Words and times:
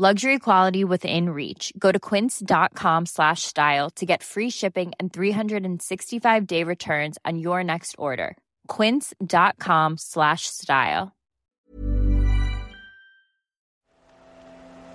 Luxury 0.00 0.38
quality 0.38 0.82
within 0.82 1.28
reach. 1.28 1.74
Go 1.78 1.92
to 1.92 2.00
quince.com 2.00 3.04
slash 3.04 3.42
style 3.42 3.90
to 3.96 4.06
get 4.06 4.22
free 4.22 4.48
shipping 4.48 4.92
and 4.98 5.12
365-day 5.12 6.64
returns 6.64 7.18
on 7.26 7.38
your 7.38 7.62
next 7.62 7.96
order. 7.98 8.38
quince.com 8.66 9.98
slash 9.98 10.46
style. 10.46 11.12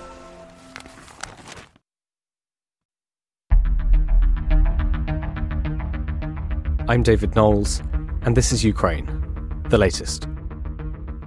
I'm 6.88 7.02
David 7.02 7.36
Knowles, 7.36 7.82
and 8.22 8.34
this 8.34 8.52
is 8.52 8.64
Ukraine, 8.64 9.04
the 9.68 9.76
latest. 9.76 10.28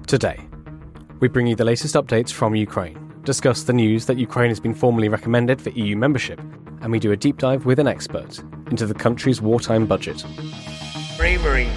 Today, 0.08 0.47
we 1.20 1.28
bring 1.28 1.48
you 1.48 1.56
the 1.56 1.66
latest 1.66 1.96
updates 1.96 2.32
from 2.32 2.56
Ukraine, 2.56 2.98
discuss 3.24 3.64
the 3.64 3.74
news 3.74 4.06
that 4.06 4.18
Ukraine 4.18 4.50
has 4.50 4.60
been 4.60 4.74
formally 4.74 5.10
recommended 5.10 5.62
for 5.62 5.70
EU 5.72 5.96
membership, 5.96 6.40
and 6.82 6.92
we 6.92 7.00
do 7.00 7.12
a 7.12 7.18
deep 7.18 7.38
dive 7.38 7.66
with 7.66 7.80
an 7.80 7.88
expert 7.88 8.40
into 8.70 8.86
the 8.86 8.94
country's 8.94 9.42
wartime 9.42 9.86
budget. 9.86 10.24
Bravery 11.18 11.70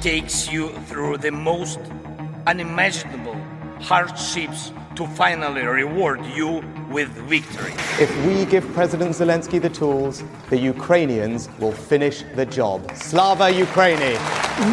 takes 0.00 0.50
you 0.50 0.70
through 0.86 1.18
the 1.18 1.30
most 1.30 1.78
unimaginable 2.46 3.36
hardships 3.80 4.72
to 4.96 5.06
finally 5.06 5.62
reward 5.62 6.24
you 6.26 6.62
with 6.90 7.08
victory. 7.28 7.72
If 8.00 8.10
we 8.26 8.44
give 8.46 8.66
President 8.72 9.10
Zelensky 9.10 9.60
the 9.62 9.70
tools, 9.70 10.24
the 10.50 10.58
Ukrainians 10.58 11.48
will 11.60 11.72
finish 11.72 12.24
the 12.34 12.46
job. 12.46 12.90
Slava 12.96 13.50
Ukraini! 13.52 14.14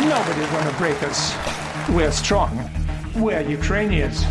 Nobody's 0.09 0.49
going 0.49 0.67
to 0.67 0.75
break 0.77 1.03
us. 1.03 1.35
We're 1.89 2.11
strong. 2.11 2.84
We're 3.15 3.47
Ukrainians. 3.47 4.25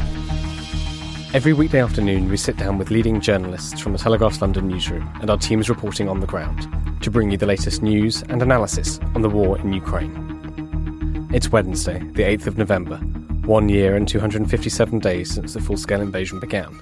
Every 1.32 1.54
weekday 1.54 1.80
afternoon, 1.80 2.28
we 2.28 2.36
sit 2.36 2.58
down 2.58 2.76
with 2.76 2.90
leading 2.90 3.18
journalists 3.18 3.80
from 3.80 3.92
the 3.92 3.98
Telegraph's 3.98 4.42
London 4.42 4.68
newsroom 4.68 5.10
and 5.22 5.30
our 5.30 5.38
teams 5.38 5.70
reporting 5.70 6.06
on 6.06 6.20
the 6.20 6.26
ground 6.26 6.68
to 7.02 7.10
bring 7.10 7.30
you 7.30 7.38
the 7.38 7.46
latest 7.46 7.82
news 7.82 8.22
and 8.28 8.42
analysis 8.42 9.00
on 9.14 9.22
the 9.22 9.30
war 9.30 9.58
in 9.58 9.72
Ukraine. 9.72 11.30
It's 11.32 11.50
Wednesday, 11.50 11.98
the 11.98 12.24
8th 12.24 12.46
of 12.46 12.58
November, 12.58 12.98
one 13.46 13.70
year 13.70 13.96
and 13.96 14.06
257 14.06 14.98
days 14.98 15.32
since 15.32 15.54
the 15.54 15.62
full 15.62 15.78
scale 15.78 16.02
invasion 16.02 16.38
began. 16.38 16.78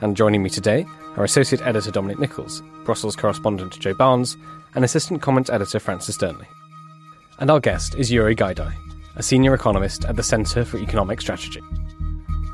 And 0.00 0.16
joining 0.16 0.42
me 0.42 0.50
today 0.50 0.84
are 1.16 1.22
Associate 1.22 1.64
Editor 1.64 1.92
Dominic 1.92 2.18
Nicholls, 2.18 2.64
Brussels 2.84 3.14
correspondent 3.14 3.78
Joe 3.78 3.94
Barnes, 3.94 4.36
and 4.74 4.84
Assistant 4.84 5.22
Comment 5.22 5.48
Editor 5.50 5.78
Francis 5.78 6.18
Dearnley. 6.18 6.48
And 7.38 7.48
our 7.48 7.60
guest 7.60 7.94
is 7.94 8.10
Yurii 8.10 8.36
Gaidai, 8.36 8.74
a 9.16 9.22
senior 9.22 9.54
economist 9.54 10.04
at 10.04 10.16
the 10.16 10.22
Centre 10.22 10.64
for 10.64 10.78
Economic 10.78 11.20
Strategy. 11.20 11.60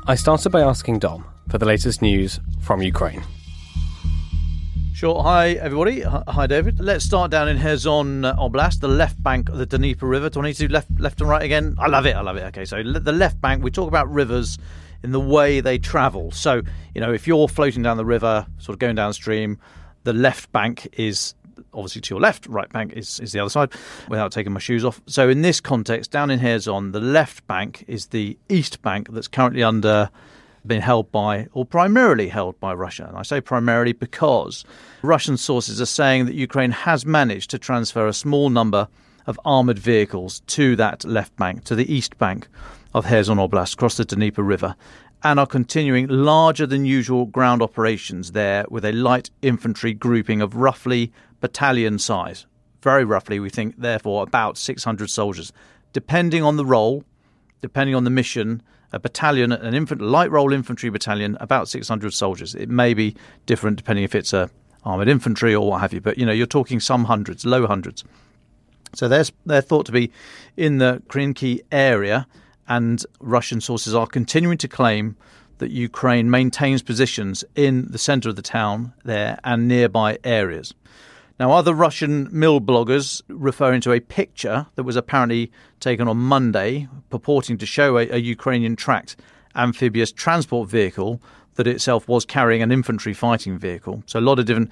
I 0.07 0.15
started 0.15 0.49
by 0.51 0.61
asking 0.61 0.99
Dom 0.99 1.25
for 1.49 1.57
the 1.57 1.65
latest 1.65 2.01
news 2.01 2.39
from 2.61 2.81
Ukraine. 2.81 3.23
Sure. 4.93 5.23
Hi, 5.23 5.53
everybody. 5.53 6.01
Hi, 6.01 6.45
David. 6.45 6.79
Let's 6.79 7.03
start 7.03 7.31
down 7.31 7.49
in 7.49 7.57
Kherson 7.57 8.23
uh, 8.23 8.35
Oblast, 8.35 8.81
the 8.81 8.87
left 8.87 9.21
bank 9.23 9.49
of 9.49 9.57
the 9.57 9.65
Dnieper 9.65 10.05
River. 10.05 10.29
Do 10.29 10.41
I 10.41 10.43
need 10.43 10.53
to 10.57 10.67
do 10.67 10.73
left, 10.73 10.99
left 10.99 11.19
and 11.21 11.29
right 11.29 11.41
again? 11.41 11.75
I 11.79 11.87
love 11.87 12.05
it. 12.05 12.15
I 12.15 12.21
love 12.21 12.37
it. 12.37 12.43
Okay, 12.43 12.65
so 12.65 12.83
the 12.83 13.11
left 13.11 13.41
bank, 13.41 13.63
we 13.63 13.71
talk 13.71 13.87
about 13.87 14.11
rivers 14.11 14.59
in 15.01 15.11
the 15.11 15.19
way 15.19 15.59
they 15.59 15.79
travel. 15.79 16.29
So, 16.31 16.61
you 16.93 17.01
know, 17.01 17.11
if 17.11 17.25
you're 17.25 17.47
floating 17.47 17.81
down 17.81 17.97
the 17.97 18.05
river, 18.05 18.45
sort 18.59 18.75
of 18.75 18.79
going 18.79 18.95
downstream, 18.95 19.57
the 20.03 20.13
left 20.13 20.51
bank 20.51 20.87
is 20.93 21.33
obviously 21.73 22.01
to 22.01 22.15
your 22.15 22.21
left, 22.21 22.47
right 22.47 22.69
bank 22.69 22.93
is, 22.93 23.19
is 23.19 23.31
the 23.31 23.39
other 23.39 23.49
side, 23.49 23.71
without 24.07 24.31
taking 24.31 24.53
my 24.53 24.59
shoes 24.59 24.83
off. 24.83 25.01
So, 25.05 25.29
in 25.29 25.41
this 25.41 25.59
context, 25.59 26.11
down 26.11 26.29
in 26.29 26.39
Kherson, 26.39 26.91
the 26.91 26.99
left 26.99 27.45
bank 27.47 27.85
is 27.87 28.07
the 28.07 28.37
east 28.49 28.81
bank 28.81 29.09
that's 29.11 29.27
currently 29.27 29.63
under 29.63 30.09
been 30.65 30.81
held 30.81 31.11
by, 31.11 31.47
or 31.53 31.65
primarily 31.65 32.27
held 32.27 32.59
by 32.59 32.73
Russia. 32.73 33.05
And 33.07 33.17
I 33.17 33.23
say 33.23 33.41
primarily 33.41 33.93
because 33.93 34.63
Russian 35.01 35.37
sources 35.37 35.81
are 35.81 35.87
saying 35.87 36.25
that 36.25 36.35
Ukraine 36.35 36.71
has 36.71 37.05
managed 37.05 37.49
to 37.51 37.59
transfer 37.59 38.07
a 38.07 38.13
small 38.13 38.49
number 38.49 38.87
of 39.25 39.39
armoured 39.45 39.79
vehicles 39.79 40.41
to 40.47 40.75
that 40.75 41.03
left 41.03 41.35
bank, 41.37 41.63
to 41.65 41.75
the 41.75 41.91
east 41.91 42.17
bank 42.17 42.47
of 42.93 43.05
Kherson 43.05 43.37
Oblast, 43.37 43.73
across 43.73 43.97
the 43.97 44.05
Dnieper 44.05 44.43
River, 44.43 44.75
and 45.23 45.39
are 45.39 45.47
continuing 45.47 46.07
larger 46.07 46.65
than 46.65 46.85
usual 46.85 47.25
ground 47.25 47.61
operations 47.61 48.31
there 48.31 48.65
with 48.69 48.83
a 48.83 48.91
light 48.91 49.29
infantry 49.41 49.93
grouping 49.93 50.41
of 50.41 50.55
roughly 50.55 51.11
battalion 51.41 51.99
size. 51.99 52.45
Very 52.81 53.03
roughly, 53.03 53.39
we 53.39 53.49
think, 53.49 53.75
therefore, 53.77 54.23
about 54.23 54.57
600 54.57 55.09
soldiers. 55.09 55.51
Depending 55.93 56.41
on 56.43 56.55
the 56.55 56.65
role, 56.65 57.03
depending 57.61 57.95
on 57.95 58.05
the 58.05 58.09
mission, 58.09 58.63
a 58.93 58.99
battalion, 58.99 59.51
an 59.51 59.73
infant, 59.73 60.01
light 60.01 60.31
role 60.31 60.53
infantry 60.53 60.89
battalion, 60.89 61.37
about 61.39 61.67
600 61.67 62.13
soldiers. 62.13 62.55
It 62.55 62.69
may 62.69 62.93
be 62.93 63.15
different 63.45 63.77
depending 63.77 64.03
if 64.03 64.15
it's 64.15 64.33
a 64.33 64.49
armored 64.83 65.07
infantry 65.07 65.53
or 65.53 65.69
what 65.69 65.81
have 65.81 65.93
you, 65.93 66.01
but 66.01 66.17
you 66.17 66.25
know 66.25 66.31
you're 66.31 66.47
talking 66.47 66.79
some 66.79 67.05
hundreds, 67.05 67.45
low 67.45 67.67
hundreds. 67.67 68.03
So 68.93 69.07
they're 69.07 69.25
they're 69.45 69.61
thought 69.61 69.85
to 69.87 69.91
be 69.91 70.11
in 70.57 70.79
the 70.79 71.01
Krinky 71.07 71.61
area, 71.71 72.27
and 72.67 73.05
Russian 73.19 73.61
sources 73.61 73.95
are 73.95 74.07
continuing 74.07 74.57
to 74.59 74.67
claim 74.67 75.15
that 75.59 75.71
Ukraine 75.71 76.29
maintains 76.29 76.81
positions 76.81 77.45
in 77.55 77.91
the 77.91 77.99
centre 77.99 78.29
of 78.29 78.35
the 78.35 78.41
town 78.41 78.93
there 79.05 79.39
and 79.43 79.67
nearby 79.67 80.17
areas. 80.23 80.73
Now, 81.41 81.53
other 81.53 81.73
Russian 81.73 82.29
mill 82.31 82.61
bloggers 82.61 83.23
referring 83.27 83.81
to 83.81 83.93
a 83.93 83.99
picture 83.99 84.67
that 84.75 84.83
was 84.83 84.95
apparently 84.95 85.51
taken 85.79 86.07
on 86.07 86.17
Monday, 86.17 86.87
purporting 87.09 87.57
to 87.57 87.65
show 87.65 87.97
a, 87.97 88.07
a 88.11 88.17
Ukrainian 88.17 88.75
tracked 88.75 89.15
amphibious 89.55 90.11
transport 90.11 90.69
vehicle 90.69 91.19
that 91.55 91.65
itself 91.65 92.07
was 92.07 92.25
carrying 92.25 92.61
an 92.61 92.71
infantry 92.71 93.15
fighting 93.15 93.57
vehicle. 93.57 94.03
So 94.05 94.19
a 94.19 94.21
lot 94.21 94.37
of 94.37 94.45
different 94.45 94.71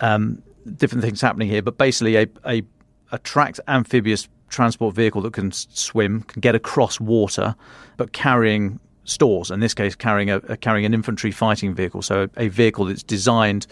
um, 0.00 0.42
different 0.76 1.04
things 1.04 1.20
happening 1.20 1.48
here, 1.48 1.60
but 1.60 1.76
basically 1.76 2.16
a, 2.16 2.26
a, 2.46 2.62
a 3.10 3.18
tracked 3.18 3.60
amphibious 3.68 4.30
transport 4.48 4.94
vehicle 4.94 5.20
that 5.20 5.34
can 5.34 5.52
swim, 5.52 6.22
can 6.22 6.40
get 6.40 6.54
across 6.54 7.00
water, 7.00 7.54
but 7.98 8.14
carrying 8.14 8.80
stores. 9.04 9.50
In 9.50 9.60
this 9.60 9.74
case, 9.74 9.94
carrying 9.94 10.30
a, 10.30 10.40
carrying 10.56 10.86
an 10.86 10.94
infantry 10.94 11.32
fighting 11.32 11.74
vehicle, 11.74 12.00
so 12.00 12.30
a, 12.38 12.44
a 12.44 12.48
vehicle 12.48 12.86
that's 12.86 13.02
designed 13.02 13.66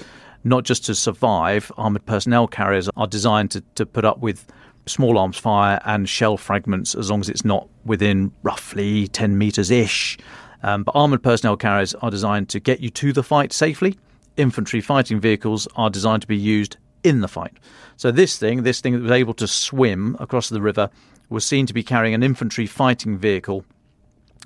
not 0.44 0.64
just 0.64 0.84
to 0.86 0.94
survive, 0.94 1.70
armoured 1.76 2.06
personnel 2.06 2.46
carriers 2.46 2.88
are 2.96 3.06
designed 3.06 3.50
to, 3.52 3.62
to 3.74 3.84
put 3.84 4.04
up 4.04 4.18
with 4.18 4.46
small 4.86 5.18
arms 5.18 5.38
fire 5.38 5.80
and 5.84 6.08
shell 6.08 6.36
fragments 6.36 6.94
as 6.94 7.10
long 7.10 7.20
as 7.20 7.28
it's 7.28 7.44
not 7.44 7.68
within 7.84 8.32
roughly 8.42 9.08
10 9.08 9.36
metres 9.36 9.70
ish. 9.70 10.18
Um, 10.62 10.84
but 10.84 10.92
armoured 10.94 11.22
personnel 11.22 11.56
carriers 11.56 11.94
are 11.94 12.10
designed 12.10 12.48
to 12.50 12.60
get 12.60 12.80
you 12.80 12.90
to 12.90 13.12
the 13.12 13.22
fight 13.22 13.52
safely. 13.52 13.98
Infantry 14.36 14.80
fighting 14.80 15.20
vehicles 15.20 15.68
are 15.76 15.90
designed 15.90 16.22
to 16.22 16.28
be 16.28 16.36
used 16.36 16.76
in 17.02 17.20
the 17.20 17.28
fight. 17.28 17.56
So 17.96 18.10
this 18.10 18.38
thing, 18.38 18.62
this 18.62 18.80
thing 18.80 18.94
that 18.94 19.02
was 19.02 19.10
able 19.10 19.34
to 19.34 19.46
swim 19.46 20.16
across 20.18 20.48
the 20.48 20.60
river, 20.60 20.90
was 21.28 21.44
seen 21.44 21.66
to 21.66 21.74
be 21.74 21.82
carrying 21.82 22.14
an 22.14 22.22
infantry 22.22 22.66
fighting 22.66 23.16
vehicle 23.16 23.64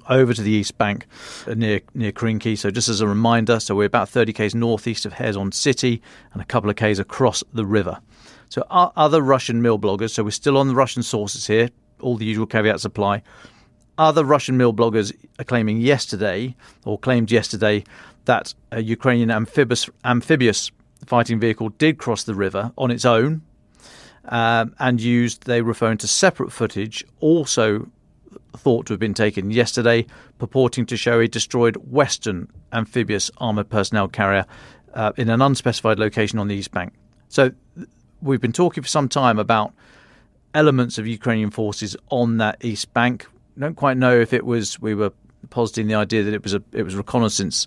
over 0.09 0.35
to 0.35 0.43
the 0.43 0.51
east 0.51 0.79
bank 0.79 1.07
uh, 1.47 1.55
near 1.55 1.81
near 1.95 2.13
Krinky. 2.13 2.57
So 2.57 2.71
just 2.71 2.89
as 2.89 3.01
a 3.01 3.09
reminder, 3.09 3.61
so 3.61 3.75
we're 3.75 3.87
about 3.87 4.09
30 4.09 4.33
k's 4.33 4.55
northeast 4.55 5.07
of 5.07 5.15
Kherson 5.15 5.53
City 5.53 6.03
and 6.33 6.43
a 6.43 6.45
couple 6.45 6.71
of 6.71 6.77
k's 6.77 6.99
across 6.99 7.43
the 7.53 7.65
river. 7.65 7.99
So 8.49 8.65
other 8.71 9.21
Russian 9.21 9.63
mill 9.63 9.79
bloggers, 9.79 10.11
so 10.11 10.23
we're 10.23 10.31
still 10.31 10.57
on 10.57 10.69
the 10.69 10.75
Russian 10.75 11.03
sources 11.03 11.47
here, 11.47 11.71
all 12.01 12.17
the 12.17 12.25
usual 12.25 12.47
caveats 12.47 12.85
apply. 12.85 13.23
Other 13.99 14.25
Russian 14.25 14.57
mill 14.57 14.73
bloggers 14.73 15.13
are 15.39 15.45
claiming 15.45 15.79
yesterday, 15.79 16.55
or 16.85 16.99
claimed 16.99 17.31
yesterday, 17.31 17.85
that 18.27 18.55
a 18.71 18.83
Ukrainian 18.83 19.31
amphibious, 19.31 19.89
amphibious 20.05 20.71
fighting 21.07 21.39
vehicle 21.41 21.71
did 21.71 21.99
cross 21.99 22.25
the 22.25 22.35
river 22.35 22.73
on 22.79 22.91
its 22.91 23.05
own 23.05 23.43
um, 24.27 24.75
and 24.79 25.01
used, 25.01 25.45
they 25.45 25.61
referring 25.61 25.99
to 25.99 26.09
separate 26.09 26.53
footage, 26.53 27.05
also 27.21 27.89
thought 28.57 28.87
to 28.87 28.93
have 28.93 29.01
been 29.01 29.15
taken 29.15 29.51
yesterday, 29.51 30.07
purporting 30.39 30.87
to 30.87 30.97
show 30.97 31.21
a 31.21 31.29
destroyed 31.29 31.77
Western 31.77 32.49
amphibious 32.73 33.31
armoured 33.39 33.69
personnel 33.69 34.09
carrier 34.09 34.47
uh, 34.95 35.13
in 35.17 35.29
an 35.31 35.43
unspecified 35.43 35.99
location 35.99 36.39
on 36.39 36.49
the 36.49 36.55
East 36.55 36.73
Bank. 36.73 36.93
So 37.29 37.51
we've 38.23 38.41
been 38.41 38.53
talking 38.53 38.83
for 38.83 38.89
some 38.89 39.09
time 39.09 39.39
about 39.39 39.73
elements 40.55 40.99
of 40.99 41.07
Ukrainian 41.07 41.51
forces 41.51 41.97
on 42.11 42.39
that 42.39 42.65
East 42.65 42.93
Bank. 42.95 43.27
don't 43.59 43.75
quite 43.75 43.97
know 43.97 44.19
if 44.19 44.33
it 44.33 44.47
was 44.47 44.81
we 44.81 44.95
were 44.95 45.13
positing 45.51 45.87
the 45.87 45.95
idea 45.95 46.23
that 46.23 46.33
it 46.33 46.43
was 46.43 46.55
a 46.55 46.63
it 46.73 46.83
was 46.83 46.95
reconnaissance 46.97 47.67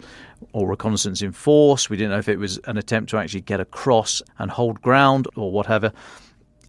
or 0.53 0.67
reconnaissance 0.67 1.21
in 1.21 1.31
force. 1.31 1.89
We 1.89 1.97
didn't 1.97 2.11
know 2.11 2.19
if 2.19 2.29
it 2.29 2.39
was 2.39 2.57
an 2.59 2.77
attempt 2.77 3.09
to 3.11 3.17
actually 3.17 3.41
get 3.41 3.59
across 3.59 4.21
and 4.39 4.49
hold 4.49 4.81
ground 4.81 5.27
or 5.35 5.51
whatever. 5.51 5.91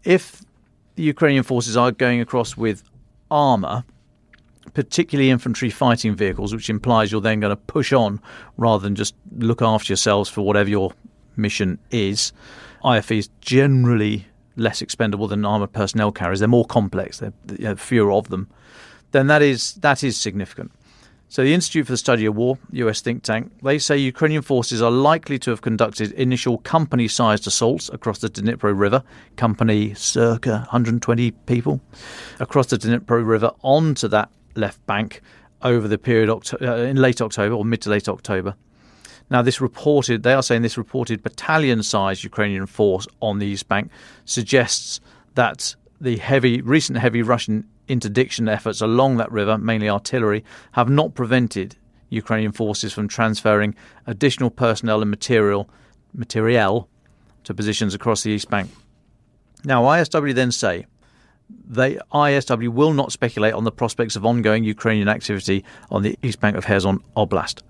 If 0.04 0.42
the 0.96 1.02
Ukrainian 1.02 1.44
forces 1.44 1.76
are 1.76 1.92
going 1.92 2.20
across 2.20 2.56
with 2.56 2.82
armour, 3.30 3.84
particularly 4.74 5.30
infantry 5.30 5.70
fighting 5.70 6.14
vehicles, 6.14 6.54
which 6.54 6.70
implies 6.70 7.12
you're 7.12 7.20
then 7.20 7.40
going 7.40 7.50
to 7.50 7.56
push 7.56 7.92
on 7.92 8.20
rather 8.56 8.82
than 8.82 8.94
just 8.94 9.14
look 9.36 9.62
after 9.62 9.92
yourselves 9.92 10.28
for 10.28 10.42
whatever 10.42 10.68
your 10.68 10.92
mission 11.36 11.78
is. 11.90 12.32
IFV 12.84 13.18
is 13.18 13.30
generally 13.40 14.26
less 14.56 14.82
expendable 14.82 15.28
than 15.28 15.44
armoured 15.44 15.72
personnel 15.72 16.12
carriers. 16.12 16.40
They're 16.40 16.48
more 16.48 16.66
complex. 16.66 17.18
There 17.18 17.32
are 17.50 17.54
you 17.54 17.64
know, 17.64 17.76
fewer 17.76 18.12
of 18.12 18.28
them. 18.28 18.48
Then 19.12 19.26
that 19.28 19.42
is 19.42 19.74
that 19.74 20.04
is 20.04 20.16
significant. 20.16 20.72
So 21.30 21.42
the 21.42 21.52
Institute 21.52 21.84
for 21.84 21.92
the 21.92 21.98
Study 21.98 22.24
of 22.24 22.36
War, 22.36 22.58
US 22.72 23.02
think 23.02 23.22
tank, 23.22 23.52
they 23.62 23.78
say 23.78 23.98
Ukrainian 23.98 24.40
forces 24.40 24.80
are 24.80 24.90
likely 24.90 25.38
to 25.40 25.50
have 25.50 25.60
conducted 25.60 26.12
initial 26.12 26.56
company-sized 26.58 27.46
assaults 27.46 27.90
across 27.90 28.20
the 28.20 28.30
Dnipro 28.30 28.72
River, 28.78 29.02
company 29.36 29.92
circa 29.92 30.50
120 30.70 31.30
people, 31.32 31.82
across 32.40 32.68
the 32.68 32.78
Dnipro 32.78 33.26
River 33.26 33.50
onto 33.62 34.08
that 34.08 34.30
left 34.54 34.84
bank 34.86 35.20
over 35.62 35.88
the 35.88 35.98
period 35.98 36.30
uh, 36.30 36.74
in 36.74 36.96
late 36.96 37.20
October 37.20 37.54
or 37.54 37.64
mid 37.64 37.82
to 37.82 37.90
late 37.90 38.08
October. 38.08 38.54
Now, 39.30 39.42
this 39.42 39.60
reported, 39.60 40.22
they 40.22 40.32
are 40.32 40.42
saying 40.42 40.62
this 40.62 40.78
reported 40.78 41.22
battalion 41.22 41.82
sized 41.82 42.24
Ukrainian 42.24 42.66
force 42.66 43.06
on 43.20 43.38
the 43.38 43.46
East 43.46 43.68
Bank 43.68 43.90
suggests 44.24 45.00
that 45.34 45.76
the 46.00 46.16
heavy, 46.16 46.62
recent 46.62 46.98
heavy 46.98 47.22
Russian 47.22 47.68
interdiction 47.88 48.48
efforts 48.48 48.80
along 48.80 49.16
that 49.16 49.30
river, 49.30 49.58
mainly 49.58 49.88
artillery, 49.88 50.44
have 50.72 50.88
not 50.88 51.14
prevented 51.14 51.76
Ukrainian 52.10 52.52
forces 52.52 52.92
from 52.92 53.08
transferring 53.08 53.74
additional 54.06 54.50
personnel 54.50 55.02
and 55.02 55.10
material 55.10 55.68
materiel 56.14 56.88
to 57.44 57.52
positions 57.52 57.94
across 57.94 58.22
the 58.22 58.30
East 58.30 58.48
Bank. 58.48 58.70
Now, 59.64 59.82
ISW 59.82 60.34
then 60.34 60.52
say 60.52 60.86
they 61.50 61.96
ISW 62.12 62.68
will 62.68 62.92
not 62.92 63.12
speculate 63.12 63.54
on 63.54 63.64
the 63.64 63.72
prospects 63.72 64.16
of 64.16 64.24
ongoing 64.24 64.64
Ukrainian 64.64 65.08
activity 65.08 65.64
on 65.90 66.02
the 66.02 66.18
East 66.22 66.40
Bank 66.40 66.56
of 66.56 66.64
Kherson 66.64 67.00
Oblast. 67.16 67.62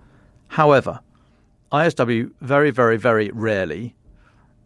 However, 0.49 1.01
ISW 1.73 2.33
very, 2.41 2.71
very, 2.71 2.97
very 2.97 3.31
rarely 3.33 3.95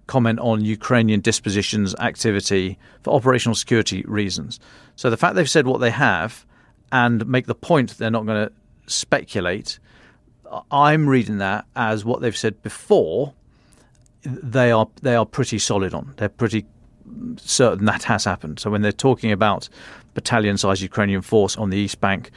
comment 0.06 0.38
on 0.40 0.64
Ukrainian 0.64 1.20
dispositions 1.20 1.94
activity 1.96 2.78
for 3.02 3.14
operational 3.14 3.54
security 3.54 4.02
reasons. 4.06 4.60
So 4.96 5.10
the 5.10 5.16
fact 5.16 5.34
they've 5.34 5.48
said 5.48 5.66
what 5.66 5.80
they 5.80 5.90
have 5.90 6.44
and 6.90 7.26
make 7.26 7.46
the 7.46 7.54
point 7.54 7.96
they're 7.98 8.10
not 8.10 8.26
going 8.26 8.48
to 8.48 8.52
speculate, 8.86 9.78
I'm 10.70 11.08
reading 11.08 11.38
that 11.38 11.66
as 11.74 12.04
what 12.04 12.20
they've 12.20 12.36
said 12.36 12.62
before. 12.62 13.34
They 14.24 14.70
are 14.70 14.88
they 15.00 15.16
are 15.16 15.26
pretty 15.26 15.58
solid 15.58 15.94
on. 15.94 16.14
They're 16.16 16.28
pretty 16.28 16.66
certain 17.36 17.84
that 17.86 18.04
has 18.04 18.24
happened. 18.24 18.60
So 18.60 18.70
when 18.70 18.82
they're 18.82 18.92
talking 18.92 19.32
about 19.32 19.68
battalion-sized 20.14 20.82
Ukrainian 20.82 21.22
force 21.22 21.56
on 21.56 21.70
the 21.70 21.78
East 21.78 22.00
Bank, 22.00 22.30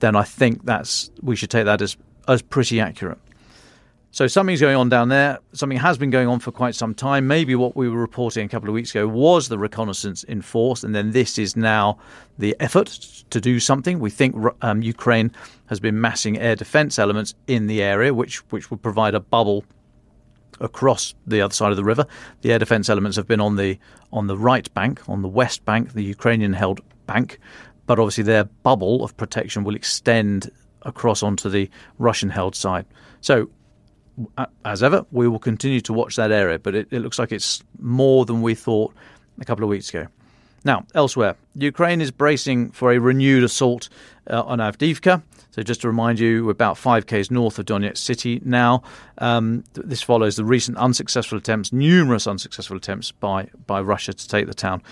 then 0.00 0.16
I 0.16 0.24
think 0.24 0.64
that's 0.64 1.10
we 1.22 1.36
should 1.36 1.50
take 1.50 1.64
that 1.64 1.80
as 1.82 1.96
as 2.28 2.42
pretty 2.42 2.80
accurate. 2.80 3.18
So 4.14 4.26
something's 4.26 4.60
going 4.60 4.76
on 4.76 4.90
down 4.90 5.08
there. 5.08 5.38
Something 5.54 5.78
has 5.78 5.96
been 5.96 6.10
going 6.10 6.28
on 6.28 6.38
for 6.38 6.52
quite 6.52 6.74
some 6.74 6.94
time. 6.94 7.26
Maybe 7.26 7.54
what 7.54 7.74
we 7.74 7.88
were 7.88 7.98
reporting 7.98 8.44
a 8.44 8.48
couple 8.48 8.68
of 8.68 8.74
weeks 8.74 8.90
ago 8.90 9.08
was 9.08 9.48
the 9.48 9.58
reconnaissance 9.58 10.22
in 10.24 10.42
force, 10.42 10.84
and 10.84 10.94
then 10.94 11.12
this 11.12 11.38
is 11.38 11.56
now 11.56 11.96
the 12.38 12.54
effort 12.60 12.88
to 13.30 13.40
do 13.40 13.58
something. 13.58 14.00
We 14.00 14.10
think 14.10 14.36
um, 14.60 14.82
Ukraine 14.82 15.32
has 15.66 15.80
been 15.80 15.98
massing 15.98 16.38
air 16.38 16.56
defense 16.56 16.98
elements 16.98 17.34
in 17.46 17.68
the 17.68 17.82
area, 17.82 18.12
which 18.12 18.38
which 18.50 18.70
would 18.70 18.82
provide 18.82 19.14
a 19.14 19.20
bubble 19.20 19.64
across 20.62 21.14
the 21.26 21.40
other 21.42 21.52
side 21.52 21.70
of 21.70 21.76
the 21.76 21.84
river. 21.84 22.06
The 22.40 22.52
air 22.52 22.58
defense 22.58 22.88
elements 22.88 23.16
have 23.16 23.26
been 23.26 23.40
on 23.40 23.56
the 23.56 23.78
on 24.12 24.26
the 24.26 24.36
right 24.36 24.72
bank, 24.74 25.06
on 25.08 25.22
the 25.22 25.28
west 25.28 25.64
bank, 25.64 25.92
the 25.92 26.04
Ukrainian 26.04 26.52
held 26.52 26.80
bank, 27.06 27.38
but 27.86 27.98
obviously 27.98 28.24
their 28.24 28.44
bubble 28.44 29.04
of 29.04 29.16
protection 29.16 29.64
will 29.64 29.74
extend 29.74 30.50
across 30.82 31.22
onto 31.22 31.48
the 31.48 31.70
Russian 31.98 32.30
held 32.30 32.54
side. 32.54 32.86
So 33.20 33.50
as 34.64 34.82
ever, 34.82 35.06
we 35.10 35.28
will 35.28 35.38
continue 35.38 35.80
to 35.82 35.92
watch 35.92 36.16
that 36.16 36.30
area, 36.30 36.58
but 36.58 36.74
it, 36.74 36.88
it, 36.90 37.00
looks 37.00 37.18
like 37.18 37.32
it's 37.32 37.62
more 37.78 38.24
than 38.24 38.42
we 38.42 38.54
thought 38.54 38.94
a 39.40 39.44
couple 39.44 39.64
of 39.64 39.70
weeks 39.70 39.88
ago. 39.88 40.06
Now, 40.64 40.86
elsewhere, 40.94 41.36
Ukraine 41.54 42.00
is 42.00 42.10
bracing 42.10 42.70
for 42.70 42.92
a 42.92 42.98
renewed 42.98 43.42
assault 43.42 43.88
uh, 44.30 44.42
on 44.42 44.58
Avdiivka. 44.58 45.22
So, 45.50 45.62
just 45.62 45.82
to 45.82 45.88
remind 45.88 46.18
you, 46.18 46.44
we're 46.44 46.52
about 46.52 46.78
5 46.78 47.06
k's 47.06 47.30
north 47.30 47.58
of 47.58 47.66
Donetsk 47.66 47.98
city 47.98 48.40
now. 48.44 48.82
Um, 49.18 49.64
this 49.74 50.02
follows 50.02 50.36
the 50.36 50.44
recent 50.44 50.78
unsuccessful 50.78 51.38
attempts, 51.38 51.72
numerous 51.72 52.26
unsuccessful 52.26 52.76
attempts 52.76 53.12
by, 53.12 53.48
by 53.66 53.80
Russia 53.80 54.12
to 54.12 54.28
take 54.28 54.46
the 54.46 54.54
town. 54.54 54.82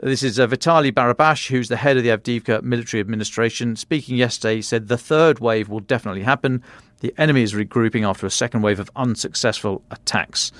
This 0.00 0.22
is 0.22 0.38
uh, 0.38 0.46
Vitaly 0.46 0.92
Barabash, 0.92 1.48
who's 1.48 1.68
the 1.68 1.76
head 1.76 1.96
of 1.96 2.04
the 2.04 2.10
Avdiivka 2.10 2.62
military 2.62 3.00
administration. 3.00 3.74
Speaking 3.74 4.16
yesterday, 4.16 4.56
he 4.56 4.62
said 4.62 4.86
the 4.86 4.96
third 4.96 5.40
wave 5.40 5.68
will 5.68 5.80
definitely 5.80 6.22
happen. 6.22 6.62
The 7.00 7.12
enemy 7.18 7.42
is 7.42 7.52
regrouping 7.52 8.08
after 8.08 8.24
a 8.24 8.30
second 8.30 8.62
wave 8.62 8.78
of 8.78 8.90
unsuccessful 8.94 9.82
attacks. 9.90 10.52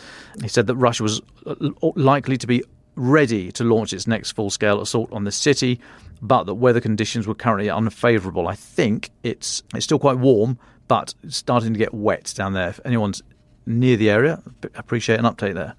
He 0.42 0.48
said 0.48 0.66
that 0.66 0.74
Russia 0.74 1.04
was 1.04 1.20
uh, 1.46 1.54
likely 1.94 2.36
to 2.36 2.46
be 2.48 2.64
ready 2.96 3.52
to 3.52 3.62
launch 3.64 3.92
its 3.92 4.08
next 4.08 4.32
full 4.32 4.50
scale 4.50 4.80
assault 4.80 5.12
on 5.12 5.22
the 5.22 5.32
city, 5.32 5.80
but 6.20 6.44
that 6.44 6.54
weather 6.54 6.80
conditions 6.80 7.26
were 7.26 7.34
currently 7.34 7.68
unfavourable. 7.68 8.48
I 8.48 8.54
think 8.54 9.10
it's 9.22 9.62
it's 9.74 9.84
still 9.84 9.98
quite 9.98 10.18
warm, 10.18 10.58
but 10.88 11.14
it's 11.22 11.36
starting 11.36 11.72
to 11.72 11.78
get 11.78 11.94
wet 11.94 12.32
down 12.36 12.54
there. 12.54 12.68
If 12.68 12.80
anyone's 12.84 13.22
near 13.66 13.96
the 13.96 14.10
area, 14.10 14.42
appreciate 14.74 15.18
an 15.18 15.24
update 15.24 15.54
there. 15.54 15.74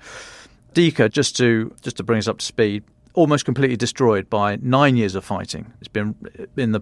Dika, 0.73 1.11
just 1.11 1.35
to 1.37 1.73
just 1.81 1.97
to 1.97 2.03
bring 2.03 2.19
us 2.19 2.27
up 2.27 2.37
to 2.39 2.45
speed, 2.45 2.83
almost 3.13 3.45
completely 3.45 3.75
destroyed 3.75 4.29
by 4.29 4.57
nine 4.61 4.95
years 4.95 5.15
of 5.15 5.25
fighting. 5.25 5.73
It's 5.79 5.87
been 5.87 6.15
in 6.55 6.71
the 6.71 6.81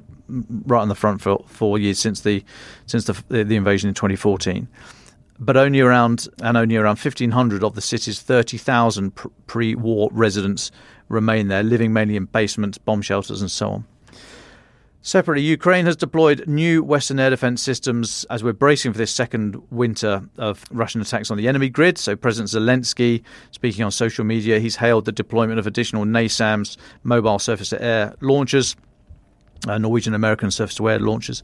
right 0.66 0.82
on 0.82 0.90
the 0.90 0.96
front 0.96 1.22
for 1.22 1.44
four 1.48 1.80
years 1.80 2.00
since 2.00 2.22
the 2.22 2.44
since 2.86 3.06
the, 3.06 3.24
the 3.30 3.56
invasion 3.56 3.88
in 3.88 3.96
2014. 3.96 4.68
But 5.40 5.56
only 5.56 5.82
around 5.82 6.28
and 6.42 6.58
only 6.58 6.78
around 6.78 6.98
1,500 6.98 7.64
of 7.64 7.76
the 7.76 7.82
city's 7.82 8.20
30,000 8.20 9.14
pre-war 9.46 10.10
residents 10.12 10.72
remain 11.10 11.48
there, 11.48 11.64
living 11.64 11.94
mainly 11.94 12.16
in 12.16 12.26
basements, 12.26 12.78
bomb 12.78 13.02
shelters, 13.02 13.42
and 13.42 13.52
so 13.52 13.70
on. 13.70 13.86
Separately, 15.08 15.44
Ukraine 15.44 15.86
has 15.86 15.96
deployed 15.96 16.46
new 16.48 16.84
Western 16.84 17.18
air 17.18 17.30
defense 17.30 17.62
systems 17.62 18.26
as 18.30 18.44
we're 18.44 18.52
bracing 18.52 18.92
for 18.92 18.98
this 18.98 19.10
second 19.10 19.56
winter 19.72 20.22
of 20.38 20.66
Russian 20.70 21.00
attacks 21.00 21.32
on 21.32 21.38
the 21.38 21.48
enemy 21.48 21.70
grid. 21.70 21.98
So, 21.98 22.18
President 22.18 22.50
Zelensky, 22.50 23.24
speaking 23.52 23.86
on 23.86 23.92
social 23.92 24.26
media, 24.26 24.60
he's 24.60 24.76
hailed 24.76 25.06
the 25.06 25.14
deployment 25.14 25.60
of 25.60 25.68
additional 25.68 26.04
NASAMS 26.04 26.76
mobile 27.04 27.40
surface 27.40 27.70
to 27.70 27.82
air 27.82 28.16
launchers, 28.20 28.76
uh, 29.66 29.78
Norwegian 29.78 30.14
American 30.14 30.52
surface 30.52 30.76
to 30.76 30.90
air 30.90 31.00
launchers. 31.00 31.42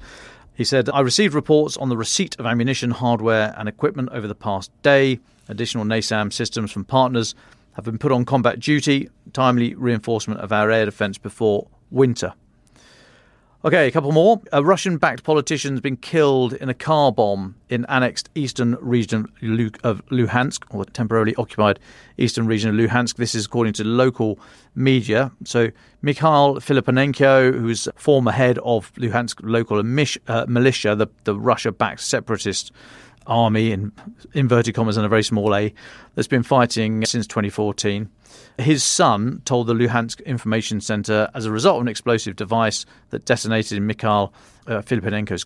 He 0.56 0.66
said, 0.66 0.90
I 0.90 1.00
received 1.00 1.34
reports 1.34 1.78
on 1.78 1.88
the 1.88 1.96
receipt 1.96 2.38
of 2.40 2.46
ammunition, 2.46 2.92
hardware, 2.92 3.56
and 3.58 3.70
equipment 3.70 4.10
over 4.12 4.28
the 4.28 4.36
past 4.36 4.72
day. 4.82 5.22
Additional 5.48 5.86
NASAM 5.86 6.34
systems 6.34 6.70
from 6.70 6.84
partners 6.84 7.34
have 7.74 7.86
been 7.86 7.98
put 7.98 8.12
on 8.12 8.26
combat 8.26 8.60
duty, 8.60 9.10
timely 9.34 9.76
reinforcement 9.76 10.40
of 10.40 10.52
our 10.52 10.72
air 10.72 10.86
defense 10.86 11.18
before 11.18 11.68
winter. 11.92 12.34
Okay, 13.66 13.88
a 13.88 13.92
couple 13.92 14.12
more. 14.12 14.42
A 14.52 14.62
Russian 14.62 14.98
backed 14.98 15.24
politician 15.24 15.72
has 15.72 15.80
been 15.80 15.96
killed 15.96 16.52
in 16.52 16.68
a 16.68 16.74
car 16.74 17.14
bomb 17.14 17.56
in 17.70 17.86
annexed 17.88 18.30
eastern 18.36 18.76
region 18.82 19.32
of 19.86 20.06
Luhansk, 20.08 20.64
or 20.70 20.84
temporarily 20.84 21.34
occupied 21.36 21.80
eastern 22.18 22.46
region 22.46 22.72
of 22.72 22.76
Luhansk. 22.76 23.16
This 23.16 23.34
is 23.34 23.46
according 23.46 23.72
to 23.76 23.86
local 23.86 24.38
media. 24.76 25.32
So, 25.46 25.70
Mikhail 26.02 26.56
Filipenko, 26.56 27.58
who's 27.58 27.88
former 27.96 28.32
head 28.32 28.60
of 28.66 28.94
Luhansk 28.96 29.40
local 29.44 29.80
uh, 29.80 30.46
militia, 30.50 30.96
the, 30.98 31.08
the 31.24 31.40
Russia 31.40 31.72
backed 31.72 32.02
separatist 32.02 32.74
army, 33.28 33.72
in 33.72 33.94
inverted 34.34 34.76
commas 34.76 34.98
and 34.98 35.06
a 35.06 35.10
very 35.10 35.24
small 35.24 35.56
a, 35.56 35.74
that's 36.16 36.28
been 36.28 36.44
fighting 36.44 37.06
since 37.06 37.26
2014. 37.28 38.10
His 38.60 38.84
son 38.84 39.42
told 39.46 39.68
the 39.68 39.74
Luhansk 39.74 40.24
Information 40.26 40.80
Center 40.80 41.30
as 41.34 41.46
a 41.46 41.52
result 41.52 41.78
of 41.78 41.82
an 41.82 41.88
explosive 41.88 42.36
device 42.36 42.86
that 43.10 43.26
detonated 43.26 43.78
in 43.78 43.88
Mikhail 43.88 44.34
uh, 44.68 44.82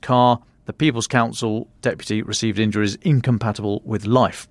car, 0.02 0.42
the 0.66 0.74
People's 0.74 1.08
Council 1.08 1.68
deputy 1.82 2.22
received 2.22 2.60
injuries 2.60 2.96
incompatible 3.02 3.82
with 3.86 4.06
life. 4.06 4.48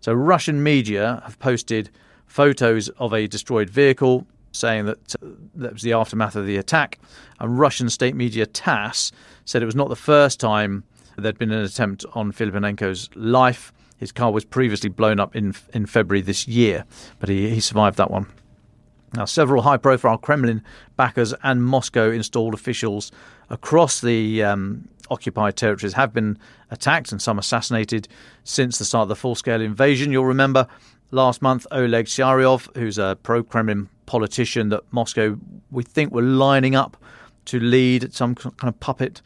So, 0.00 0.12
Russian 0.12 0.62
media 0.62 1.22
have 1.24 1.38
posted 1.38 1.88
photos 2.26 2.90
of 2.90 3.14
a 3.14 3.26
destroyed 3.26 3.70
vehicle, 3.70 4.26
saying 4.52 4.84
that 4.84 5.14
uh, 5.22 5.28
that 5.54 5.72
was 5.72 5.82
the 5.82 5.94
aftermath 5.94 6.36
of 6.36 6.46
the 6.46 6.58
attack. 6.58 6.98
And 7.40 7.58
Russian 7.58 7.88
state 7.88 8.14
media 8.14 8.44
TASS 8.44 9.12
said 9.46 9.62
it 9.62 9.66
was 9.66 9.74
not 9.74 9.88
the 9.88 9.96
first 9.96 10.38
time 10.38 10.84
there'd 11.16 11.38
been 11.38 11.52
an 11.52 11.64
attempt 11.64 12.04
on 12.12 12.32
Filipenko's 12.32 13.08
life. 13.14 13.72
His 14.04 14.12
car 14.12 14.30
was 14.30 14.44
previously 14.44 14.90
blown 14.90 15.18
up 15.18 15.34
in 15.34 15.54
in 15.72 15.86
February 15.86 16.20
this 16.20 16.46
year, 16.46 16.84
but 17.20 17.30
he, 17.30 17.48
he 17.48 17.58
survived 17.58 17.96
that 17.96 18.10
one. 18.10 18.26
Now, 19.14 19.24
several 19.24 19.62
high 19.62 19.78
profile 19.78 20.18
Kremlin 20.18 20.62
backers 20.94 21.32
and 21.42 21.64
Moscow 21.64 22.10
installed 22.10 22.52
officials 22.52 23.10
across 23.48 24.02
the 24.02 24.42
um, 24.42 24.90
occupied 25.08 25.56
territories 25.56 25.94
have 25.94 26.12
been 26.12 26.36
attacked 26.70 27.12
and 27.12 27.22
some 27.22 27.38
assassinated 27.38 28.06
since 28.44 28.76
the 28.76 28.84
start 28.84 29.04
of 29.04 29.08
the 29.08 29.16
full 29.16 29.34
scale 29.34 29.62
invasion. 29.62 30.12
You'll 30.12 30.26
remember 30.26 30.66
last 31.10 31.40
month 31.40 31.66
Oleg 31.70 32.04
Tsaryov, 32.04 32.76
who's 32.76 32.98
a 32.98 33.16
pro 33.22 33.42
Kremlin 33.42 33.88
politician 34.04 34.68
that 34.68 34.82
Moscow, 34.90 35.38
we 35.70 35.82
think, 35.82 36.12
were 36.12 36.20
lining 36.20 36.74
up 36.74 36.98
to 37.46 37.58
lead 37.58 38.12
some 38.12 38.34
kind 38.34 38.54
of 38.64 38.78
puppet 38.80 39.22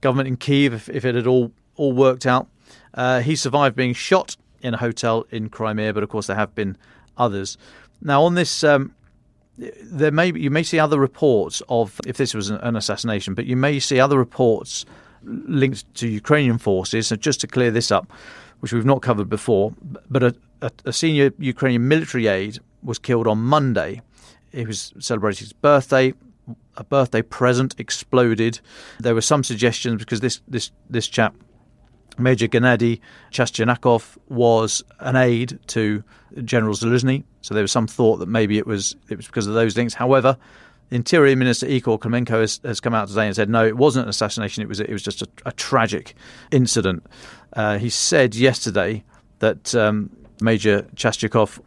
government 0.00 0.26
in 0.26 0.38
Kiev 0.38 0.72
if, 0.72 0.88
if 0.88 1.04
it 1.04 1.16
had 1.16 1.26
all, 1.26 1.52
all 1.76 1.92
worked 1.92 2.24
out. 2.24 2.48
Uh, 2.94 3.20
he 3.20 3.36
survived 3.36 3.76
being 3.76 3.94
shot 3.94 4.36
in 4.60 4.74
a 4.74 4.76
hotel 4.76 5.26
in 5.30 5.48
Crimea, 5.48 5.92
but 5.92 6.02
of 6.02 6.08
course 6.08 6.26
there 6.26 6.36
have 6.36 6.54
been 6.54 6.76
others. 7.16 7.58
Now, 8.00 8.22
on 8.24 8.34
this, 8.34 8.64
um, 8.64 8.94
there 9.56 10.10
may 10.10 10.32
you 10.32 10.50
may 10.50 10.62
see 10.62 10.78
other 10.78 10.98
reports 10.98 11.62
of 11.68 12.00
if 12.06 12.16
this 12.16 12.34
was 12.34 12.50
an 12.50 12.76
assassination, 12.76 13.34
but 13.34 13.46
you 13.46 13.56
may 13.56 13.78
see 13.78 14.00
other 14.00 14.18
reports 14.18 14.84
linked 15.24 15.92
to 15.94 16.08
Ukrainian 16.08 16.58
forces. 16.58 17.08
So 17.08 17.16
just 17.16 17.40
to 17.42 17.46
clear 17.46 17.70
this 17.70 17.90
up, 17.90 18.10
which 18.60 18.72
we've 18.72 18.84
not 18.84 19.02
covered 19.02 19.28
before, 19.28 19.74
but 20.10 20.22
a, 20.22 20.34
a, 20.60 20.70
a 20.86 20.92
senior 20.92 21.32
Ukrainian 21.38 21.86
military 21.86 22.26
aide 22.26 22.58
was 22.82 22.98
killed 22.98 23.26
on 23.26 23.38
Monday. 23.38 24.02
He 24.52 24.66
was 24.66 24.92
celebrating 24.98 25.44
his 25.44 25.52
birthday. 25.52 26.14
A 26.76 26.84
birthday 26.84 27.22
present 27.22 27.74
exploded. 27.78 28.58
There 28.98 29.14
were 29.14 29.20
some 29.20 29.44
suggestions 29.44 29.98
because 29.98 30.20
this 30.20 30.40
this 30.48 30.72
this 30.90 31.06
chap 31.06 31.34
Major 32.18 32.48
Gennady 32.48 33.00
Chastyakov 33.30 34.16
was 34.28 34.82
an 35.00 35.16
aide 35.16 35.58
to 35.68 36.02
General 36.44 36.74
Zaluzhny, 36.74 37.24
so 37.40 37.54
there 37.54 37.62
was 37.62 37.72
some 37.72 37.86
thought 37.86 38.16
that 38.18 38.28
maybe 38.28 38.58
it 38.58 38.66
was 38.66 38.96
it 39.08 39.16
was 39.16 39.26
because 39.26 39.46
of 39.46 39.54
those 39.54 39.76
links. 39.76 39.94
However, 39.94 40.36
Interior 40.90 41.36
Minister 41.36 41.66
Igor 41.66 41.98
Klimenko 41.98 42.40
has, 42.40 42.60
has, 42.64 42.80
come 42.80 42.94
out 42.94 43.08
today 43.08 43.26
and 43.26 43.34
said 43.34 43.48
no, 43.48 43.66
it 43.66 43.76
wasn't 43.76 44.04
an 44.04 44.10
assassination. 44.10 44.62
It 44.62 44.68
was 44.68 44.80
it 44.80 44.90
was 44.90 45.02
just 45.02 45.22
a, 45.22 45.28
a 45.46 45.52
tragic 45.52 46.14
incident. 46.50 47.04
Uh, 47.54 47.78
he 47.78 47.90
said 47.90 48.34
yesterday 48.34 49.04
that 49.38 49.74
um, 49.74 50.10
Major 50.40 50.82
Chastyakov 50.94 51.60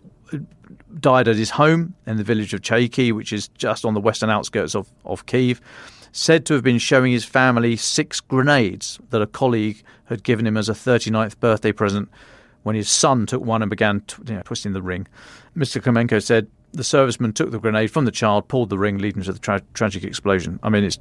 died 1.00 1.28
at 1.28 1.36
his 1.36 1.50
home 1.50 1.94
in 2.08 2.18
the 2.18 2.24
village 2.24 2.54
of 2.54 2.62
Chaiki, 2.62 3.12
which 3.12 3.34
is 3.34 3.48
just 3.50 3.86
on 3.86 3.94
the 3.94 4.00
western 4.00 4.30
outskirts 4.30 4.76
of, 4.76 4.90
of 5.04 5.26
Kiev 5.26 5.62
said 6.16 6.46
to 6.46 6.54
have 6.54 6.64
been 6.64 6.78
showing 6.78 7.12
his 7.12 7.26
family 7.26 7.76
six 7.76 8.22
grenades 8.22 8.98
that 9.10 9.22
a 9.22 9.28
colleague 9.28 9.84
had 10.06 10.24
given 10.24 10.48
him 10.48 10.56
as 10.56 10.70
a 10.70 10.74
39th 10.74 11.38
birthday 11.42 11.74
present 11.74 12.10
when 12.64 12.74
his 12.74 12.90
son 12.90 13.26
took 13.26 13.44
one 13.44 13.62
and 13.62 13.70
began 13.70 14.00
t- 14.00 14.24
you 14.28 14.36
know, 14.36 14.42
twisting 14.46 14.72
the 14.72 14.82
ring. 14.82 15.06
Mr. 15.58 15.82
Klimenko 15.82 16.24
said 16.24 16.48
the 16.72 16.84
serviceman 16.84 17.36
took 17.36 17.52
the 17.52 17.60
grenade 17.60 17.92
from 17.92 18.06
the 18.06 18.12
child, 18.12 18.48
pulled 18.48 18.70
the 18.70 18.78
ring, 18.78 18.98
leading 18.98 19.24
to 19.24 19.34
the 19.34 19.40
tra- 19.40 19.62
tragic 19.74 20.06
explosion. 20.06 20.58
I 20.64 20.70
mean, 20.70 20.86
it's 20.86 20.98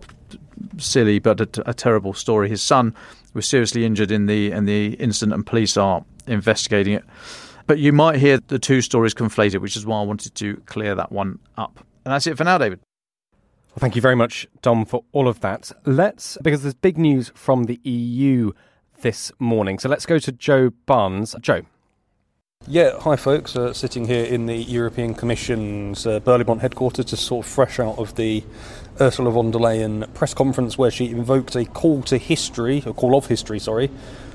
silly, 0.78 1.20
but 1.20 1.40
a, 1.40 1.46
t- 1.46 1.62
a 1.64 1.72
terrible 1.72 2.12
story. 2.12 2.48
His 2.48 2.60
son 2.60 2.92
was 3.34 3.48
seriously 3.48 3.84
injured 3.84 4.10
in 4.10 4.26
the 4.26 4.50
in 4.50 4.64
the 4.64 4.94
incident, 4.94 5.32
and 5.34 5.46
police 5.46 5.76
are 5.76 6.04
investigating 6.26 6.94
it. 6.94 7.04
But 7.68 7.78
you 7.78 7.92
might 7.92 8.18
hear 8.18 8.40
the 8.48 8.58
two 8.58 8.80
stories 8.80 9.14
conflated, 9.14 9.60
which 9.60 9.76
is 9.76 9.86
why 9.86 10.00
I 10.00 10.04
wanted 10.04 10.34
to 10.34 10.56
clear 10.66 10.96
that 10.96 11.12
one 11.12 11.38
up. 11.56 11.78
And 12.04 12.12
that's 12.12 12.26
it 12.26 12.36
for 12.36 12.42
now, 12.42 12.58
David. 12.58 12.80
Well, 13.74 13.80
thank 13.80 13.96
you 13.96 14.02
very 14.02 14.14
much, 14.14 14.46
Dom, 14.62 14.84
for 14.84 15.02
all 15.10 15.26
of 15.26 15.40
that. 15.40 15.72
Let's, 15.84 16.38
because 16.42 16.62
there's 16.62 16.74
big 16.74 16.96
news 16.96 17.32
from 17.34 17.64
the 17.64 17.80
EU 17.82 18.52
this 19.00 19.32
morning. 19.40 19.80
So 19.80 19.88
let's 19.88 20.06
go 20.06 20.20
to 20.20 20.30
Joe 20.30 20.70
Barnes. 20.86 21.34
Joe. 21.40 21.62
Yeah, 22.68 22.96
hi 23.00 23.16
folks. 23.16 23.56
Uh, 23.56 23.72
sitting 23.72 24.06
here 24.06 24.24
in 24.26 24.46
the 24.46 24.54
European 24.54 25.12
Commission's 25.12 26.06
uh, 26.06 26.20
Berlaymont 26.20 26.60
headquarters, 26.60 27.06
just 27.06 27.24
sort 27.26 27.44
of 27.44 27.50
fresh 27.50 27.80
out 27.80 27.98
of 27.98 28.14
the 28.14 28.44
Ursula 29.00 29.32
von 29.32 29.50
der 29.50 29.58
Leyen 29.58 30.14
press 30.14 30.34
conference 30.34 30.78
where 30.78 30.92
she 30.92 31.10
invoked 31.10 31.56
a 31.56 31.64
call 31.64 32.00
to 32.02 32.16
history, 32.16 32.80
a 32.86 32.92
call 32.92 33.16
of 33.16 33.26
history, 33.26 33.58
sorry, 33.58 33.90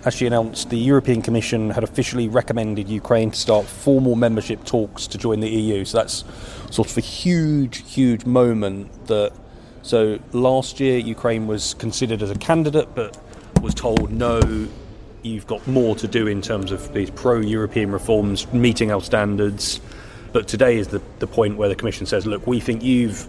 as 0.06 0.14
she 0.14 0.26
announced 0.26 0.70
the 0.70 0.78
European 0.78 1.22
Commission 1.22 1.70
had 1.70 1.84
officially 1.84 2.28
recommended 2.28 2.88
Ukraine 2.88 3.32
to 3.32 3.38
start 3.38 3.66
formal 3.66 4.16
membership 4.16 4.64
talks 4.64 5.08
to 5.08 5.18
join 5.18 5.40
the 5.42 5.50
EU. 5.50 5.84
So 5.84 5.98
that's 5.98 6.24
sort 6.72 6.90
of 6.90 6.98
a 6.98 7.02
huge, 7.02 7.90
huge 7.92 8.26
moment 8.26 9.08
that. 9.08 9.34
So 9.82 10.20
last 10.34 10.80
year, 10.80 10.98
Ukraine 10.98 11.48
was 11.48 11.74
considered 11.76 12.22
as 12.22 12.30
a 12.30 12.36
candidate, 12.36 12.94
but 12.96 13.18
was 13.62 13.74
told 13.74 14.12
no, 14.12 14.68
you've 15.24 15.48
got 15.48 15.66
more 15.68 15.96
to 15.96 16.08
do 16.08 16.28
in 16.28 16.42
terms 16.42 16.72
of 16.72 16.94
these 16.94 17.10
pro 17.10 17.40
European 17.40 17.92
reforms, 17.92 18.52
meeting 18.54 18.92
our 18.92 19.02
standards. 19.02 19.80
But 20.32 20.48
today 20.48 20.78
is 20.78 20.90
the, 20.90 21.02
the 21.20 21.28
point 21.28 21.58
where 21.58 21.70
the 21.70 21.76
Commission 21.76 22.06
says, 22.06 22.26
look, 22.26 22.46
we 22.46 22.60
think 22.60 22.84
you've 22.84 23.28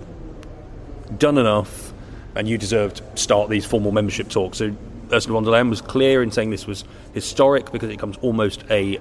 done 1.19 1.39
enough 1.39 1.93
and 2.35 2.49
you 2.49 2.59
deserve 2.59 2.95
to 2.95 3.17
start 3.17 3.49
these 3.49 3.65
formal 3.65 3.93
membership 3.93 4.29
talks. 4.29 4.59
So 4.59 4.75
Ursula 5.13 5.35
von 5.35 5.45
der 5.45 5.51
Leyen 5.51 5.71
was 5.71 5.81
clear 5.81 6.23
in 6.23 6.31
saying 6.31 6.51
this 6.51 6.67
was 6.67 6.85
historic 7.13 7.73
because 7.73 7.91
it 7.91 7.99
comes 7.99 8.17
almost 8.19 8.65
a 8.71 8.99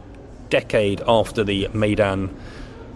decade 0.49 1.01
after 1.07 1.43
the 1.43 1.67
Maidan 1.73 2.35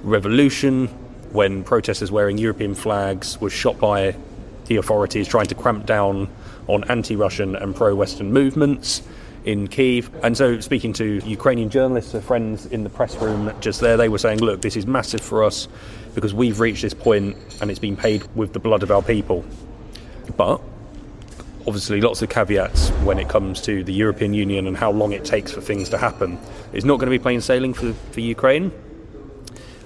revolution 0.04 0.88
when 1.32 1.64
protesters 1.64 2.12
wearing 2.12 2.38
European 2.38 2.76
flags 2.76 3.40
were 3.42 3.50
shot 3.50 3.80
by 3.80 4.16
the 4.66 4.78
authorities 4.78 5.28
trying 5.28 5.48
to 5.48 5.56
cramp 5.56 5.86
down 5.86 6.30
on 6.68 6.84
anti 6.86 7.16
Russian 7.16 7.56
and 7.56 7.76
pro 7.76 7.96
Western 7.96 8.32
movements 8.32 9.02
in 9.46 9.68
Kiev. 9.68 10.10
And 10.24 10.38
so, 10.38 10.60
speaking 10.60 10.94
to 10.94 11.22
Ukrainian 11.26 11.70
journalists, 11.70 12.16
friends 12.26 12.66
in 12.68 12.84
the 12.84 12.90
press 12.90 13.16
room 13.18 13.52
just 13.60 13.82
there, 13.82 13.98
they 13.98 14.10
were 14.10 14.18
saying, 14.18 14.40
look, 14.40 14.62
this 14.62 14.76
is 14.76 14.88
massive 14.88 15.22
for 15.22 15.44
us 15.44 15.68
because 16.16 16.34
we've 16.34 16.60
reached 16.60 16.82
this 16.82 16.94
point 16.94 17.36
and 17.62 17.70
it's 17.70 17.80
been 17.80 17.98
paid 17.98 18.24
with 18.36 18.54
the 18.54 18.60
blood 18.60 18.84
of 18.84 18.92
our 18.92 19.02
people. 19.02 19.44
But 20.38 20.62
obviously, 21.68 22.02
lots 22.02 22.22
of 22.22 22.30
caveats 22.30 22.90
when 23.04 23.20
it 23.20 23.30
comes 23.30 23.62
to 23.62 23.84
the 23.84 23.94
European 23.94 24.34
Union 24.34 24.68
and 24.68 24.76
how 24.76 24.92
long 24.92 25.12
it 25.12 25.26
takes 25.26 25.52
for 25.52 25.62
things 25.62 25.90
to 25.90 25.98
happen. 25.98 26.38
It's 26.74 26.86
not 26.86 26.98
going 27.00 27.08
to 27.08 27.18
be 27.18 27.20
plain 27.20 27.42
sailing 27.42 27.74
for, 27.74 27.94
for 27.94 28.20
Ukraine. 28.20 28.72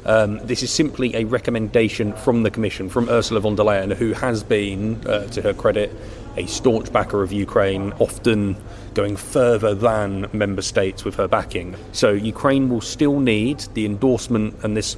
Um, 0.05 0.39
this 0.47 0.63
is 0.63 0.71
simply 0.71 1.15
a 1.15 1.25
recommendation 1.25 2.13
from 2.13 2.43
the 2.43 2.49
Commission, 2.49 2.87
from 2.87 3.09
Ursula 3.09 3.41
von 3.41 3.55
der 3.55 3.63
Leyen, 3.63 3.93
who 3.93 4.13
has 4.13 4.41
been, 4.41 5.05
uh, 5.05 5.27
to 5.27 5.41
her 5.41 5.53
credit, 5.53 5.93
a 6.37 6.45
staunch 6.45 6.91
backer 6.93 7.23
of 7.23 7.33
Ukraine, 7.33 7.91
often 7.99 8.55
going 8.93 9.17
further 9.17 9.75
than 9.75 10.27
member 10.31 10.61
states 10.61 11.03
with 11.03 11.15
her 11.15 11.27
backing. 11.27 11.75
So 11.91 12.11
Ukraine 12.11 12.69
will 12.69 12.81
still 12.81 13.19
need 13.19 13.59
the 13.73 13.85
endorsement 13.85 14.55
and 14.63 14.77
this 14.77 14.95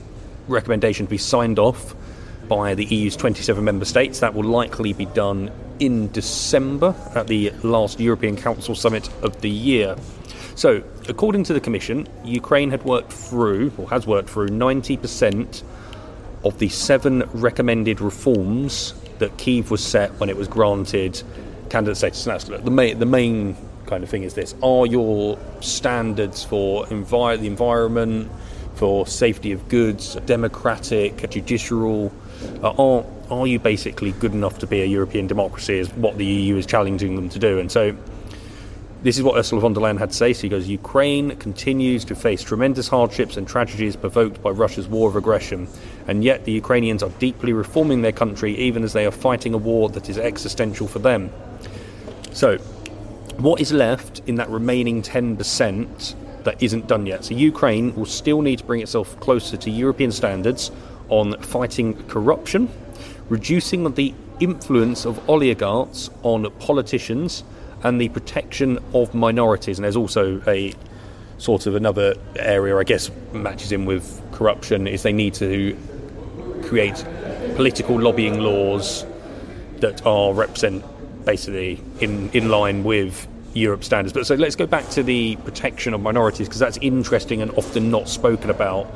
recommendation 0.47 1.07
to 1.07 1.09
be 1.09 1.17
signed 1.17 1.57
off 1.57 1.95
by 2.47 2.75
the 2.75 2.85
EU's 2.85 3.15
27 3.15 3.63
member 3.63 3.85
states. 3.85 4.19
That 4.19 4.35
will 4.35 4.45
likely 4.45 4.93
be 4.93 5.05
done 5.05 5.51
in 5.79 6.11
December 6.11 6.95
at 7.15 7.27
the 7.27 7.51
last 7.63 7.99
European 7.99 8.35
Council 8.35 8.75
summit 8.75 9.09
of 9.23 9.41
the 9.41 9.49
year. 9.49 9.95
So, 10.55 10.83
according 11.07 11.45
to 11.45 11.53
the 11.53 11.61
Commission, 11.61 12.07
Ukraine 12.25 12.69
had 12.69 12.83
worked 12.83 13.13
through, 13.13 13.71
or 13.77 13.89
has 13.89 14.05
worked 14.05 14.29
through, 14.29 14.49
90% 14.49 15.63
of 16.43 16.59
the 16.59 16.69
seven 16.69 17.23
recommended 17.33 18.01
reforms 18.01 18.93
that 19.19 19.37
Kiev 19.37 19.71
was 19.71 19.83
set 19.83 20.11
when 20.19 20.29
it 20.29 20.37
was 20.37 20.47
granted 20.47 21.21
candidate 21.69 21.97
status. 21.97 22.25
And 22.25 22.33
that's 22.33 22.63
the 22.63 22.71
main, 22.71 22.99
the 22.99 23.05
main 23.05 23.55
kind 23.85 24.03
of 24.03 24.09
thing 24.09 24.23
is 24.23 24.33
this: 24.33 24.55
Are 24.61 24.85
your 24.85 25.37
standards 25.61 26.43
for 26.43 26.85
envi- 26.85 27.39
the 27.39 27.47
environment, 27.47 28.29
for 28.75 29.05
safety 29.07 29.51
of 29.51 29.67
goods, 29.69 30.15
democratic, 30.25 31.29
judicial, 31.29 32.11
uh, 32.63 32.71
are 32.71 33.05
are 33.29 33.45
you 33.45 33.59
basically 33.59 34.11
good 34.13 34.33
enough 34.33 34.59
to 34.59 34.67
be 34.67 34.81
a 34.81 34.85
European 34.85 35.27
democracy? 35.27 35.79
Is 35.79 35.89
what 35.93 36.17
the 36.17 36.25
EU 36.25 36.57
is 36.57 36.65
challenging 36.65 37.15
them 37.15 37.29
to 37.29 37.39
do, 37.39 37.59
and 37.59 37.71
so 37.71 37.95
this 39.01 39.17
is 39.17 39.23
what 39.23 39.37
Ursula 39.37 39.61
von 39.61 39.73
der 39.73 39.79
Leyen 39.79 39.97
had 39.97 40.09
to 40.09 40.15
say. 40.15 40.33
She 40.33 40.49
goes, 40.49 40.67
Ukraine 40.67 41.35
continues 41.37 42.03
to 42.05 42.15
face 42.15 42.43
tremendous 42.43 42.89
hardships 42.89 43.37
and 43.37 43.47
tragedies 43.47 43.95
provoked 43.95 44.43
by 44.43 44.49
Russia's 44.49 44.87
war 44.87 45.07
of 45.07 45.15
aggression, 45.15 45.69
and 46.07 46.23
yet 46.23 46.43
the 46.43 46.51
Ukrainians 46.51 47.01
are 47.01 47.09
deeply 47.11 47.53
reforming 47.53 48.01
their 48.01 48.11
country 48.11 48.55
even 48.57 48.83
as 48.83 48.91
they 48.91 49.05
are 49.05 49.11
fighting 49.11 49.53
a 49.53 49.57
war 49.57 49.89
that 49.89 50.09
is 50.09 50.17
existential 50.17 50.87
for 50.87 50.99
them. 50.99 51.31
So, 52.33 52.57
what 53.37 53.61
is 53.61 53.71
left 53.71 54.21
in 54.27 54.35
that 54.35 54.49
remaining 54.49 55.01
10% 55.01 56.15
that 56.43 56.61
isn't 56.61 56.87
done 56.87 57.05
yet? 57.05 57.23
So, 57.23 57.35
Ukraine 57.35 57.95
will 57.95 58.05
still 58.05 58.41
need 58.41 58.59
to 58.59 58.65
bring 58.65 58.81
itself 58.81 59.17
closer 59.21 59.55
to 59.55 59.69
European 59.69 60.11
standards 60.11 60.71
on 61.09 61.39
fighting 61.41 62.01
corruption, 62.07 62.69
reducing 63.29 63.91
the 63.93 64.13
influence 64.39 65.05
of 65.05 65.29
oligarchs 65.29 66.09
on 66.23 66.49
politicians 66.59 67.43
and 67.83 67.99
the 67.99 68.09
protection 68.09 68.79
of 68.93 69.13
minorities. 69.13 69.77
And 69.77 69.83
there's 69.83 69.95
also 69.95 70.41
a 70.47 70.73
sort 71.37 71.65
of 71.67 71.75
another 71.75 72.15
area, 72.35 72.77
I 72.77 72.83
guess, 72.83 73.09
matches 73.33 73.71
in 73.71 73.85
with 73.85 74.21
corruption 74.33 74.87
is 74.87 75.03
they 75.03 75.13
need 75.13 75.33
to 75.35 75.77
create 76.63 77.05
political 77.55 77.99
lobbying 77.99 78.39
laws 78.39 79.05
that 79.77 80.05
are 80.05 80.33
represent 80.33 80.83
basically 81.25 81.81
in, 81.99 82.29
in 82.31 82.49
line 82.49 82.83
with 82.83 83.27
Europe 83.53 83.83
standards. 83.83 84.13
But 84.13 84.27
so 84.27 84.35
let's 84.35 84.55
go 84.55 84.65
back 84.65 84.89
to 84.89 85.03
the 85.03 85.35
protection 85.37 85.93
of 85.93 86.01
minorities 86.01 86.47
because 86.47 86.59
that's 86.59 86.77
interesting 86.81 87.41
and 87.41 87.51
often 87.51 87.89
not 87.89 88.07
spoken 88.07 88.49
about. 88.49 88.87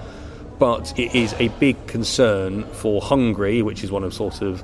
But 0.63 0.97
it 0.97 1.13
is 1.13 1.33
a 1.39 1.49
big 1.59 1.87
concern 1.87 2.63
for 2.63 3.01
Hungary, 3.01 3.61
which 3.61 3.83
is 3.83 3.91
one 3.91 4.05
of 4.05 4.13
sort 4.13 4.41
of 4.41 4.63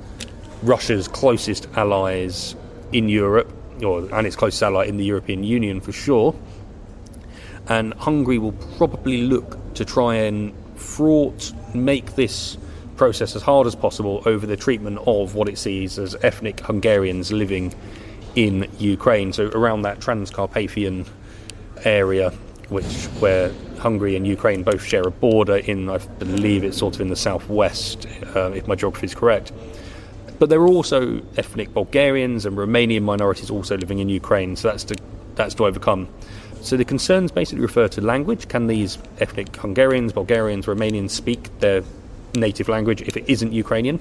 Russia's 0.62 1.06
closest 1.06 1.68
allies 1.76 2.56
in 2.90 3.10
Europe, 3.10 3.52
or 3.84 4.08
and 4.14 4.26
its 4.26 4.34
closest 4.34 4.62
ally 4.62 4.86
in 4.86 4.96
the 4.96 5.04
European 5.04 5.44
Union 5.44 5.78
for 5.78 5.92
sure. 5.92 6.34
And 7.68 7.92
Hungary 7.92 8.38
will 8.38 8.54
probably 8.78 9.24
look 9.24 9.74
to 9.74 9.84
try 9.84 10.14
and 10.14 10.54
thwart, 10.76 11.52
make 11.74 12.14
this 12.14 12.56
process 12.96 13.36
as 13.36 13.42
hard 13.42 13.66
as 13.66 13.74
possible 13.74 14.22
over 14.24 14.46
the 14.46 14.56
treatment 14.56 15.00
of 15.06 15.34
what 15.34 15.50
it 15.50 15.58
sees 15.58 15.98
as 15.98 16.16
ethnic 16.22 16.60
Hungarians 16.60 17.30
living 17.30 17.74
in 18.36 18.70
Ukraine. 18.78 19.34
So 19.34 19.48
around 19.48 19.82
that 19.82 20.00
Transcarpathian 20.00 21.06
area, 21.84 22.32
which 22.70 23.06
where 23.20 23.52
Hungary 23.78 24.16
and 24.16 24.26
Ukraine 24.26 24.62
both 24.62 24.82
share 24.82 25.02
a 25.02 25.10
border 25.10 25.56
in, 25.56 25.88
I 25.90 25.98
believe 25.98 26.64
it's 26.64 26.78
sort 26.78 26.94
of 26.94 27.00
in 27.00 27.08
the 27.08 27.16
southwest, 27.16 28.06
uh, 28.34 28.52
if 28.52 28.66
my 28.66 28.74
geography 28.74 29.06
is 29.06 29.14
correct. 29.14 29.52
But 30.38 30.48
there 30.48 30.60
are 30.60 30.68
also 30.68 31.20
ethnic 31.36 31.74
Bulgarians 31.74 32.46
and 32.46 32.56
Romanian 32.56 33.02
minorities 33.02 33.50
also 33.50 33.76
living 33.76 33.98
in 33.98 34.08
Ukraine, 34.08 34.56
so 34.56 34.68
that's 34.68 34.84
to, 34.84 34.96
that's 35.34 35.54
to 35.56 35.66
overcome. 35.66 36.08
So 36.62 36.76
the 36.76 36.84
concerns 36.84 37.32
basically 37.32 37.62
refer 37.62 37.88
to 37.88 38.00
language. 38.00 38.48
Can 38.48 38.66
these 38.66 38.98
ethnic 39.18 39.54
Hungarians, 39.56 40.12
Bulgarians, 40.12 40.66
Romanians 40.66 41.10
speak 41.10 41.58
their 41.60 41.82
native 42.34 42.68
language 42.68 43.02
if 43.02 43.16
it 43.16 43.24
isn't 43.28 43.52
Ukrainian? 43.52 43.98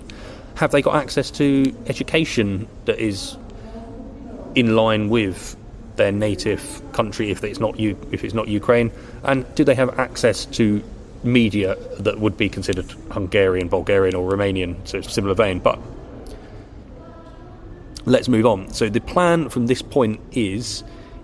Have 0.56 0.72
they 0.72 0.82
got 0.82 0.96
access 0.96 1.32
to 1.32 1.74
education 1.88 2.68
that 2.86 3.00
is 3.00 3.38
in 4.56 4.76
line 4.76 5.10
with 5.10 5.56
their 6.00 6.12
native 6.14 6.82
country 6.94 7.30
if 7.30 7.44
it's 7.44 7.60
not 7.60 7.78
if 7.80 8.24
it's 8.24 8.34
not 8.34 8.48
Ukraine, 8.48 8.90
and 9.24 9.46
do 9.54 9.64
they 9.64 9.76
have 9.76 10.00
access 10.00 10.46
to 10.58 10.82
media 11.24 11.76
that 12.00 12.20
would 12.20 12.38
be 12.38 12.48
considered 12.48 12.90
Hungarian, 13.12 13.68
Bulgarian, 13.68 14.16
or 14.16 14.32
Romanian? 14.32 14.76
So 14.88 15.02
similar 15.02 15.36
vein, 15.36 15.60
but 15.60 15.78
let's 18.06 18.30
move 18.30 18.46
on. 18.46 18.74
So 18.74 18.88
the 18.90 19.02
plan 19.02 19.50
from 19.50 19.68
this 19.68 19.82
point 19.82 20.20
is 20.32 20.84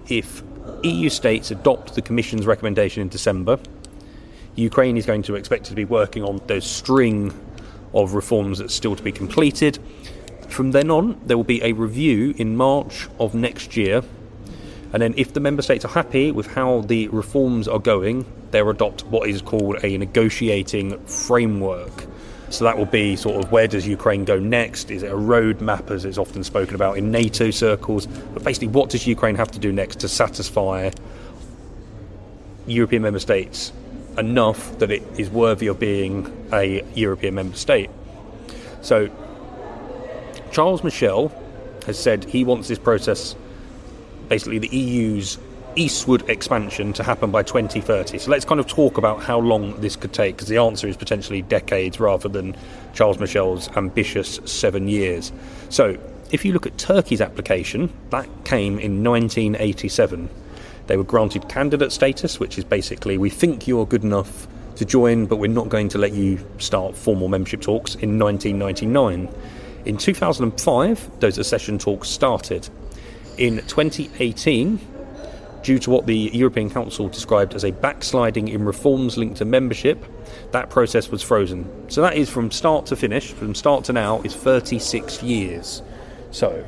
if 0.09 0.43
EU 0.83 1.09
states 1.09 1.51
adopt 1.51 1.95
the 1.95 2.01
Commission's 2.01 2.45
recommendation 2.45 3.01
in 3.01 3.07
December, 3.07 3.57
Ukraine 4.55 4.97
is 4.97 5.05
going 5.05 5.23
to 5.23 5.35
expect 5.35 5.65
to 5.65 5.73
be 5.73 5.85
working 5.85 6.23
on 6.23 6.41
those 6.47 6.65
string 6.69 7.33
of 7.93 8.13
reforms 8.13 8.59
that's 8.59 8.75
still 8.75 8.95
to 8.95 9.03
be 9.03 9.13
completed. 9.13 9.79
From 10.49 10.71
then 10.71 10.91
on, 10.91 11.19
there 11.25 11.37
will 11.37 11.51
be 11.57 11.63
a 11.63 11.71
review 11.71 12.35
in 12.37 12.57
March 12.57 13.07
of 13.19 13.33
next 13.33 13.77
year 13.77 14.03
and 14.95 15.01
then, 15.01 15.13
if 15.17 15.33
the 15.33 15.41
member 15.41 15.61
states 15.61 15.83
are 15.83 15.89
happy 15.89 16.31
with 16.31 16.47
how 16.47 16.79
the 16.79 17.09
reforms 17.09 17.67
are 17.67 17.79
going, 17.79 18.25
they'll 18.51 18.69
adopt 18.69 19.03
what 19.07 19.27
is 19.27 19.41
called 19.41 19.75
a 19.83 19.97
negotiating 19.97 20.97
framework. 20.99 22.05
So 22.49 22.63
that 22.63 22.77
will 22.77 22.85
be 22.85 23.17
sort 23.17 23.43
of 23.43 23.51
where 23.51 23.67
does 23.67 23.85
Ukraine 23.85 24.23
go 24.23 24.39
next? 24.39 24.89
Is 24.91 25.03
it 25.03 25.11
a 25.11 25.15
roadmap, 25.15 25.91
as 25.91 26.05
it's 26.05 26.17
often 26.17 26.45
spoken 26.45 26.75
about 26.75 26.97
in 26.97 27.11
NATO 27.11 27.51
circles? 27.51 28.05
But 28.05 28.45
basically, 28.45 28.69
what 28.69 28.89
does 28.89 29.05
Ukraine 29.05 29.35
have 29.35 29.51
to 29.51 29.59
do 29.59 29.73
next 29.73 29.99
to 29.99 30.07
satisfy 30.07 30.91
European 32.65 33.01
member 33.01 33.19
states 33.19 33.73
enough 34.17 34.79
that 34.79 34.91
it 34.91 35.03
is 35.17 35.29
worthy 35.29 35.67
of 35.67 35.77
being 35.77 36.47
a 36.53 36.85
European 36.93 37.35
member 37.35 37.57
state? 37.57 37.89
So 38.81 39.09
Charles 40.53 40.85
Michel 40.85 41.33
has 41.85 41.99
said 41.99 42.23
he 42.23 42.45
wants 42.45 42.69
this 42.69 42.79
process 42.79 43.35
basically 44.27 44.59
the 44.59 44.75
EU's 44.75 45.37
eastward 45.75 46.29
expansion 46.29 46.93
to 46.93 47.03
happen 47.03 47.31
by 47.31 47.43
2030. 47.43 48.17
So 48.17 48.31
let's 48.31 48.45
kind 48.45 48.59
of 48.59 48.67
talk 48.67 48.97
about 48.97 49.21
how 49.21 49.39
long 49.39 49.79
this 49.81 49.95
could 49.95 50.13
take, 50.13 50.35
because 50.35 50.47
the 50.47 50.57
answer 50.57 50.87
is 50.87 50.97
potentially 50.97 51.41
decades 51.41 51.99
rather 51.99 52.29
than 52.29 52.55
Charles 52.93 53.19
Michel's 53.19 53.69
ambitious 53.75 54.39
seven 54.45 54.87
years. 54.87 55.31
So 55.69 55.97
if 56.31 56.45
you 56.45 56.53
look 56.53 56.65
at 56.65 56.77
Turkey's 56.77 57.21
application, 57.21 57.91
that 58.09 58.27
came 58.45 58.79
in 58.79 59.03
1987. 59.03 60.29
They 60.87 60.97
were 60.97 61.03
granted 61.03 61.49
candidate 61.49 61.91
status, 61.91 62.39
which 62.39 62.57
is 62.57 62.63
basically 62.63 63.17
we 63.17 63.29
think 63.29 63.67
you're 63.67 63.85
good 63.85 64.03
enough 64.03 64.47
to 64.75 64.85
join, 64.85 65.25
but 65.25 65.37
we're 65.37 65.47
not 65.47 65.69
going 65.69 65.89
to 65.89 65.97
let 65.97 66.13
you 66.13 66.45
start 66.57 66.95
formal 66.95 67.27
membership 67.27 67.61
talks 67.61 67.95
in 67.95 68.19
1999. 68.19 69.29
In 69.85 69.97
2005, 69.97 71.19
those 71.19 71.37
accession 71.37 71.77
talks 71.77 72.09
started 72.09 72.67
in 73.37 73.57
2018 73.67 74.79
due 75.63 75.79
to 75.79 75.89
what 75.89 76.05
the 76.05 76.29
European 76.31 76.69
Council 76.69 77.09
described 77.09 77.55
as 77.55 77.65
a 77.65 77.71
backsliding 77.71 78.47
in 78.47 78.63
reforms 78.63 79.17
linked 79.17 79.37
to 79.37 79.45
membership. 79.45 80.05
That 80.51 80.69
process 80.69 81.09
was 81.09 81.23
frozen. 81.23 81.67
So 81.89 82.01
that 82.01 82.15
is 82.15 82.29
from 82.29 82.51
start 82.51 82.85
to 82.87 82.95
finish, 82.95 83.31
from 83.31 83.55
start 83.55 83.85
to 83.85 83.93
now, 83.93 84.21
is 84.21 84.35
36 84.35 85.23
years. 85.23 85.81
So 86.29 86.65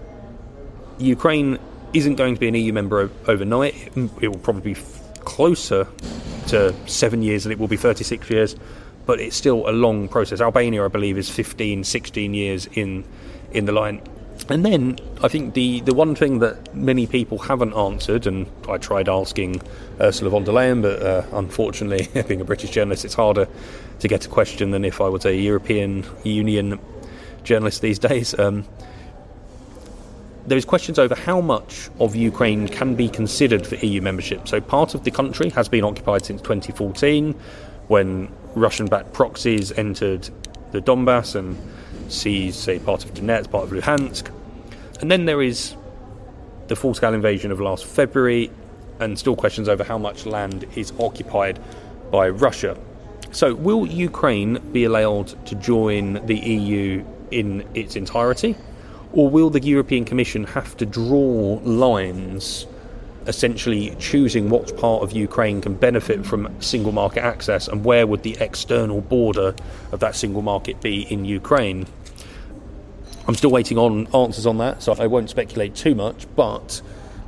Ukraine 0.97 1.59
isn't 1.93 2.15
going 2.15 2.33
to 2.33 2.39
be 2.39 2.47
an 2.47 2.55
EU 2.55 2.73
member 2.73 3.11
overnight. 3.27 3.75
It 4.19 4.29
will 4.29 4.39
probably 4.39 4.73
be 4.73 4.79
closer 5.19 5.87
to 6.47 6.73
seven 6.87 7.21
years 7.21 7.43
than 7.43 7.51
it 7.51 7.59
will 7.59 7.67
be 7.67 7.77
36 7.77 8.29
years, 8.29 8.55
but 9.05 9.19
it's 9.19 9.35
still 9.35 9.69
a 9.69 9.71
long 9.71 10.07
process. 10.07 10.41
Albania, 10.41 10.85
I 10.85 10.87
believe, 10.87 11.17
is 11.17 11.29
15, 11.29 11.83
16 11.83 12.33
years 12.33 12.67
in 12.73 13.03
in 13.51 13.65
the 13.65 13.71
line. 13.71 14.01
And 14.49 14.65
then 14.65 14.97
I 15.21 15.27
think 15.27 15.53
the, 15.55 15.81
the 15.81 15.93
one 15.93 16.15
thing 16.15 16.39
that 16.39 16.73
many 16.73 17.05
people 17.05 17.37
haven't 17.37 17.73
answered, 17.73 18.27
and 18.27 18.49
I 18.69 18.77
tried 18.77 19.09
asking 19.09 19.61
Ursula 19.99 20.29
von 20.29 20.43
der 20.43 20.53
Leyen, 20.53 20.81
but 20.81 21.01
uh, 21.01 21.25
unfortunately, 21.33 22.07
being 22.27 22.41
a 22.41 22.45
British 22.45 22.69
journalist, 22.69 23.03
it's 23.03 23.13
harder 23.13 23.47
to 23.99 24.07
get 24.07 24.25
a 24.25 24.29
question 24.29 24.71
than 24.71 24.85
if 24.85 25.01
I 25.01 25.09
was 25.09 25.25
a 25.25 25.35
European 25.35 26.05
Union 26.23 26.79
journalist 27.43 27.81
these 27.81 27.99
days. 27.99 28.37
Um, 28.39 28.65
there 30.45 30.57
is 30.57 30.63
questions 30.63 30.97
over 30.97 31.13
how 31.13 31.41
much 31.41 31.89
of 31.99 32.15
Ukraine 32.15 32.69
can 32.69 32.95
be 32.95 33.09
considered 33.09 33.67
for 33.67 33.75
EU 33.75 34.01
membership. 34.01 34.47
So 34.47 34.61
part 34.61 34.95
of 34.95 35.03
the 35.03 35.11
country 35.11 35.49
has 35.49 35.67
been 35.67 35.83
occupied 35.83 36.23
since 36.25 36.41
2014, 36.41 37.33
when 37.89 38.29
Russian-backed 38.55 39.11
proxies 39.11 39.73
entered 39.73 40.29
the 40.71 40.81
Donbass 40.81 41.35
and 41.35 41.57
seized, 42.09 42.59
say, 42.59 42.79
part 42.79 43.05
of 43.05 43.13
Donetsk, 43.13 43.51
part 43.51 43.65
of 43.65 43.71
Luhansk. 43.71 44.31
And 45.01 45.11
then 45.11 45.25
there 45.25 45.41
is 45.41 45.75
the 46.67 46.75
full 46.75 46.93
scale 46.93 47.13
invasion 47.13 47.51
of 47.51 47.59
last 47.59 47.85
February, 47.85 48.51
and 48.99 49.17
still 49.17 49.35
questions 49.35 49.69
over 49.69 49.83
how 49.83 49.97
much 49.97 50.25
land 50.25 50.65
is 50.75 50.91
occupied 50.99 51.59
by 52.11 52.29
Russia. 52.29 52.77
So, 53.31 53.53
will 53.53 53.85
Ukraine 53.85 54.59
be 54.71 54.85
allowed 54.85 55.45
to 55.47 55.55
join 55.55 56.25
the 56.25 56.35
EU 56.35 57.05
in 57.31 57.67
its 57.73 57.95
entirety? 57.95 58.55
Or 59.13 59.29
will 59.29 59.49
the 59.49 59.61
European 59.61 60.05
Commission 60.05 60.43
have 60.45 60.75
to 60.77 60.85
draw 60.85 61.59
lines, 61.63 62.65
essentially 63.27 63.95
choosing 63.99 64.49
what 64.49 64.75
part 64.77 65.03
of 65.03 65.11
Ukraine 65.11 65.61
can 65.61 65.75
benefit 65.75 66.25
from 66.25 66.49
single 66.61 66.91
market 66.91 67.23
access 67.23 67.67
and 67.67 67.83
where 67.83 68.07
would 68.07 68.23
the 68.23 68.37
external 68.39 69.01
border 69.01 69.53
of 69.91 69.99
that 69.99 70.15
single 70.15 70.41
market 70.41 70.81
be 70.81 71.01
in 71.11 71.25
Ukraine? 71.25 71.85
I'm 73.27 73.35
still 73.35 73.51
waiting 73.51 73.77
on 73.77 74.07
answers 74.15 74.45
on 74.45 74.57
that, 74.59 74.81
so 74.81 74.93
I 74.93 75.07
won't 75.07 75.29
speculate 75.29 75.75
too 75.75 75.93
much, 75.93 76.25
but 76.35 76.81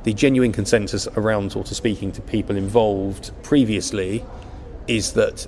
the 0.04 0.14
genuine 0.14 0.52
consensus 0.52 1.06
around 1.08 1.52
sort 1.52 1.70
of 1.70 1.76
speaking 1.76 2.10
to 2.12 2.22
people 2.22 2.56
involved 2.56 3.30
previously 3.42 4.24
is 4.88 5.12
that 5.12 5.46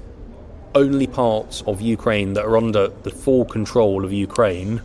only 0.75 1.07
parts 1.07 1.63
of 1.67 1.81
Ukraine 1.81 2.35
that 2.35 2.45
are 2.45 2.57
under 2.57 2.89
the 2.89 3.11
full 3.11 3.47
control 3.47 4.05
of 4.05 4.13
Ukraine 4.13 4.83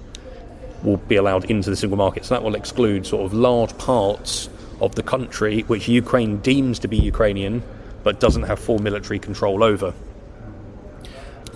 will 0.84 0.97
be 0.97 1.15
allowed 1.15 1.45
into 1.45 1.69
the 1.69 1.75
single 1.75 1.97
market. 1.97 2.25
So 2.25 2.36
that 2.36 2.43
will 2.43 2.56
exclude 2.56 3.06
sort 3.06 3.25
of 3.25 3.34
large 3.34 3.77
parts 3.77 4.49
of 4.81 4.95
the 4.95 5.03
country 5.03 5.61
which 5.61 5.87
Ukraine 5.87 6.37
deems 6.37 6.79
to 6.79 6.87
be 6.87 6.97
Ukrainian 6.97 7.63
but 8.03 8.19
doesn't 8.19 8.43
have 8.43 8.59
full 8.59 8.79
military 8.79 9.19
control 9.19 9.63
over. 9.63 9.93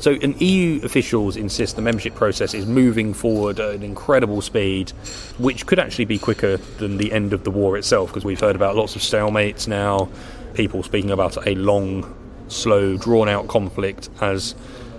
So, 0.01 0.11
EU 0.13 0.81
officials 0.83 1.37
insist 1.37 1.75
the 1.75 1.81
membership 1.83 2.15
process 2.15 2.55
is 2.55 2.65
moving 2.65 3.13
forward 3.13 3.59
at 3.59 3.75
an 3.75 3.83
incredible 3.83 4.41
speed, 4.41 4.89
which 5.37 5.67
could 5.67 5.77
actually 5.77 6.05
be 6.05 6.17
quicker 6.17 6.57
than 6.57 6.97
the 6.97 7.11
end 7.11 7.33
of 7.33 7.43
the 7.43 7.51
war 7.51 7.77
itself, 7.77 8.09
because 8.09 8.25
we've 8.25 8.39
heard 8.39 8.55
about 8.55 8.75
lots 8.75 8.95
of 8.95 9.03
stalemates 9.03 9.67
now, 9.67 10.09
people 10.55 10.81
speaking 10.81 11.11
about 11.11 11.37
a 11.45 11.53
long, 11.53 12.15
slow, 12.47 12.97
drawn 12.97 13.29
out 13.29 13.47
conflict 13.47 14.09
as 14.21 14.55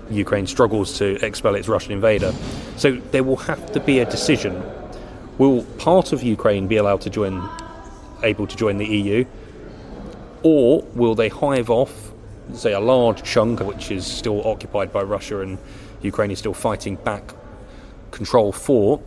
Ukraine 0.08 0.46
struggles 0.46 0.96
to 0.98 1.16
expel 1.26 1.56
its 1.56 1.66
Russian 1.66 1.90
invader. 1.90 2.32
So, 2.76 2.92
there 3.10 3.24
will 3.24 3.38
have 3.38 3.72
to 3.72 3.80
be 3.80 3.98
a 3.98 4.04
decision. 4.04 4.62
Will 5.36 5.64
part 5.78 6.12
of 6.12 6.22
Ukraine 6.22 6.68
be 6.68 6.76
allowed 6.76 7.00
to 7.00 7.10
join, 7.10 7.40
able 8.22 8.46
to 8.46 8.56
join 8.56 8.78
the 8.78 8.86
EU, 8.86 9.24
or 10.42 10.82
will 10.94 11.14
they 11.14 11.28
hive 11.28 11.70
off 11.70 12.12
say, 12.54 12.72
a 12.72 12.80
large 12.80 13.22
chunk 13.22 13.60
which 13.60 13.90
is 13.90 14.06
still 14.06 14.46
occupied 14.46 14.92
by 14.92 15.02
Russia 15.02 15.40
and 15.40 15.58
Ukraine 16.02 16.30
is 16.30 16.38
still 16.38 16.54
fighting 16.54 16.96
back 16.96 17.34
control 18.10 18.52
for. 18.52 19.00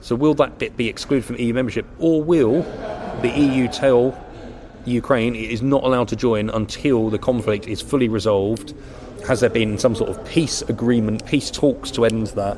So, 0.00 0.14
will 0.14 0.34
that 0.34 0.58
bit 0.58 0.76
be 0.76 0.88
excluded 0.88 1.24
from 1.24 1.36
EU 1.36 1.52
membership, 1.52 1.86
or 1.98 2.22
will 2.22 2.62
the 3.22 3.30
EU 3.30 3.68
tell 3.68 4.18
Ukraine 4.84 5.34
it 5.34 5.50
is 5.50 5.62
not 5.62 5.84
allowed 5.84 6.08
to 6.08 6.16
join 6.16 6.48
until 6.50 7.10
the 7.10 7.18
conflict 7.18 7.66
is 7.66 7.80
fully 7.80 8.08
resolved? 8.08 8.74
Has 9.26 9.40
there 9.40 9.50
been 9.50 9.78
some 9.78 9.94
sort 9.94 10.10
of 10.10 10.24
peace 10.26 10.62
agreement, 10.62 11.26
peace 11.26 11.50
talks 11.50 11.90
to 11.92 12.04
end 12.04 12.28
that? 12.28 12.56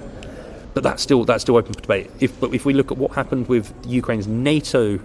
But 0.75 0.83
that's 0.83 1.03
still 1.03 1.25
that's 1.25 1.43
still 1.43 1.57
open 1.57 1.73
for 1.73 1.81
debate. 1.81 2.11
If, 2.21 2.39
but 2.39 2.53
if 2.55 2.65
we 2.65 2.75
look 2.75 2.93
at 2.93 2.99
what 2.99 3.13
happened 3.13 3.49
with 3.49 3.73
Ukraine's 3.87 4.27
NATO 4.27 5.01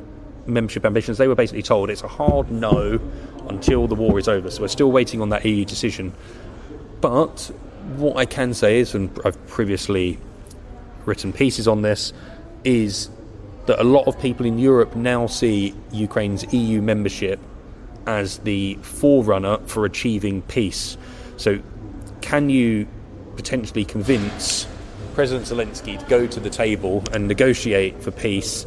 membership 0.45 0.85
ambitions, 0.85 1.17
they 1.17 1.27
were 1.27 1.35
basically 1.35 1.63
told 1.63 1.89
it's 1.89 2.03
a 2.03 2.07
hard 2.07 2.51
no 2.51 2.99
until 3.49 3.87
the 3.87 3.95
war 3.95 4.19
is 4.19 4.27
over. 4.27 4.49
So 4.49 4.61
we're 4.61 4.67
still 4.67 4.91
waiting 4.91 5.21
on 5.21 5.29
that 5.29 5.45
EU 5.45 5.65
decision. 5.65 6.13
But 7.01 7.51
what 7.97 8.17
I 8.17 8.25
can 8.25 8.53
say 8.53 8.79
is, 8.79 8.95
and 8.95 9.17
I've 9.25 9.45
previously 9.47 10.17
written 11.05 11.33
pieces 11.33 11.67
on 11.67 11.81
this, 11.81 12.13
is 12.63 13.09
that 13.65 13.79
a 13.79 13.83
lot 13.83 14.07
of 14.07 14.19
people 14.19 14.45
in 14.45 14.57
Europe 14.59 14.95
now 14.95 15.27
see 15.27 15.73
Ukraine's 15.91 16.51
EU 16.53 16.81
membership 16.81 17.39
as 18.05 18.39
the 18.39 18.75
forerunner 18.81 19.57
for 19.65 19.85
achieving 19.85 20.41
peace. 20.43 20.97
So, 21.37 21.59
can 22.21 22.49
you 22.49 22.87
potentially 23.35 23.85
convince 23.85 24.67
President 25.13 25.45
Zelensky 25.45 25.99
to 25.99 26.05
go 26.05 26.27
to 26.27 26.39
the 26.39 26.49
table 26.49 27.03
and 27.11 27.27
negotiate 27.27 28.01
for 28.01 28.11
peace 28.11 28.65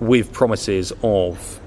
with 0.00 0.32
promises 0.32 0.92
of 1.02 1.60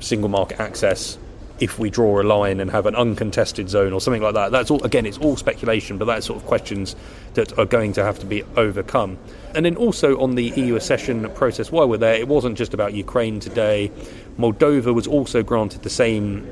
single 0.00 0.28
market 0.28 0.60
access 0.60 1.18
if 1.58 1.78
we 1.78 1.88
draw 1.88 2.20
a 2.20 2.24
line 2.24 2.60
and 2.60 2.70
have 2.70 2.84
an 2.84 2.94
uncontested 2.94 3.68
zone 3.68 3.92
or 3.92 4.00
something 4.00 4.22
like 4.22 4.34
that. 4.34 4.52
That's 4.52 4.70
all 4.70 4.82
again 4.84 5.06
it's 5.06 5.18
all 5.18 5.36
speculation, 5.36 5.96
but 5.98 6.04
that's 6.04 6.26
sort 6.26 6.40
of 6.40 6.46
questions 6.46 6.94
that 7.34 7.58
are 7.58 7.64
going 7.64 7.92
to 7.94 8.04
have 8.04 8.18
to 8.18 8.26
be 8.26 8.42
overcome. 8.56 9.18
And 9.54 9.64
then 9.64 9.76
also 9.76 10.20
on 10.20 10.34
the 10.34 10.44
EU 10.44 10.76
accession 10.76 11.28
process 11.30 11.72
while 11.72 11.88
we're 11.88 11.96
there, 11.96 12.14
it 12.14 12.28
wasn't 12.28 12.58
just 12.58 12.74
about 12.74 12.92
Ukraine 12.92 13.40
today. 13.40 13.90
Moldova 14.38 14.92
was 14.92 15.06
also 15.06 15.42
granted 15.42 15.82
the 15.82 15.90
same 15.90 16.46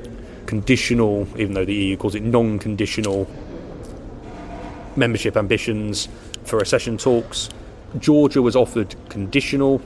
conditional, 0.47 1.27
even 1.37 1.53
though 1.53 1.65
the 1.65 1.73
EU 1.73 1.97
calls 1.97 2.15
it 2.15 2.23
non 2.23 2.57
conditional 2.57 3.29
membership 4.95 5.37
ambitions 5.37 6.07
for 6.45 6.59
accession 6.59 6.97
talks. 6.97 7.49
Georgia 7.99 8.41
was 8.41 8.55
offered 8.55 8.95
conditional 9.09 9.81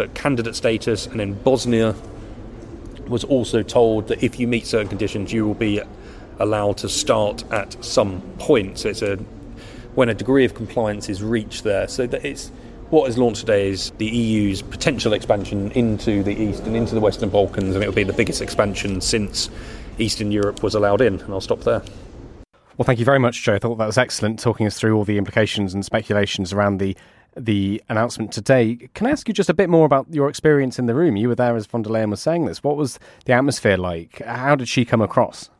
but 0.00 0.14
candidate 0.14 0.56
status, 0.56 1.06
and 1.06 1.20
then 1.20 1.34
Bosnia 1.34 1.94
was 3.06 3.22
also 3.22 3.62
told 3.62 4.08
that 4.08 4.24
if 4.24 4.40
you 4.40 4.48
meet 4.48 4.66
certain 4.66 4.88
conditions, 4.88 5.30
you 5.30 5.46
will 5.46 5.52
be 5.52 5.82
allowed 6.38 6.78
to 6.78 6.88
start 6.88 7.44
at 7.52 7.84
some 7.84 8.22
point. 8.38 8.78
So 8.78 8.88
it's 8.88 9.02
a 9.02 9.16
when 9.96 10.08
a 10.08 10.14
degree 10.14 10.46
of 10.46 10.54
compliance 10.54 11.10
is 11.10 11.22
reached 11.22 11.64
there. 11.64 11.86
So 11.86 12.06
that 12.06 12.24
it's 12.24 12.50
what 12.88 13.10
is 13.10 13.18
launched 13.18 13.40
today 13.40 13.68
is 13.68 13.90
the 13.98 14.06
EU's 14.06 14.62
potential 14.62 15.12
expansion 15.12 15.70
into 15.72 16.22
the 16.22 16.32
east 16.32 16.62
and 16.62 16.74
into 16.74 16.94
the 16.94 17.00
Western 17.02 17.28
Balkans, 17.28 17.74
and 17.74 17.84
it 17.84 17.86
will 17.86 17.94
be 17.94 18.04
the 18.04 18.14
biggest 18.14 18.40
expansion 18.40 19.02
since 19.02 19.50
Eastern 19.98 20.32
Europe 20.32 20.62
was 20.62 20.74
allowed 20.74 21.02
in. 21.02 21.20
And 21.20 21.30
I'll 21.30 21.42
stop 21.42 21.60
there. 21.60 21.82
Well, 22.78 22.86
thank 22.86 23.00
you 23.00 23.04
very 23.04 23.18
much, 23.18 23.42
Joe. 23.42 23.56
I 23.56 23.58
thought 23.58 23.76
that 23.76 23.86
was 23.86 23.98
excellent, 23.98 24.38
talking 24.38 24.66
us 24.66 24.78
through 24.78 24.96
all 24.96 25.04
the 25.04 25.18
implications 25.18 25.74
and 25.74 25.84
speculations 25.84 26.54
around 26.54 26.78
the 26.78 26.96
the 27.36 27.82
announcement 27.88 28.32
today. 28.32 28.88
Can 28.94 29.06
I 29.06 29.10
ask 29.10 29.28
you 29.28 29.34
just 29.34 29.48
a 29.48 29.54
bit 29.54 29.68
more 29.68 29.86
about 29.86 30.06
your 30.12 30.28
experience 30.28 30.78
in 30.78 30.86
the 30.86 30.94
room? 30.94 31.16
You 31.16 31.28
were 31.28 31.34
there 31.34 31.56
as 31.56 31.66
von 31.66 31.82
der 31.82 31.90
Leyen 31.90 32.10
was 32.10 32.20
saying 32.20 32.46
this. 32.46 32.62
What 32.62 32.76
was 32.76 32.98
the 33.24 33.32
atmosphere 33.32 33.76
like? 33.76 34.22
How 34.24 34.56
did 34.56 34.68
she 34.68 34.84
come 34.84 35.00
across? 35.00 35.50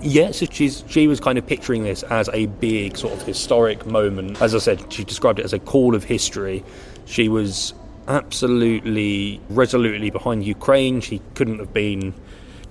Yeah, 0.00 0.30
so 0.30 0.46
she's, 0.46 0.84
she 0.88 1.08
was 1.08 1.18
kind 1.18 1.38
of 1.38 1.46
picturing 1.46 1.82
this 1.82 2.04
as 2.04 2.28
a 2.32 2.46
big 2.46 2.96
sort 2.96 3.14
of 3.14 3.22
historic 3.22 3.84
moment. 3.84 4.40
As 4.40 4.54
I 4.54 4.58
said, 4.58 4.92
she 4.92 5.02
described 5.02 5.40
it 5.40 5.44
as 5.44 5.52
a 5.52 5.58
call 5.58 5.96
of 5.96 6.04
history. 6.04 6.62
She 7.06 7.28
was 7.28 7.74
absolutely 8.06 9.40
resolutely 9.50 10.10
behind 10.10 10.44
Ukraine. 10.44 11.00
She 11.00 11.20
couldn't 11.34 11.58
have 11.58 11.72
been 11.72 12.14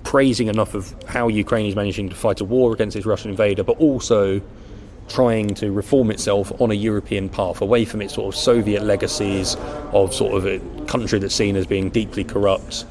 praising 0.04 0.48
enough 0.48 0.74
of 0.74 0.94
how 1.06 1.28
Ukraine 1.28 1.66
is 1.66 1.76
managing 1.76 2.08
to 2.08 2.14
fight 2.14 2.40
a 2.40 2.44
war 2.44 2.72
against 2.72 2.94
this 2.94 3.04
Russian 3.04 3.30
invader, 3.30 3.62
but 3.62 3.78
also 3.78 4.40
trying 5.08 5.54
to 5.54 5.72
reform 5.72 6.10
itself 6.10 6.52
on 6.60 6.70
a 6.70 6.74
European 6.74 7.28
path, 7.28 7.60
away 7.60 7.84
from 7.84 8.02
its 8.02 8.14
sort 8.14 8.34
of 8.34 8.38
Soviet 8.38 8.82
legacies 8.84 9.56
of 9.92 10.14
sort 10.14 10.34
of 10.34 10.46
a 10.46 10.58
country 10.86 11.18
that's 11.18 11.34
seen 11.34 11.56
as 11.56 11.66
being 11.66 11.90
deeply 11.90 12.24
corrupt 12.24 12.84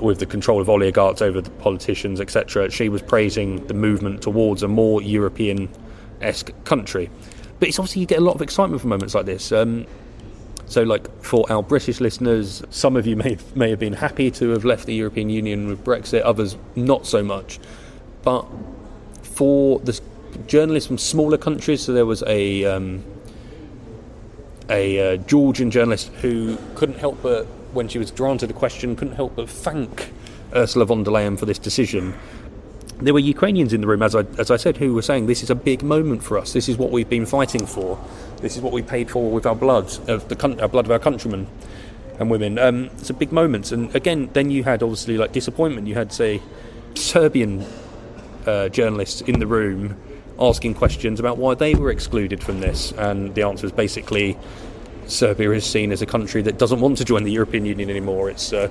with 0.00 0.18
the 0.18 0.26
control 0.26 0.60
of 0.60 0.68
oligarchs 0.68 1.22
over 1.22 1.40
the 1.40 1.50
politicians, 1.50 2.20
etc. 2.20 2.70
She 2.70 2.88
was 2.88 3.02
praising 3.02 3.66
the 3.66 3.74
movement 3.74 4.22
towards 4.22 4.62
a 4.62 4.68
more 4.68 5.02
European 5.02 5.68
esque 6.20 6.52
country. 6.64 7.10
But 7.58 7.68
it's 7.68 7.78
obviously 7.78 8.00
you 8.00 8.06
get 8.06 8.18
a 8.18 8.24
lot 8.24 8.34
of 8.34 8.42
excitement 8.42 8.80
from 8.80 8.90
moments 8.90 9.14
like 9.14 9.26
this. 9.26 9.52
Um, 9.52 9.86
so, 10.66 10.82
like 10.82 11.22
for 11.22 11.50
our 11.52 11.62
British 11.62 12.00
listeners, 12.00 12.62
some 12.70 12.96
of 12.96 13.06
you 13.06 13.16
may 13.16 13.36
may 13.54 13.70
have 13.70 13.78
been 13.78 13.92
happy 13.92 14.30
to 14.32 14.50
have 14.50 14.64
left 14.64 14.86
the 14.86 14.94
European 14.94 15.28
Union 15.28 15.68
with 15.68 15.84
Brexit, 15.84 16.22
others 16.24 16.56
not 16.74 17.06
so 17.06 17.22
much. 17.22 17.60
But 18.22 18.46
for 19.22 19.80
the 19.80 20.00
journalists 20.46 20.86
from 20.86 20.98
smaller 20.98 21.38
countries, 21.38 21.82
so 21.82 21.92
there 21.92 22.06
was 22.06 22.22
a 22.26 22.64
um, 22.64 23.04
a 24.68 25.14
uh, 25.14 25.16
Georgian 25.18 25.70
journalist 25.70 26.08
who 26.20 26.58
couldn't 26.74 26.98
help 26.98 27.22
but, 27.22 27.44
when 27.72 27.88
she 27.88 27.98
was 27.98 28.10
granted 28.10 28.50
a 28.50 28.54
question, 28.54 28.96
couldn't 28.96 29.14
help 29.14 29.36
but 29.36 29.48
thank 29.48 30.12
Ursula 30.54 30.84
von 30.84 31.02
der 31.02 31.10
Leyen 31.10 31.38
for 31.38 31.46
this 31.46 31.58
decision. 31.58 32.14
There 33.00 33.14
were 33.14 33.20
Ukrainians 33.20 33.72
in 33.72 33.80
the 33.80 33.86
room, 33.86 34.02
as 34.02 34.14
I, 34.14 34.20
as 34.38 34.50
I 34.50 34.56
said, 34.56 34.76
who 34.76 34.94
were 34.94 35.02
saying, 35.02 35.26
This 35.26 35.42
is 35.42 35.50
a 35.50 35.54
big 35.54 35.82
moment 35.82 36.22
for 36.22 36.38
us. 36.38 36.52
This 36.52 36.68
is 36.68 36.76
what 36.76 36.90
we've 36.90 37.08
been 37.08 37.26
fighting 37.26 37.66
for. 37.66 37.98
This 38.40 38.56
is 38.56 38.62
what 38.62 38.72
we 38.72 38.82
paid 38.82 39.10
for 39.10 39.30
with 39.30 39.46
our 39.46 39.54
blood, 39.54 39.86
of 40.08 40.28
the 40.28 40.60
our 40.60 40.68
blood 40.68 40.84
of 40.84 40.90
our 40.90 40.98
countrymen 40.98 41.48
and 42.18 42.30
women. 42.30 42.58
Um, 42.58 42.90
it's 42.98 43.10
a 43.10 43.14
big 43.14 43.32
moment. 43.32 43.72
And 43.72 43.94
again, 43.96 44.30
then 44.34 44.50
you 44.50 44.62
had 44.64 44.82
obviously 44.82 45.16
like 45.16 45.32
disappointment. 45.32 45.88
You 45.88 45.94
had, 45.94 46.12
say, 46.12 46.42
Serbian 46.94 47.66
uh, 48.46 48.68
journalists 48.68 49.20
in 49.22 49.40
the 49.40 49.46
room 49.46 49.96
asking 50.42 50.74
questions 50.74 51.20
about 51.20 51.38
why 51.38 51.54
they 51.54 51.74
were 51.74 51.90
excluded 51.90 52.42
from 52.42 52.60
this. 52.60 52.92
And 52.92 53.34
the 53.34 53.42
answer 53.42 53.66
is 53.66 53.72
basically 53.72 54.36
Serbia 55.06 55.52
is 55.52 55.64
seen 55.64 55.92
as 55.92 56.02
a 56.02 56.06
country 56.06 56.42
that 56.42 56.58
doesn't 56.58 56.80
want 56.80 56.98
to 56.98 57.04
join 57.04 57.22
the 57.22 57.30
European 57.30 57.64
Union 57.64 57.88
anymore. 57.88 58.28
It's 58.28 58.52
uh, 58.52 58.68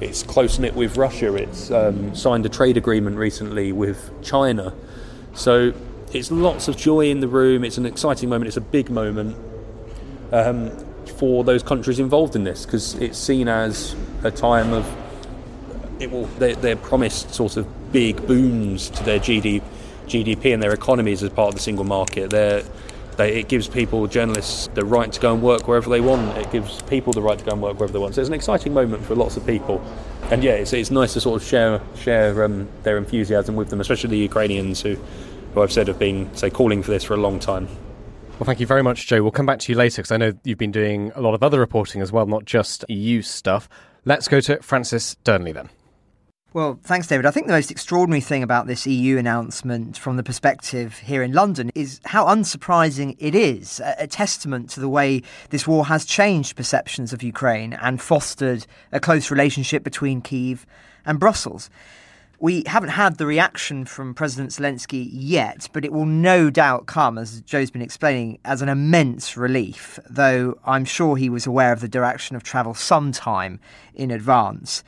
it's 0.00 0.22
close 0.22 0.58
knit 0.58 0.74
with 0.74 0.96
Russia. 0.96 1.34
It's 1.34 1.70
um, 1.70 2.14
signed 2.14 2.46
a 2.46 2.48
trade 2.48 2.78
agreement 2.78 3.16
recently 3.18 3.70
with 3.70 4.10
China. 4.22 4.72
So 5.34 5.74
it's 6.12 6.30
lots 6.30 6.68
of 6.68 6.76
joy 6.76 7.10
in 7.10 7.20
the 7.20 7.28
room. 7.28 7.64
It's 7.64 7.76
an 7.76 7.84
exciting 7.84 8.30
moment. 8.30 8.48
It's 8.48 8.56
a 8.56 8.62
big 8.62 8.88
moment 8.90 9.36
um, 10.32 10.70
for 11.18 11.44
those 11.44 11.62
countries 11.62 11.98
involved 11.98 12.34
in 12.34 12.44
this 12.44 12.64
because 12.64 12.94
it's 12.94 13.18
seen 13.18 13.46
as 13.46 13.94
a 14.24 14.30
time 14.30 14.72
of 14.72 14.86
it 16.00 16.10
will. 16.10 16.24
They're, 16.38 16.56
they're 16.56 16.76
promised 16.76 17.34
sort 17.34 17.58
of 17.58 17.92
big 17.92 18.26
boons 18.26 18.88
to 18.90 19.04
their 19.04 19.18
GDP 19.18 19.62
GDP 20.10 20.52
and 20.52 20.62
their 20.62 20.72
economies 20.72 21.22
as 21.22 21.30
part 21.30 21.48
of 21.48 21.54
the 21.54 21.60
single 21.60 21.84
market. 21.84 22.30
They, 22.30 22.62
it 23.18 23.48
gives 23.48 23.68
people, 23.68 24.06
journalists, 24.06 24.68
the 24.74 24.84
right 24.84 25.12
to 25.12 25.20
go 25.20 25.34
and 25.34 25.42
work 25.42 25.68
wherever 25.68 25.90
they 25.90 26.00
want. 26.00 26.36
It 26.38 26.50
gives 26.50 26.80
people 26.82 27.12
the 27.12 27.22
right 27.22 27.38
to 27.38 27.44
go 27.44 27.52
and 27.52 27.60
work 27.60 27.74
wherever 27.74 27.92
they 27.92 27.98
want. 27.98 28.14
So 28.14 28.20
it's 28.22 28.28
an 28.28 28.34
exciting 28.34 28.72
moment 28.72 29.04
for 29.04 29.14
lots 29.14 29.36
of 29.36 29.46
people. 29.46 29.84
And 30.30 30.42
yeah, 30.42 30.52
it's, 30.52 30.72
it's 30.72 30.90
nice 30.90 31.12
to 31.14 31.20
sort 31.20 31.40
of 31.40 31.46
share 31.46 31.80
share 31.96 32.44
um, 32.44 32.68
their 32.82 32.96
enthusiasm 32.96 33.56
with 33.56 33.68
them, 33.68 33.80
especially 33.80 34.10
the 34.10 34.18
Ukrainians 34.18 34.80
who, 34.80 34.96
who 35.54 35.62
I've 35.62 35.72
said 35.72 35.88
have 35.88 35.98
been, 35.98 36.34
say, 36.34 36.50
calling 36.50 36.82
for 36.82 36.90
this 36.90 37.04
for 37.04 37.14
a 37.14 37.18
long 37.18 37.38
time. 37.38 37.68
Well, 38.38 38.46
thank 38.46 38.60
you 38.60 38.66
very 38.66 38.82
much, 38.82 39.06
Joe. 39.06 39.22
We'll 39.22 39.32
come 39.32 39.44
back 39.44 39.58
to 39.60 39.72
you 39.72 39.76
later 39.76 40.00
because 40.00 40.12
I 40.12 40.16
know 40.16 40.32
you've 40.44 40.56
been 40.56 40.72
doing 40.72 41.12
a 41.14 41.20
lot 41.20 41.34
of 41.34 41.42
other 41.42 41.60
reporting 41.60 42.00
as 42.00 42.10
well, 42.10 42.24
not 42.26 42.46
just 42.46 42.86
EU 42.88 43.20
stuff. 43.20 43.68
Let's 44.06 44.28
go 44.28 44.40
to 44.40 44.62
Francis 44.62 45.16
Dearnley 45.24 45.52
then. 45.52 45.68
Well, 46.52 46.80
thanks, 46.82 47.06
David. 47.06 47.26
I 47.26 47.30
think 47.30 47.46
the 47.46 47.52
most 47.52 47.70
extraordinary 47.70 48.20
thing 48.20 48.42
about 48.42 48.66
this 48.66 48.84
EU 48.84 49.18
announcement 49.18 49.96
from 49.96 50.16
the 50.16 50.24
perspective 50.24 50.98
here 50.98 51.22
in 51.22 51.32
London 51.32 51.70
is 51.76 52.00
how 52.06 52.26
unsurprising 52.26 53.14
it 53.20 53.36
is, 53.36 53.80
a, 53.98 54.08
testament 54.08 54.68
to 54.70 54.80
the 54.80 54.88
way 54.88 55.22
this 55.50 55.68
war 55.68 55.86
has 55.86 56.04
changed 56.04 56.56
perceptions 56.56 57.12
of 57.12 57.22
Ukraine 57.22 57.74
and 57.74 58.02
fostered 58.02 58.66
a 58.90 58.98
close 58.98 59.30
relationship 59.30 59.84
between 59.84 60.20
Kiev 60.20 60.66
and 61.06 61.20
Brussels. 61.20 61.70
We 62.40 62.64
haven't 62.66 62.90
had 62.90 63.18
the 63.18 63.26
reaction 63.26 63.84
from 63.84 64.12
President 64.12 64.50
Zelensky 64.50 65.08
yet, 65.12 65.68
but 65.72 65.84
it 65.84 65.92
will 65.92 66.04
no 66.04 66.50
doubt 66.50 66.86
come, 66.86 67.16
as 67.16 67.42
Joe's 67.42 67.70
been 67.70 67.80
explaining, 67.80 68.40
as 68.44 68.60
an 68.60 68.68
immense 68.68 69.36
relief, 69.36 70.00
though 70.10 70.58
I'm 70.64 70.84
sure 70.84 71.16
he 71.16 71.30
was 71.30 71.46
aware 71.46 71.72
of 71.72 71.80
the 71.80 71.86
direction 71.86 72.34
of 72.34 72.42
travel 72.42 72.74
sometime 72.74 73.60
in 73.94 74.10
advance. 74.10 74.82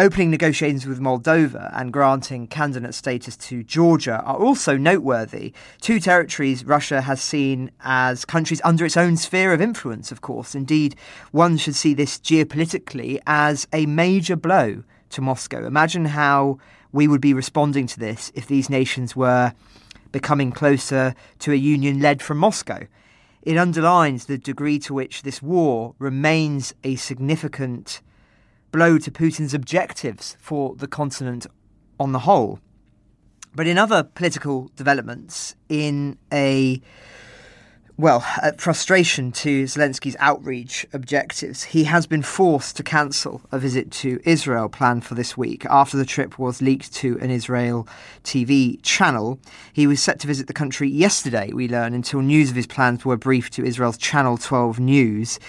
Opening 0.00 0.30
negotiations 0.30 0.86
with 0.86 1.00
Moldova 1.00 1.72
and 1.74 1.92
granting 1.92 2.46
candidate 2.46 2.94
status 2.94 3.36
to 3.38 3.64
Georgia 3.64 4.22
are 4.24 4.36
also 4.36 4.76
noteworthy. 4.76 5.52
Two 5.80 5.98
territories 5.98 6.64
Russia 6.64 7.00
has 7.00 7.20
seen 7.20 7.72
as 7.80 8.24
countries 8.24 8.60
under 8.62 8.84
its 8.84 8.96
own 8.96 9.16
sphere 9.16 9.52
of 9.52 9.60
influence, 9.60 10.12
of 10.12 10.20
course. 10.20 10.54
Indeed, 10.54 10.94
one 11.32 11.56
should 11.56 11.74
see 11.74 11.94
this 11.94 12.16
geopolitically 12.18 13.18
as 13.26 13.66
a 13.72 13.86
major 13.86 14.36
blow 14.36 14.84
to 15.10 15.20
Moscow. 15.20 15.66
Imagine 15.66 16.04
how 16.04 16.60
we 16.92 17.08
would 17.08 17.20
be 17.20 17.34
responding 17.34 17.88
to 17.88 17.98
this 17.98 18.30
if 18.36 18.46
these 18.46 18.70
nations 18.70 19.16
were 19.16 19.52
becoming 20.12 20.52
closer 20.52 21.12
to 21.40 21.50
a 21.50 21.56
union 21.56 22.00
led 22.00 22.22
from 22.22 22.38
Moscow. 22.38 22.86
It 23.42 23.56
underlines 23.56 24.26
the 24.26 24.38
degree 24.38 24.78
to 24.78 24.94
which 24.94 25.22
this 25.22 25.42
war 25.42 25.96
remains 25.98 26.72
a 26.84 26.94
significant 26.94 28.00
blow 28.72 28.98
to 28.98 29.10
Putin's 29.10 29.54
objectives 29.54 30.36
for 30.40 30.74
the 30.76 30.86
continent 30.86 31.46
on 31.98 32.12
the 32.12 32.20
whole. 32.20 32.60
But 33.54 33.66
in 33.66 33.78
other 33.78 34.02
political 34.02 34.70
developments, 34.76 35.54
in 35.68 36.18
a 36.32 36.80
well, 37.98 38.24
at 38.40 38.60
frustration 38.60 39.32
to 39.32 39.64
Zelensky's 39.64 40.14
outreach 40.20 40.86
objectives, 40.92 41.64
he 41.64 41.82
has 41.82 42.06
been 42.06 42.22
forced 42.22 42.76
to 42.76 42.84
cancel 42.84 43.42
a 43.50 43.58
visit 43.58 43.90
to 43.90 44.20
Israel 44.24 44.68
planned 44.68 45.04
for 45.04 45.16
this 45.16 45.36
week 45.36 45.66
after 45.66 45.96
the 45.96 46.04
trip 46.04 46.38
was 46.38 46.62
leaked 46.62 46.94
to 46.94 47.18
an 47.18 47.30
Israel 47.30 47.88
TV 48.22 48.80
channel. 48.82 49.40
He 49.72 49.88
was 49.88 50.00
set 50.00 50.20
to 50.20 50.28
visit 50.28 50.46
the 50.46 50.52
country 50.52 50.88
yesterday, 50.88 51.52
we 51.52 51.66
learn, 51.66 51.92
until 51.92 52.20
news 52.20 52.50
of 52.50 52.56
his 52.56 52.68
plans 52.68 53.04
were 53.04 53.16
briefed 53.16 53.52
to 53.54 53.64
Israel's 53.64 53.98
Channel 53.98 54.38
12 54.38 54.78
News. 54.78 55.40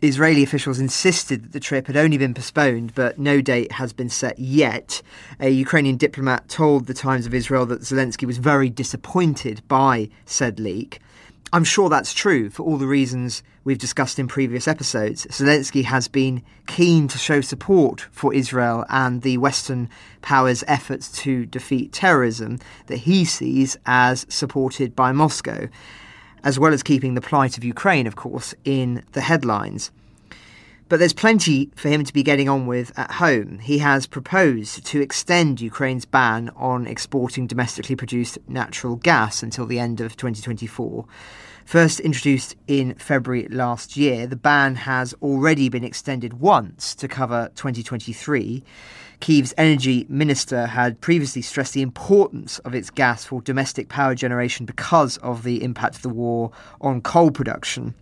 Israeli 0.00 0.44
officials 0.44 0.78
insisted 0.78 1.42
that 1.42 1.52
the 1.52 1.60
trip 1.60 1.88
had 1.88 1.96
only 1.96 2.18
been 2.18 2.32
postponed, 2.32 2.94
but 2.94 3.18
no 3.18 3.40
date 3.40 3.72
has 3.72 3.92
been 3.92 4.08
set 4.08 4.38
yet. 4.38 5.02
A 5.40 5.50
Ukrainian 5.50 5.96
diplomat 5.96 6.48
told 6.48 6.86
the 6.86 6.94
Times 6.94 7.26
of 7.26 7.34
Israel 7.34 7.66
that 7.66 7.80
Zelensky 7.80 8.24
was 8.24 8.38
very 8.38 8.70
disappointed 8.70 9.62
by 9.66 10.08
said 10.24 10.60
leak. 10.60 11.00
I'm 11.52 11.64
sure 11.64 11.88
that's 11.88 12.12
true 12.12 12.48
for 12.50 12.62
all 12.62 12.76
the 12.76 12.86
reasons 12.86 13.42
we've 13.64 13.78
discussed 13.78 14.18
in 14.18 14.28
previous 14.28 14.68
episodes. 14.68 15.26
Zelensky 15.26 15.82
has 15.84 16.06
been 16.06 16.42
keen 16.66 17.08
to 17.08 17.18
show 17.18 17.40
support 17.40 18.02
for 18.12 18.32
Israel 18.32 18.84
and 18.90 19.22
the 19.22 19.38
Western 19.38 19.88
powers' 20.22 20.62
efforts 20.68 21.10
to 21.22 21.46
defeat 21.46 21.92
terrorism 21.92 22.58
that 22.86 22.98
he 22.98 23.24
sees 23.24 23.76
as 23.86 24.26
supported 24.28 24.94
by 24.94 25.10
Moscow, 25.10 25.68
as 26.44 26.58
well 26.58 26.72
as 26.72 26.82
keeping 26.82 27.14
the 27.14 27.20
plight 27.20 27.56
of 27.56 27.64
Ukraine, 27.64 28.06
of 28.06 28.16
course, 28.16 28.54
in 28.64 29.02
the 29.12 29.20
headlines. 29.20 29.90
But 30.88 30.98
there's 30.98 31.12
plenty 31.12 31.70
for 31.76 31.88
him 31.90 32.02
to 32.04 32.12
be 32.14 32.22
getting 32.22 32.48
on 32.48 32.66
with 32.66 32.98
at 32.98 33.10
home. 33.12 33.58
He 33.58 33.78
has 33.78 34.06
proposed 34.06 34.86
to 34.86 35.02
extend 35.02 35.60
Ukraine's 35.60 36.06
ban 36.06 36.50
on 36.56 36.86
exporting 36.86 37.46
domestically 37.46 37.94
produced 37.94 38.38
natural 38.48 38.96
gas 38.96 39.42
until 39.42 39.66
the 39.66 39.78
end 39.78 40.00
of 40.00 40.16
2024. 40.16 41.04
First 41.66 42.00
introduced 42.00 42.56
in 42.66 42.94
February 42.94 43.46
last 43.48 43.98
year, 43.98 44.26
the 44.26 44.36
ban 44.36 44.76
has 44.76 45.12
already 45.20 45.68
been 45.68 45.84
extended 45.84 46.40
once 46.40 46.94
to 46.94 47.06
cover 47.06 47.50
2023. 47.56 48.64
Kyiv's 49.20 49.54
energy 49.58 50.06
minister 50.08 50.66
had 50.66 51.00
previously 51.00 51.42
stressed 51.42 51.74
the 51.74 51.82
importance 51.82 52.58
of 52.60 52.74
its 52.74 52.90
gas 52.90 53.24
for 53.24 53.42
domestic 53.42 53.88
power 53.88 54.14
generation 54.14 54.64
because 54.64 55.16
of 55.18 55.42
the 55.42 55.62
impact 55.62 55.96
of 55.96 56.02
the 56.02 56.08
war 56.08 56.52
on 56.80 57.00
coal 57.00 57.30
production. 57.30 57.94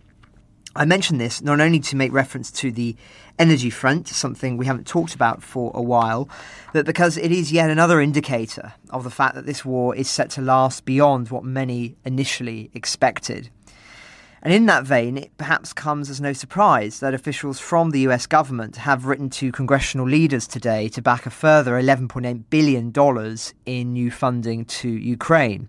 I 0.75 0.85
mention 0.85 1.17
this 1.17 1.41
not 1.41 1.59
only 1.59 1.79
to 1.79 1.95
make 1.95 2.13
reference 2.13 2.51
to 2.51 2.71
the 2.71 2.95
energy 3.39 3.71
front, 3.71 4.07
something 4.07 4.57
we 4.57 4.67
haven't 4.67 4.85
talked 4.85 5.15
about 5.15 5.41
for 5.41 5.71
a 5.73 5.81
while, 5.81 6.29
but 6.71 6.85
because 6.85 7.17
it 7.17 7.31
is 7.31 7.51
yet 7.51 7.71
another 7.71 7.99
indicator 7.99 8.73
of 8.91 9.03
the 9.03 9.09
fact 9.09 9.33
that 9.33 9.47
this 9.47 9.65
war 9.65 9.95
is 9.95 10.07
set 10.07 10.29
to 10.31 10.41
last 10.41 10.85
beyond 10.85 11.31
what 11.31 11.43
many 11.43 11.95
initially 12.05 12.69
expected. 12.75 13.49
And 14.47 14.53
in 14.53 14.65
that 14.67 14.85
vein, 14.85 15.17
it 15.17 15.37
perhaps 15.37 15.73
comes 15.73 16.09
as 16.09 16.21
no 16.21 16.31
surprise 16.31 17.01
that 17.01 17.13
officials 17.13 17.59
from 17.59 17.89
the 17.89 17.99
US 18.07 18.25
government 18.25 18.77
have 18.77 19.05
written 19.05 19.29
to 19.31 19.51
congressional 19.51 20.07
leaders 20.07 20.47
today 20.47 20.87
to 20.87 21.01
back 21.01 21.25
a 21.25 21.29
further 21.29 21.73
$11.8 21.73 22.45
billion 22.49 22.93
in 23.65 23.91
new 23.91 24.09
funding 24.09 24.63
to 24.63 24.87
Ukraine. 24.87 25.67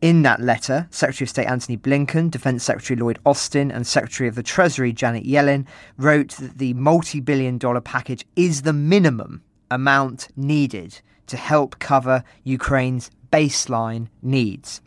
In 0.00 0.22
that 0.22 0.40
letter, 0.40 0.88
Secretary 0.90 1.26
of 1.26 1.30
State 1.30 1.46
Antony 1.46 1.76
Blinken, 1.76 2.32
Defense 2.32 2.64
Secretary 2.64 2.98
Lloyd 2.98 3.20
Austin, 3.24 3.70
and 3.70 3.86
Secretary 3.86 4.28
of 4.28 4.34
the 4.34 4.42
Treasury 4.42 4.92
Janet 4.92 5.22
Yellen 5.22 5.64
wrote 5.96 6.30
that 6.38 6.58
the 6.58 6.74
multi 6.74 7.20
billion 7.20 7.58
dollar 7.58 7.80
package 7.80 8.26
is 8.34 8.62
the 8.62 8.72
minimum 8.72 9.44
amount 9.70 10.26
needed 10.36 11.00
to 11.28 11.36
help 11.36 11.78
cover 11.78 12.24
Ukraine's 12.42 13.12
baseline 13.30 14.08
needs. 14.20 14.80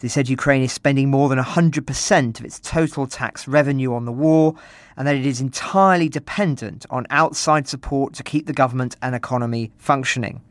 They 0.00 0.08
said 0.08 0.28
Ukraine 0.28 0.62
is 0.62 0.72
spending 0.72 1.10
more 1.10 1.28
than 1.28 1.38
100% 1.38 2.38
of 2.38 2.44
its 2.44 2.60
total 2.60 3.06
tax 3.06 3.48
revenue 3.48 3.94
on 3.94 4.04
the 4.04 4.12
war 4.12 4.54
and 4.96 5.06
that 5.06 5.16
it 5.16 5.24
is 5.24 5.40
entirely 5.40 6.08
dependent 6.08 6.84
on 6.90 7.06
outside 7.08 7.66
support 7.66 8.12
to 8.14 8.22
keep 8.22 8.46
the 8.46 8.52
government 8.52 8.96
and 9.00 9.14
economy 9.14 9.72
functioning. 9.78 10.42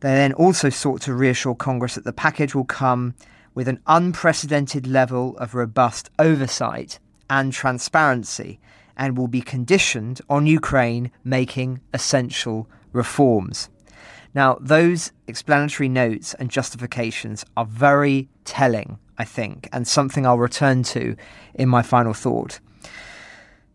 They 0.00 0.14
then 0.14 0.32
also 0.34 0.68
sought 0.68 1.00
to 1.02 1.14
reassure 1.14 1.54
Congress 1.54 1.96
that 1.96 2.04
the 2.04 2.12
package 2.12 2.54
will 2.54 2.64
come 2.64 3.14
with 3.54 3.68
an 3.68 3.80
unprecedented 3.86 4.86
level 4.86 5.36
of 5.38 5.54
robust 5.54 6.10
oversight 6.18 6.98
and 7.30 7.52
transparency 7.52 8.60
and 8.96 9.16
will 9.16 9.28
be 9.28 9.40
conditioned 9.40 10.20
on 10.28 10.46
Ukraine 10.46 11.10
making 11.24 11.80
essential 11.92 12.68
reforms. 12.92 13.68
Now, 14.34 14.58
those 14.60 15.12
explanatory 15.28 15.88
notes 15.88 16.34
and 16.34 16.50
justifications 16.50 17.44
are 17.56 17.64
very 17.64 18.28
telling, 18.44 18.98
I 19.16 19.24
think, 19.24 19.68
and 19.72 19.86
something 19.86 20.26
I'll 20.26 20.38
return 20.38 20.82
to 20.84 21.16
in 21.54 21.68
my 21.68 21.82
final 21.82 22.14
thought. 22.14 22.58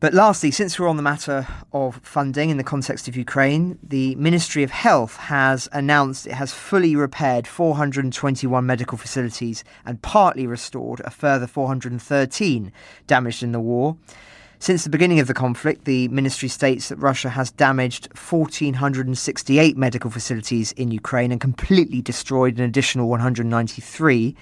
But 0.01 0.13
lastly, 0.13 0.51
since 0.51 0.79
we're 0.79 0.87
on 0.87 0.95
the 0.95 1.03
matter 1.03 1.45
of 1.73 1.97
funding 1.97 2.49
in 2.49 2.55
the 2.55 2.63
context 2.63 3.09
of 3.09 3.17
Ukraine, 3.17 3.77
the 3.83 4.15
Ministry 4.15 4.63
of 4.63 4.71
Health 4.71 5.17
has 5.17 5.67
announced 5.73 6.25
it 6.25 6.33
has 6.33 6.53
fully 6.53 6.95
repaired 6.95 7.45
421 7.45 8.65
medical 8.65 8.97
facilities 8.97 9.65
and 9.85 10.01
partly 10.01 10.47
restored 10.47 11.01
a 11.01 11.09
further 11.09 11.47
413 11.47 12.71
damaged 13.07 13.43
in 13.43 13.51
the 13.51 13.59
war. 13.59 13.97
Since 14.61 14.83
the 14.83 14.89
beginning 14.89 15.21
of 15.21 15.27
the 15.27 15.33
conflict, 15.33 15.85
the 15.85 16.09
ministry 16.09 16.49
states 16.49 16.89
that 16.89 16.97
Russia 16.97 17.29
has 17.29 17.49
damaged 17.49 18.09
1,468 18.09 19.77
medical 19.77 20.11
facilities 20.11 20.73
in 20.73 20.91
Ukraine 20.91 21.31
and 21.31 21.39
completely 21.39 22.01
destroyed 22.01 22.57
an 22.57 22.65
additional 22.65 23.07
193. 23.07 24.35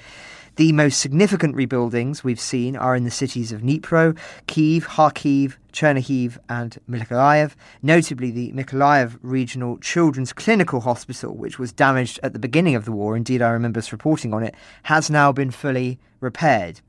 The 0.55 0.71
most 0.71 1.01
significant 1.01 1.55
rebuildings 1.55 2.23
we've 2.23 2.39
seen 2.39 2.75
are 2.75 2.95
in 2.95 3.03
the 3.03 3.11
cities 3.11 3.51
of 3.51 3.61
Dnipro, 3.61 4.17
Kiev, 4.47 4.87
Kharkiv, 4.87 5.53
Chernihiv, 5.71 6.39
and 6.49 6.79
Mykolaiv. 6.89 7.53
Notably, 7.83 8.31
the 8.31 8.51
Mykolaiv 8.53 9.19
Regional 9.21 9.77
Children's 9.77 10.33
Clinical 10.33 10.81
Hospital, 10.81 11.37
which 11.37 11.59
was 11.59 11.71
damaged 11.71 12.19
at 12.23 12.33
the 12.33 12.39
beginning 12.39 12.73
of 12.73 12.85
the 12.85 12.91
war, 12.91 13.15
indeed, 13.15 13.43
I 13.43 13.51
remember 13.51 13.77
us 13.77 13.91
reporting 13.91 14.33
on 14.33 14.41
it, 14.41 14.55
has 14.83 15.11
now 15.11 15.31
been 15.31 15.51
fully 15.51 15.99
repaired. 16.21 16.81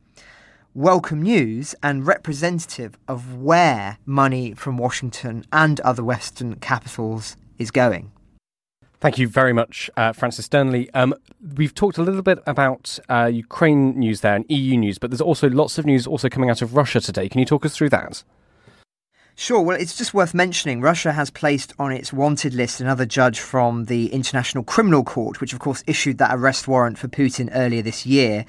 Welcome 0.78 1.22
news 1.22 1.74
and 1.82 2.06
representative 2.06 2.96
of 3.08 3.34
where 3.34 3.98
money 4.06 4.54
from 4.54 4.78
Washington 4.78 5.44
and 5.52 5.80
other 5.80 6.04
Western 6.04 6.54
capitals 6.54 7.36
is 7.58 7.72
going. 7.72 8.12
Thank 9.00 9.18
you 9.18 9.26
very 9.26 9.52
much, 9.52 9.90
uh, 9.96 10.12
Francis 10.12 10.46
Dearnley. 10.48 10.88
Um, 10.94 11.16
we've 11.56 11.74
talked 11.74 11.98
a 11.98 12.02
little 12.02 12.22
bit 12.22 12.38
about 12.46 13.00
uh, 13.08 13.24
Ukraine 13.24 13.98
news 13.98 14.20
there 14.20 14.36
and 14.36 14.44
EU 14.48 14.76
news, 14.76 14.98
but 14.98 15.10
there's 15.10 15.20
also 15.20 15.50
lots 15.50 15.78
of 15.78 15.84
news 15.84 16.06
also 16.06 16.28
coming 16.28 16.48
out 16.48 16.62
of 16.62 16.76
Russia 16.76 17.00
today. 17.00 17.28
Can 17.28 17.40
you 17.40 17.44
talk 17.44 17.66
us 17.66 17.74
through 17.74 17.88
that? 17.88 18.22
Sure. 19.40 19.60
Well, 19.62 19.80
it's 19.80 19.96
just 19.96 20.12
worth 20.12 20.34
mentioning 20.34 20.80
Russia 20.80 21.12
has 21.12 21.30
placed 21.30 21.72
on 21.78 21.92
its 21.92 22.12
wanted 22.12 22.54
list 22.54 22.80
another 22.80 23.06
judge 23.06 23.38
from 23.38 23.84
the 23.84 24.12
International 24.12 24.64
Criminal 24.64 25.04
Court, 25.04 25.40
which 25.40 25.52
of 25.52 25.60
course 25.60 25.84
issued 25.86 26.18
that 26.18 26.34
arrest 26.34 26.66
warrant 26.66 26.98
for 26.98 27.06
Putin 27.06 27.48
earlier 27.54 27.80
this 27.80 28.04
year. 28.04 28.44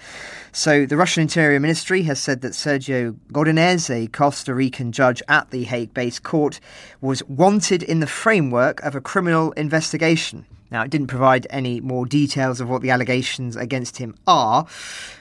So 0.51 0.87
the 0.87 0.97
Russian 0.97 1.21
Interior 1.21 1.59
Ministry 1.59 2.01
has 2.03 2.19
said 2.19 2.41
that 2.41 2.53
Sergio 2.53 3.15
Godinez, 3.31 3.91
a 3.91 4.07
Costa 4.07 4.55
Rican 4.55 4.91
judge 4.91 5.21
at 5.27 5.51
the 5.51 5.65
Hague 5.65 5.93
based 5.93 6.23
court, 6.23 6.59
was 7.01 7.23
wanted 7.25 7.83
in 7.83 7.99
the 7.99 8.07
framework 8.07 8.81
of 8.81 8.95
a 8.95 8.99
criminal 8.99 9.51
investigation. 9.51 10.47
Now, 10.71 10.83
it 10.83 10.91
didn't 10.91 11.07
provide 11.07 11.47
any 11.49 11.79
more 11.81 12.05
details 12.05 12.61
of 12.61 12.69
what 12.69 12.81
the 12.81 12.91
allegations 12.91 13.55
against 13.55 13.97
him 13.97 14.15
are. 14.27 14.67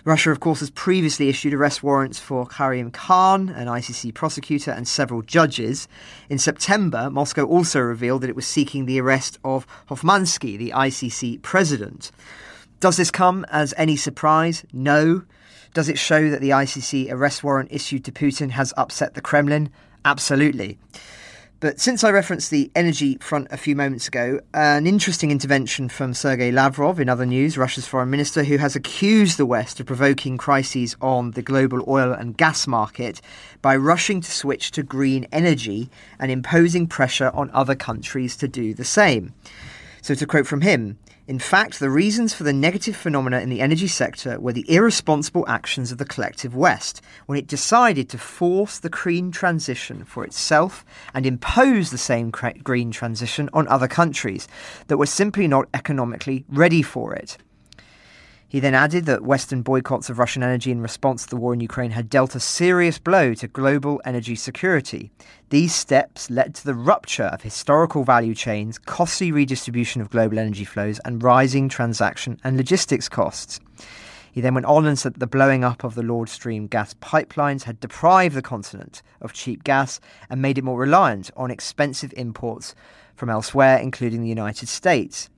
Russia, 0.04 0.30
of 0.30 0.40
course, 0.40 0.60
has 0.60 0.70
previously 0.70 1.28
issued 1.28 1.54
arrest 1.54 1.82
warrants 1.82 2.18
for 2.18 2.46
Karim 2.46 2.90
Khan, 2.90 3.48
an 3.48 3.66
ICC 3.66 4.12
prosecutor, 4.14 4.70
and 4.70 4.86
several 4.86 5.22
judges. 5.22 5.88
In 6.28 6.38
September, 6.38 7.08
Moscow 7.08 7.44
also 7.44 7.80
revealed 7.80 8.22
that 8.22 8.30
it 8.30 8.36
was 8.36 8.46
seeking 8.46 8.84
the 8.84 9.00
arrest 9.00 9.38
of 9.42 9.66
Hofmansky, 9.88 10.58
the 10.58 10.72
ICC 10.74 11.40
president. 11.40 12.10
Does 12.80 12.96
this 12.96 13.10
come 13.10 13.46
as 13.50 13.74
any 13.76 13.96
surprise? 13.96 14.64
No. 14.72 15.22
Does 15.74 15.88
it 15.88 15.98
show 15.98 16.30
that 16.30 16.40
the 16.40 16.50
ICC 16.50 17.10
arrest 17.10 17.42
warrant 17.42 17.72
issued 17.72 18.04
to 18.04 18.12
Putin 18.12 18.50
has 18.50 18.74
upset 18.76 19.14
the 19.14 19.20
Kremlin? 19.20 19.70
Absolutely. 20.04 20.78
But 21.60 21.80
since 21.80 22.04
I 22.04 22.12
referenced 22.12 22.52
the 22.52 22.70
energy 22.76 23.18
front 23.20 23.48
a 23.50 23.56
few 23.56 23.74
moments 23.74 24.06
ago, 24.06 24.38
an 24.54 24.86
interesting 24.86 25.32
intervention 25.32 25.88
from 25.88 26.14
Sergei 26.14 26.52
Lavrov 26.52 27.00
in 27.00 27.08
other 27.08 27.26
news, 27.26 27.58
Russia's 27.58 27.88
foreign 27.88 28.10
minister, 28.10 28.44
who 28.44 28.58
has 28.58 28.76
accused 28.76 29.38
the 29.38 29.46
West 29.46 29.80
of 29.80 29.86
provoking 29.86 30.38
crises 30.38 30.94
on 31.00 31.32
the 31.32 31.42
global 31.42 31.82
oil 31.88 32.12
and 32.12 32.36
gas 32.36 32.68
market 32.68 33.20
by 33.60 33.74
rushing 33.74 34.20
to 34.20 34.30
switch 34.30 34.70
to 34.70 34.84
green 34.84 35.26
energy 35.32 35.90
and 36.20 36.30
imposing 36.30 36.86
pressure 36.86 37.32
on 37.34 37.50
other 37.52 37.74
countries 37.74 38.36
to 38.36 38.46
do 38.46 38.72
the 38.72 38.84
same. 38.84 39.34
So, 40.00 40.14
to 40.14 40.26
quote 40.26 40.46
from 40.46 40.60
him, 40.60 40.96
in 41.28 41.38
fact, 41.38 41.78
the 41.78 41.90
reasons 41.90 42.32
for 42.32 42.44
the 42.44 42.54
negative 42.54 42.96
phenomena 42.96 43.40
in 43.40 43.50
the 43.50 43.60
energy 43.60 43.86
sector 43.86 44.40
were 44.40 44.54
the 44.54 44.64
irresponsible 44.66 45.44
actions 45.46 45.92
of 45.92 45.98
the 45.98 46.06
collective 46.06 46.56
West 46.56 47.02
when 47.26 47.38
it 47.38 47.46
decided 47.46 48.08
to 48.08 48.16
force 48.16 48.78
the 48.78 48.88
green 48.88 49.30
transition 49.30 50.06
for 50.06 50.24
itself 50.24 50.86
and 51.12 51.26
impose 51.26 51.90
the 51.90 51.98
same 51.98 52.30
green 52.30 52.90
transition 52.90 53.50
on 53.52 53.68
other 53.68 53.88
countries 53.88 54.48
that 54.86 54.96
were 54.96 55.04
simply 55.04 55.46
not 55.46 55.68
economically 55.74 56.46
ready 56.48 56.80
for 56.80 57.14
it. 57.14 57.36
He 58.50 58.60
then 58.60 58.74
added 58.74 59.04
that 59.04 59.24
Western 59.24 59.60
boycotts 59.60 60.08
of 60.08 60.18
Russian 60.18 60.42
energy 60.42 60.70
in 60.70 60.80
response 60.80 61.24
to 61.24 61.30
the 61.30 61.36
war 61.36 61.52
in 61.52 61.60
Ukraine 61.60 61.90
had 61.90 62.08
dealt 62.08 62.34
a 62.34 62.40
serious 62.40 62.98
blow 62.98 63.34
to 63.34 63.46
global 63.46 64.00
energy 64.06 64.34
security. 64.34 65.10
These 65.50 65.74
steps 65.74 66.30
led 66.30 66.54
to 66.54 66.64
the 66.64 66.74
rupture 66.74 67.24
of 67.24 67.42
historical 67.42 68.04
value 68.04 68.34
chains, 68.34 68.78
costly 68.78 69.30
redistribution 69.30 70.00
of 70.00 70.08
global 70.08 70.38
energy 70.38 70.64
flows, 70.64 70.98
and 71.04 71.22
rising 71.22 71.68
transaction 71.68 72.40
and 72.42 72.56
logistics 72.56 73.06
costs. 73.06 73.60
He 74.32 74.40
then 74.40 74.54
went 74.54 74.66
on 74.66 74.86
and 74.86 74.98
said 74.98 75.14
that 75.14 75.20
the 75.20 75.26
blowing 75.26 75.62
up 75.62 75.84
of 75.84 75.94
the 75.94 76.02
Nord 76.02 76.30
Stream 76.30 76.68
gas 76.68 76.94
pipelines 76.94 77.64
had 77.64 77.80
deprived 77.80 78.34
the 78.34 78.40
continent 78.40 79.02
of 79.20 79.34
cheap 79.34 79.62
gas 79.62 80.00
and 80.30 80.40
made 80.40 80.56
it 80.56 80.64
more 80.64 80.78
reliant 80.78 81.30
on 81.36 81.50
expensive 81.50 82.14
imports 82.16 82.74
from 83.14 83.28
elsewhere, 83.28 83.76
including 83.76 84.22
the 84.22 84.28
United 84.28 84.68
States. 84.68 85.28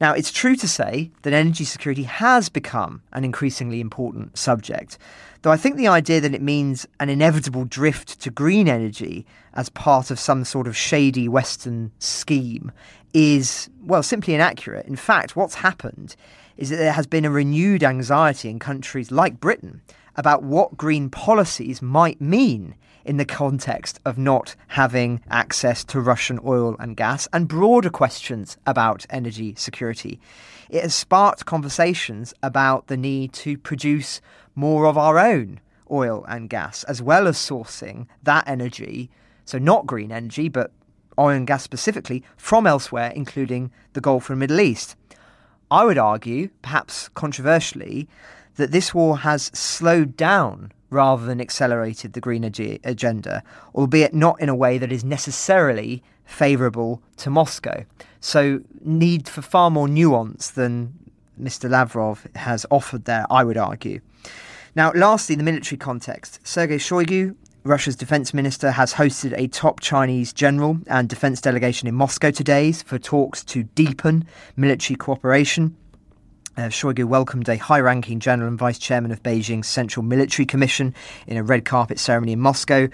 Now, 0.00 0.12
it's 0.12 0.30
true 0.30 0.54
to 0.56 0.68
say 0.68 1.10
that 1.22 1.32
energy 1.32 1.64
security 1.64 2.04
has 2.04 2.48
become 2.48 3.02
an 3.12 3.24
increasingly 3.24 3.80
important 3.80 4.38
subject, 4.38 4.96
though 5.42 5.50
I 5.50 5.56
think 5.56 5.76
the 5.76 5.88
idea 5.88 6.20
that 6.20 6.34
it 6.34 6.42
means 6.42 6.86
an 7.00 7.08
inevitable 7.08 7.64
drift 7.64 8.20
to 8.20 8.30
green 8.30 8.68
energy 8.68 9.26
as 9.54 9.68
part 9.68 10.10
of 10.10 10.20
some 10.20 10.44
sort 10.44 10.68
of 10.68 10.76
shady 10.76 11.28
Western 11.28 11.90
scheme 11.98 12.70
is, 13.12 13.68
well, 13.82 14.02
simply 14.02 14.34
inaccurate. 14.34 14.86
In 14.86 14.96
fact, 14.96 15.34
what's 15.34 15.56
happened 15.56 16.14
is 16.56 16.70
that 16.70 16.76
there 16.76 16.92
has 16.92 17.06
been 17.06 17.24
a 17.24 17.30
renewed 17.30 17.82
anxiety 17.82 18.50
in 18.50 18.58
countries 18.58 19.10
like 19.10 19.40
Britain 19.40 19.80
about 20.18 20.42
what 20.42 20.76
green 20.76 21.08
policies 21.08 21.80
might 21.80 22.20
mean 22.20 22.74
in 23.04 23.16
the 23.16 23.24
context 23.24 24.00
of 24.04 24.18
not 24.18 24.54
having 24.66 25.22
access 25.30 25.82
to 25.84 26.00
Russian 26.00 26.38
oil 26.44 26.76
and 26.78 26.96
gas 26.96 27.26
and 27.32 27.48
broader 27.48 27.88
questions 27.88 28.58
about 28.66 29.06
energy 29.08 29.54
security. 29.56 30.20
It 30.68 30.82
has 30.82 30.94
sparked 30.94 31.46
conversations 31.46 32.34
about 32.42 32.88
the 32.88 32.96
need 32.96 33.32
to 33.34 33.56
produce 33.56 34.20
more 34.54 34.86
of 34.86 34.98
our 34.98 35.18
own 35.18 35.60
oil 35.90 36.24
and 36.28 36.50
gas, 36.50 36.84
as 36.84 37.00
well 37.00 37.26
as 37.26 37.38
sourcing 37.38 38.06
that 38.24 38.46
energy, 38.46 39.10
so 39.44 39.56
not 39.56 39.86
green 39.86 40.12
energy, 40.12 40.48
but 40.48 40.72
oil 41.18 41.30
and 41.30 41.46
gas 41.46 41.62
specifically, 41.62 42.24
from 42.36 42.66
elsewhere, 42.66 43.12
including 43.14 43.70
the 43.92 44.00
Gulf 44.00 44.28
and 44.28 44.40
Middle 44.40 44.60
East. 44.60 44.96
I 45.70 45.84
would 45.84 45.96
argue, 45.96 46.50
perhaps 46.60 47.08
controversially, 47.08 48.08
that 48.58 48.72
this 48.72 48.94
war 48.94 49.18
has 49.18 49.44
slowed 49.54 50.16
down 50.16 50.70
rather 50.90 51.24
than 51.26 51.40
accelerated 51.40 52.12
the 52.12 52.20
green 52.20 52.44
ag- 52.44 52.80
agenda, 52.84 53.42
albeit 53.74 54.12
not 54.14 54.40
in 54.40 54.48
a 54.48 54.54
way 54.54 54.78
that 54.78 54.92
is 54.92 55.04
necessarily 55.04 56.02
favourable 56.24 57.02
to 57.16 57.30
Moscow. 57.30 57.84
So, 58.20 58.60
need 58.82 59.28
for 59.28 59.42
far 59.42 59.70
more 59.70 59.88
nuance 59.88 60.50
than 60.50 60.92
Mr. 61.40 61.70
Lavrov 61.70 62.26
has 62.34 62.66
offered 62.70 63.04
there, 63.04 63.24
I 63.30 63.44
would 63.44 63.56
argue. 63.56 64.00
Now, 64.74 64.92
lastly, 64.92 65.34
the 65.34 65.42
military 65.42 65.78
context. 65.78 66.40
Sergei 66.46 66.78
Shoigu, 66.78 67.34
Russia's 67.64 67.96
defense 67.96 68.34
minister, 68.34 68.72
has 68.72 68.94
hosted 68.94 69.34
a 69.36 69.46
top 69.48 69.80
Chinese 69.80 70.32
general 70.32 70.78
and 70.86 71.08
defense 71.08 71.40
delegation 71.40 71.88
in 71.88 71.94
Moscow 71.94 72.30
today 72.30 72.72
for 72.72 72.98
talks 72.98 73.44
to 73.44 73.62
deepen 73.62 74.26
military 74.56 74.96
cooperation. 74.96 75.76
Uh, 76.58 76.62
Shoigu 76.62 77.04
welcomed 77.04 77.48
a 77.48 77.56
high 77.56 77.78
ranking 77.78 78.18
general 78.18 78.48
and 78.48 78.58
vice 78.58 78.80
chairman 78.80 79.12
of 79.12 79.22
Beijing's 79.22 79.68
Central 79.68 80.02
Military 80.02 80.44
Commission 80.44 80.92
in 81.28 81.36
a 81.36 81.44
red 81.44 81.64
carpet 81.64 82.00
ceremony 82.00 82.32
in 82.32 82.40
Moscow. 82.40 82.88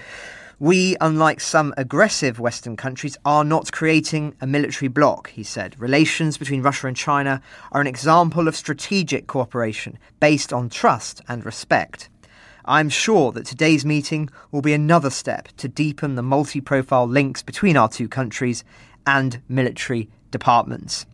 We, 0.58 0.98
unlike 1.00 1.40
some 1.40 1.72
aggressive 1.78 2.38
Western 2.38 2.76
countries, 2.76 3.16
are 3.24 3.42
not 3.42 3.72
creating 3.72 4.34
a 4.42 4.46
military 4.46 4.88
bloc, 4.88 5.30
he 5.30 5.42
said. 5.42 5.80
Relations 5.80 6.36
between 6.36 6.60
Russia 6.60 6.88
and 6.88 6.96
China 6.96 7.40
are 7.72 7.80
an 7.80 7.86
example 7.86 8.48
of 8.48 8.54
strategic 8.54 9.28
cooperation 9.28 9.98
based 10.20 10.52
on 10.52 10.68
trust 10.68 11.22
and 11.26 11.46
respect. 11.46 12.10
I'm 12.66 12.90
sure 12.90 13.32
that 13.32 13.46
today's 13.46 13.86
meeting 13.86 14.28
will 14.52 14.60
be 14.60 14.74
another 14.74 15.08
step 15.08 15.48
to 15.56 15.68
deepen 15.68 16.16
the 16.16 16.22
multi 16.22 16.60
profile 16.60 17.08
links 17.08 17.42
between 17.42 17.78
our 17.78 17.88
two 17.88 18.10
countries 18.10 18.62
and 19.06 19.40
military 19.48 20.10
departments. 20.30 21.06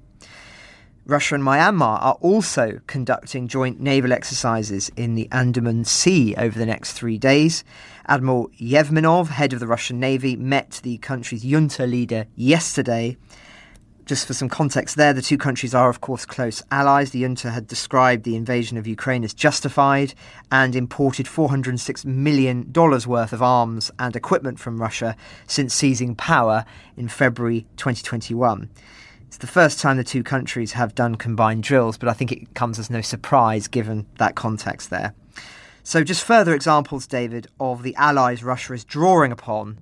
Russia 1.11 1.35
and 1.35 1.43
Myanmar 1.43 2.01
are 2.01 2.19
also 2.21 2.81
conducting 2.87 3.49
joint 3.49 3.81
naval 3.81 4.13
exercises 4.13 4.93
in 4.97 5.17
the 5.17 5.29
Andaman 5.33 5.85
Sea 5.85 6.37
over 6.37 6.57
the 6.57 6.65
next 6.65 6.93
three 6.93 7.19
days. 7.19 7.65
Admiral 8.07 8.49
Yevmenov, 8.61 9.27
head 9.27 9.53
of 9.53 9.59
the 9.59 9.67
Russian 9.67 9.99
Navy, 9.99 10.37
met 10.37 10.81
the 10.85 10.99
country's 10.99 11.45
junta 11.45 11.85
leader 11.85 12.27
yesterday. 12.37 13.17
Just 14.07 14.29
for 14.29 14.35
some 14.35 14.49
context 14.49 14.95
there, 14.95 15.13
the 15.13 15.21
two 15.21 15.37
countries 15.37 15.75
are, 15.75 15.91
of 15.91 16.01
course, 16.01 16.25
close 16.25 16.63
allies. 16.71 17.11
The 17.11 17.23
junta 17.23 17.51
had 17.51 17.67
described 17.67 18.23
the 18.23 18.37
invasion 18.37 18.79
of 18.79 18.87
Ukraine 18.87 19.25
as 19.25 19.35
justified 19.35 20.15
and 20.53 20.77
imported 20.77 21.27
$406 21.27 22.05
million 22.05 22.73
worth 22.73 23.33
of 23.33 23.43
arms 23.43 23.91
and 23.99 24.15
equipment 24.15 24.61
from 24.61 24.81
Russia 24.81 25.17
since 25.49 25.75
seizing 25.75 26.15
power 26.15 26.65
in 26.97 27.09
February 27.09 27.67
2021. 27.77 28.71
It's 29.31 29.37
the 29.37 29.47
first 29.47 29.79
time 29.79 29.97
the 29.97 30.03
two 30.03 30.25
countries 30.25 30.73
have 30.73 30.97
done 30.97 31.15
combined 31.15 31.63
drills, 31.63 31.97
but 31.97 32.09
I 32.09 32.15
think 32.15 32.33
it 32.33 32.53
comes 32.55 32.81
as 32.81 32.91
no 32.91 33.01
surprise 33.01 33.69
given 33.69 34.07
that 34.19 34.35
context 34.35 34.91
there. 34.91 35.15
So, 35.85 36.03
just 36.03 36.25
further 36.25 36.53
examples, 36.53 37.07
David, 37.07 37.47
of 37.61 37.85
the 37.85 37.95
allies 37.95 38.43
Russia 38.43 38.73
is 38.73 38.85
drawing 38.85 39.31
upon 39.31 39.79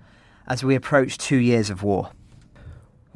as 0.47 0.63
we 0.63 0.75
approach 0.75 1.17
two 1.17 1.39
years 1.39 1.71
of 1.71 1.83
war. 1.83 2.11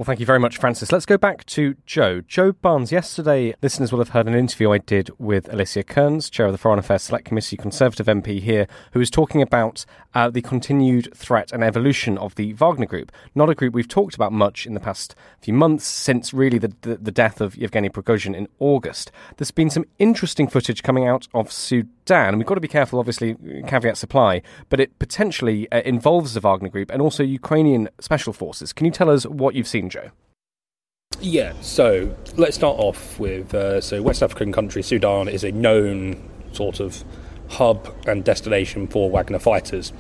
Well, 0.03 0.07
thank 0.09 0.19
you 0.19 0.27
very 0.27 0.41
much, 0.41 0.59
Francis. 0.59 0.91
Let's 0.91 1.07
go 1.07 1.17
back 1.17 1.47
to 1.47 1.77
Joe. 1.87 2.23
Joe 2.23 2.51
Barnes, 2.51 2.91
yesterday, 2.91 3.55
listeners 3.63 3.93
will 3.93 4.01
have 4.01 4.09
heard 4.09 4.27
an 4.27 4.35
interview 4.35 4.73
I 4.73 4.79
did 4.79 5.11
with 5.17 5.49
Alicia 5.53 5.85
Kearns, 5.85 6.29
chair 6.29 6.47
of 6.47 6.51
the 6.51 6.59
Foreign 6.59 6.81
Affairs 6.81 7.03
Select 7.03 7.25
Committee, 7.25 7.57
Conservative 7.57 8.07
MP 8.07 8.41
here, 8.41 8.67
who 8.95 8.99
was 8.99 9.11
talking 9.11 9.41
about 9.41 9.87
uh, 10.13 10.29
the 10.29 10.43
continued 10.43 11.15
threat 11.15 11.53
and 11.53 11.63
evolution 11.63 12.19
of 12.19 12.35
the 12.35 12.53
Wagner 12.55 12.85
Group. 12.85 13.13
Not 13.37 13.49
a 13.49 13.55
group 13.55 13.75
we've 13.75 13.87
talked 13.87 14.17
about 14.17 14.33
much 14.33 14.67
in 14.67 14.75
the 14.75 14.81
past 14.81 15.15
few 15.41 15.55
months, 15.55 15.87
since 15.87 16.35
really 16.35 16.59
the, 16.59 16.75
the, 16.81 16.97
the 16.97 17.13
death 17.13 17.41
of 17.41 17.57
Yevgeny 17.57 17.89
Prigozhin 17.89 18.35
in 18.35 18.49
August. 18.59 19.13
There's 19.37 19.53
been 19.53 19.71
some 19.71 19.85
interesting 20.01 20.49
footage 20.49 20.83
coming 20.83 21.07
out 21.07 21.29
of 21.33 21.53
Sudan. 21.53 21.93
And 22.11 22.39
we've 22.39 22.47
got 22.47 22.55
to 22.55 22.61
be 22.61 22.69
careful, 22.69 22.99
obviously, 22.99 23.37
caveat 23.67 23.97
supply, 23.97 24.43
but 24.69 24.81
it 24.81 24.99
potentially 24.99 25.71
uh, 25.71 25.83
involves 25.85 26.35
the 26.35 26.41
Wagner 26.41 26.69
Group 26.69 26.91
and 26.91 27.01
also 27.01 27.23
Ukrainian 27.23 27.89
special 28.01 28.33
forces. 28.33 28.73
Can 28.73 28.87
you 28.87 28.93
tell 28.93 29.09
us 29.09 29.25
what 29.25 29.55
you've 29.55 29.69
seen, 29.69 29.89
Joe? 29.89 30.11
Yeah, 31.21 31.53
so 31.61 32.15
let's 32.37 32.57
start 32.57 32.79
off 32.79 33.19
with 33.21 33.55
uh, 33.55 33.81
so 33.81 34.03
West 34.03 34.23
African 34.23 34.53
country 34.53 34.83
Sudan 34.83 35.29
is 35.29 35.45
a 35.45 35.53
known 35.53 36.29
sort 36.53 36.81
of 36.81 37.05
hub 37.49 37.95
and 38.07 38.25
destination 38.25 38.89
for 38.89 39.09
Wagner 39.11 39.39
fighters, 39.39 39.93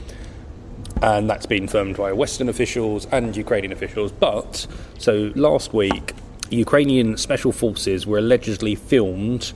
and 1.01 1.31
that's 1.31 1.47
been 1.47 1.65
confirmed 1.69 1.97
by 1.97 2.13
Western 2.13 2.49
officials 2.49 3.07
and 3.13 3.37
Ukrainian 3.37 3.73
officials. 3.73 4.11
But 4.11 4.67
so 4.99 5.33
last 5.37 5.73
week, 5.73 6.15
Ukrainian 6.51 7.17
special 7.17 7.53
forces 7.53 8.07
were 8.07 8.19
allegedly 8.19 8.75
filmed 8.75 9.53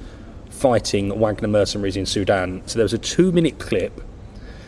fighting 0.56 1.18
Wagner 1.20 1.48
mercenaries 1.48 1.96
in 1.96 2.06
Sudan. 2.06 2.62
So 2.66 2.78
there 2.78 2.84
was 2.84 2.94
a 2.94 2.98
two-minute 2.98 3.58
clip 3.58 4.00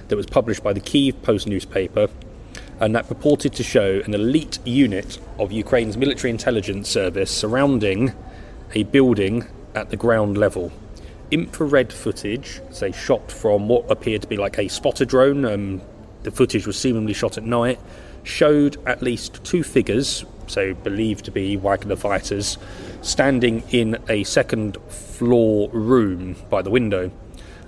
that 0.09 0.17
was 0.17 0.27
published 0.27 0.63
by 0.63 0.73
the 0.73 0.81
Kiev 0.81 1.23
Post 1.23 1.47
newspaper 1.47 2.09
and 2.81 2.95
that 2.95 3.09
purported 3.09 3.53
to 3.55 3.63
show 3.63 4.01
an 4.05 4.15
elite 4.15 4.59
unit 4.65 5.19
of 5.39 5.51
Ukraine's 5.51 5.97
military 5.97 6.31
intelligence 6.31 6.89
service 6.89 7.31
surrounding 7.31 8.13
a 8.75 8.85
building 8.85 9.47
at 9.75 9.91
the 9.91 9.97
ground 9.97 10.39
level. 10.39 10.71
Infrared 11.31 11.93
footage, 11.93 12.61
say 12.71 12.93
shot 12.93 13.33
from 13.33 13.69
what 13.69 13.91
appeared 13.91 14.23
to 14.23 14.29
be 14.29 14.37
like 14.37 14.59
a 14.59 14.69
spotter 14.69 15.05
drone, 15.05 15.45
um, 15.45 15.83
the 16.23 16.31
footage 16.31 16.67
was 16.67 16.79
seemingly 16.79 17.13
shot 17.13 17.37
at 17.37 17.45
night, 17.45 17.81
showed 18.23 18.77
at 18.87 19.03
least 19.03 19.43
two 19.45 19.63
figures, 19.63 20.25
so 20.47 20.75
believed 20.75 21.25
to 21.25 21.31
be 21.31 21.57
Wagner 21.57 21.97
fighters, 21.97 22.59
standing 23.01 23.63
in 23.71 23.99
a 24.09 24.25
second 24.25 24.77
floor 24.89 25.71
room 25.71 26.37
by 26.51 26.63
the 26.63 26.71
window. 26.71 27.11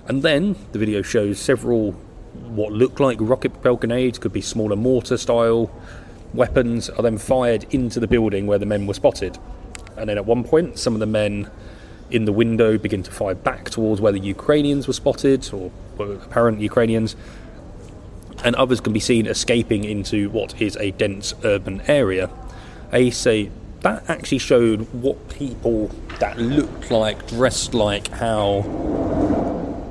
And 0.07 0.23
then 0.23 0.55
the 0.71 0.79
video 0.79 1.01
shows 1.01 1.39
several 1.39 1.93
what 2.33 2.71
look 2.71 2.99
like 2.99 3.17
rocket 3.19 3.53
propelled 3.53 3.81
grenades, 3.81 4.17
could 4.17 4.33
be 4.33 4.41
smaller 4.41 4.75
mortar 4.75 5.17
style 5.17 5.71
weapons, 6.33 6.89
are 6.89 7.01
then 7.01 7.17
fired 7.17 7.65
into 7.73 7.99
the 7.99 8.07
building 8.07 8.47
where 8.47 8.57
the 8.57 8.65
men 8.65 8.87
were 8.87 8.93
spotted. 8.93 9.37
And 9.97 10.09
then 10.09 10.17
at 10.17 10.25
one 10.25 10.43
point, 10.43 10.79
some 10.79 10.93
of 10.93 10.99
the 10.99 11.05
men 11.05 11.49
in 12.09 12.25
the 12.25 12.31
window 12.31 12.77
begin 12.77 13.03
to 13.03 13.11
fire 13.11 13.35
back 13.35 13.69
towards 13.69 14.01
where 14.01 14.11
the 14.11 14.19
Ukrainians 14.19 14.87
were 14.87 14.93
spotted, 14.93 15.49
or 15.53 15.71
apparent 15.99 16.59
Ukrainians, 16.61 17.15
and 18.43 18.55
others 18.55 18.81
can 18.81 18.93
be 18.93 18.99
seen 18.99 19.27
escaping 19.27 19.83
into 19.83 20.29
what 20.29 20.59
is 20.61 20.75
a 20.77 20.91
dense 20.91 21.33
urban 21.43 21.81
area. 21.87 22.29
A 22.91 23.11
say 23.11 23.51
that 23.81 24.09
actually 24.09 24.37
showed 24.37 24.81
what 24.93 25.29
people 25.29 25.89
that 26.19 26.37
looked 26.37 26.91
like, 26.91 27.27
dressed 27.27 27.73
like 27.73 28.09
how 28.09 28.59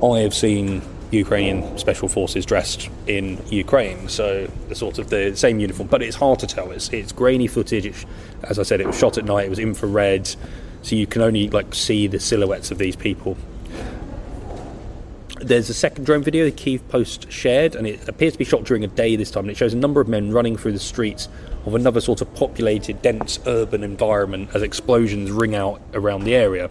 I 0.03 0.21
have 0.21 0.35
seen 0.35 0.83
Ukrainian 1.11 1.77
special 1.77 2.09
forces 2.09 2.47
dressed 2.47 2.89
in 3.09 3.43
Ukraine. 3.51 4.09
So 4.09 4.49
the 4.69 4.77
sort 4.77 4.99
of 4.99 5.11
the 5.11 5.35
same 5.37 5.59
uniform, 5.59 5.89
but 5.89 6.03
it's 6.03 6.17
hard 6.17 6.39
to 6.39 6.47
tell. 6.47 6.71
It's 6.71 6.89
it's 6.91 7.11
grainy 7.11 7.49
footage. 7.49 7.85
It's, 7.85 8.07
as 8.45 8.59
I 8.59 8.63
said, 8.63 8.81
it 8.81 8.87
was 8.87 8.97
shot 8.97 9.19
at 9.19 9.25
night. 9.25 9.47
It 9.47 9.51
was 9.51 9.59
infrared. 9.59 10.27
so 10.83 10.95
you 10.95 11.07
can 11.07 11.23
only 11.23 11.51
like 11.51 11.75
see 11.75 12.07
the 12.07 12.21
silhouettes 12.21 12.71
of 12.71 12.79
these 12.79 12.95
people. 12.97 13.37
There's 15.41 15.71
a 15.71 15.75
second 15.75 16.05
drone 16.05 16.23
video 16.23 16.45
the 16.45 16.53
Kiev 16.53 16.87
Post 16.91 17.33
shared, 17.33 17.75
and 17.75 17.87
it 17.87 18.09
appears 18.09 18.35
to 18.35 18.39
be 18.39 18.45
shot 18.45 18.65
during 18.65 18.85
a 18.85 18.89
day 18.89 19.17
this 19.17 19.31
time. 19.31 19.45
And 19.45 19.51
it 19.51 19.57
shows 19.57 19.73
a 19.73 19.77
number 19.77 20.01
of 20.01 20.07
men 20.07 20.33
running 20.33 20.57
through 20.57 20.73
the 20.73 20.79
streets 20.79 21.29
of 21.67 21.75
another 21.75 22.01
sort 22.01 22.21
of 22.21 22.35
populated, 22.35 23.03
dense 23.03 23.39
urban 23.47 23.83
environment 23.83 24.51
as 24.55 24.63
explosions 24.63 25.31
ring 25.31 25.55
out 25.55 25.81
around 25.93 26.25
the 26.25 26.35
area. 26.35 26.71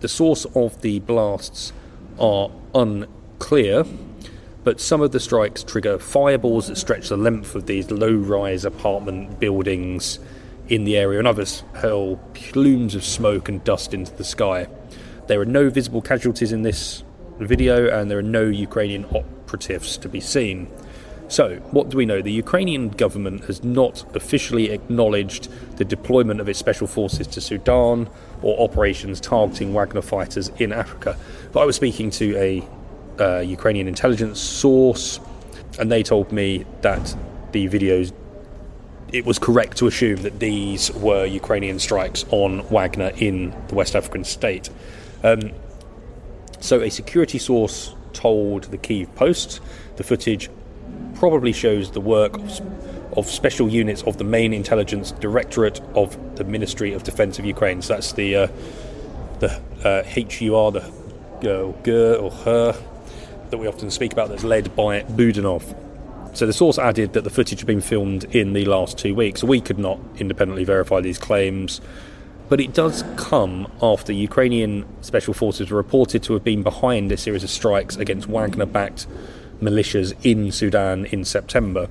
The 0.00 0.08
source 0.08 0.44
of 0.54 0.80
the 0.82 1.00
blasts 1.00 1.72
are 2.18 2.50
unclear, 2.74 3.84
but 4.62 4.80
some 4.80 5.00
of 5.00 5.12
the 5.12 5.20
strikes 5.20 5.62
trigger 5.62 5.98
fireballs 5.98 6.68
that 6.68 6.76
stretch 6.76 7.08
the 7.08 7.16
length 7.16 7.54
of 7.54 7.66
these 7.66 7.90
low 7.90 8.14
rise 8.14 8.64
apartment 8.64 9.38
buildings 9.38 10.18
in 10.68 10.84
the 10.84 10.96
area, 10.96 11.18
and 11.18 11.28
others 11.28 11.62
hurl 11.74 12.16
plumes 12.32 12.94
of 12.94 13.04
smoke 13.04 13.48
and 13.48 13.62
dust 13.64 13.92
into 13.92 14.12
the 14.14 14.24
sky. 14.24 14.66
There 15.26 15.40
are 15.40 15.46
no 15.46 15.68
visible 15.68 16.00
casualties 16.00 16.52
in 16.52 16.62
this 16.62 17.02
video, 17.38 17.88
and 17.88 18.10
there 18.10 18.18
are 18.18 18.22
no 18.22 18.44
Ukrainian 18.44 19.04
operatives 19.06 19.96
to 19.98 20.08
be 20.08 20.20
seen. 20.20 20.68
So, 21.28 21.56
what 21.70 21.88
do 21.88 21.96
we 21.96 22.04
know? 22.04 22.20
The 22.20 22.32
Ukrainian 22.32 22.90
government 22.90 23.44
has 23.44 23.64
not 23.64 24.04
officially 24.14 24.70
acknowledged 24.70 25.48
the 25.78 25.84
deployment 25.84 26.40
of 26.40 26.48
its 26.48 26.58
special 26.58 26.86
forces 26.86 27.26
to 27.28 27.40
Sudan 27.40 28.08
or 28.42 28.60
operations 28.60 29.20
targeting 29.20 29.72
Wagner 29.72 30.02
fighters 30.02 30.50
in 30.58 30.72
Africa. 30.72 31.16
But 31.52 31.60
I 31.60 31.64
was 31.64 31.76
speaking 31.76 32.10
to 32.12 32.36
a 32.36 32.68
uh, 33.18 33.40
Ukrainian 33.40 33.88
intelligence 33.88 34.38
source, 34.38 35.18
and 35.78 35.90
they 35.90 36.02
told 36.02 36.30
me 36.30 36.66
that 36.82 37.16
the 37.52 37.68
videos. 37.68 38.12
It 39.12 39.24
was 39.24 39.38
correct 39.38 39.76
to 39.76 39.86
assume 39.86 40.22
that 40.22 40.40
these 40.40 40.90
were 40.92 41.24
Ukrainian 41.24 41.78
strikes 41.78 42.24
on 42.30 42.68
Wagner 42.68 43.12
in 43.16 43.54
the 43.68 43.76
West 43.76 43.94
African 43.94 44.24
state. 44.24 44.68
Um, 45.22 45.52
so, 46.58 46.80
a 46.80 46.90
security 46.90 47.38
source 47.38 47.94
told 48.12 48.64
the 48.64 48.78
Kiev 48.78 49.14
Post 49.14 49.60
the 49.96 50.02
footage 50.02 50.50
probably 51.14 51.52
shows 51.52 51.90
the 51.92 52.00
work 52.00 52.36
of, 52.36 53.18
of, 53.18 53.26
special 53.26 53.68
units 53.68 54.02
of 54.02 54.18
the 54.18 54.24
main 54.24 54.52
intelligence 54.52 55.12
directorate 55.12 55.80
of 55.94 56.36
the 56.36 56.44
Ministry 56.44 56.92
of 56.92 57.02
Defense 57.04 57.38
of 57.38 57.44
Ukraine. 57.44 57.82
So 57.82 57.94
that's 57.94 58.12
the 58.12 58.36
uh, 58.36 58.46
the 59.40 59.60
uh, 59.84 60.02
HUR, 60.04 60.72
the 60.72 60.82
uh, 60.82 61.82
GER 61.82 62.16
or 62.16 62.30
HER 62.30 62.76
that 63.50 63.58
we 63.58 63.66
often 63.66 63.90
speak 63.90 64.12
about, 64.12 64.28
that's 64.28 64.44
led 64.44 64.74
by 64.74 65.02
Budanov. 65.02 65.76
So 66.34 66.46
the 66.46 66.52
source 66.52 66.78
added 66.78 67.12
that 67.12 67.22
the 67.22 67.30
footage 67.30 67.60
had 67.60 67.66
been 67.66 67.80
filmed 67.80 68.24
in 68.34 68.52
the 68.52 68.64
last 68.64 68.98
two 68.98 69.14
weeks. 69.14 69.44
We 69.44 69.60
could 69.60 69.78
not 69.78 70.00
independently 70.16 70.64
verify 70.64 71.00
these 71.00 71.18
claims, 71.18 71.80
but 72.48 72.60
it 72.60 72.74
does 72.74 73.04
come 73.16 73.70
after 73.80 74.12
Ukrainian 74.12 74.84
special 75.02 75.32
forces 75.32 75.70
were 75.70 75.76
reported 75.76 76.24
to 76.24 76.32
have 76.32 76.42
been 76.42 76.64
behind 76.64 77.12
a 77.12 77.16
series 77.16 77.44
of 77.44 77.50
strikes 77.50 77.96
against 77.96 78.26
Wagner-backed 78.26 79.06
militias 79.60 80.14
in 80.24 80.52
Sudan 80.52 81.06
in 81.06 81.24
September. 81.24 81.88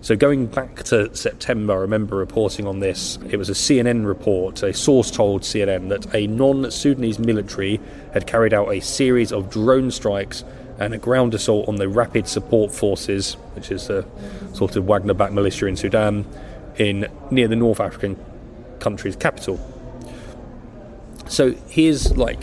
So 0.00 0.16
going 0.16 0.46
back 0.46 0.82
to 0.84 1.14
September, 1.16 1.72
I 1.72 1.76
remember 1.76 2.16
reporting 2.16 2.66
on 2.66 2.80
this. 2.80 3.18
It 3.30 3.38
was 3.38 3.48
a 3.48 3.54
CNN 3.54 4.06
report. 4.06 4.62
A 4.62 4.74
source 4.74 5.10
told 5.10 5.42
CNN 5.42 5.88
that 5.88 6.14
a 6.14 6.26
non-Sudanese 6.26 7.18
military 7.18 7.80
had 8.12 8.26
carried 8.26 8.52
out 8.52 8.68
a 8.68 8.80
series 8.80 9.32
of 9.32 9.48
drone 9.48 9.90
strikes 9.90 10.44
and 10.78 10.92
a 10.92 10.98
ground 10.98 11.32
assault 11.32 11.68
on 11.68 11.76
the 11.76 11.88
Rapid 11.88 12.28
Support 12.28 12.72
Forces, 12.72 13.34
which 13.54 13.70
is 13.70 13.88
a 13.88 14.04
sort 14.52 14.76
of 14.76 14.84
Wagner-backed 14.84 15.32
militia 15.32 15.66
in 15.66 15.76
Sudan, 15.76 16.26
in 16.76 17.08
near 17.30 17.48
the 17.48 17.56
North 17.56 17.80
African 17.80 18.22
country's 18.80 19.16
capital. 19.16 19.58
So 21.28 21.52
here's 21.68 22.14
like, 22.16 22.42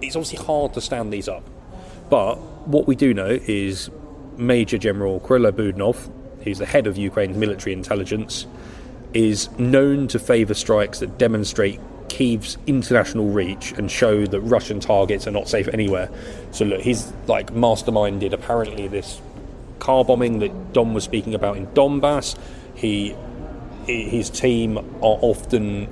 it's 0.00 0.14
obviously 0.14 0.44
hard 0.44 0.74
to 0.74 0.80
stand 0.80 1.12
these 1.12 1.28
up, 1.28 1.42
but 2.10 2.36
what 2.66 2.86
we 2.86 2.94
do 2.94 3.14
know 3.14 3.38
is 3.46 3.90
Major 4.36 4.78
General 4.78 5.20
Kyrylo 5.20 5.52
Budanov, 5.52 6.10
who's 6.44 6.58
the 6.58 6.66
head 6.66 6.86
of 6.86 6.96
Ukraine's 6.96 7.36
military 7.36 7.72
intelligence, 7.72 8.46
is 9.14 9.50
known 9.58 10.08
to 10.08 10.18
favour 10.18 10.54
strikes 10.54 11.00
that 11.00 11.18
demonstrate 11.18 11.80
Kiev's 12.08 12.56
international 12.66 13.28
reach 13.28 13.72
and 13.72 13.90
show 13.90 14.26
that 14.26 14.40
Russian 14.40 14.80
targets 14.80 15.26
are 15.26 15.30
not 15.30 15.48
safe 15.48 15.68
anywhere. 15.68 16.10
So 16.52 16.64
look, 16.64 16.80
he's 16.80 17.12
like 17.26 17.52
masterminded 17.52 18.32
apparently 18.32 18.88
this 18.88 19.20
car 19.78 20.04
bombing 20.04 20.40
that 20.40 20.72
Dom 20.72 20.94
was 20.94 21.04
speaking 21.04 21.34
about 21.34 21.56
in 21.56 21.66
Donbass. 21.68 22.36
He 22.74 23.14
his 23.86 24.28
team 24.28 24.76
are 24.76 25.18
often 25.22 25.88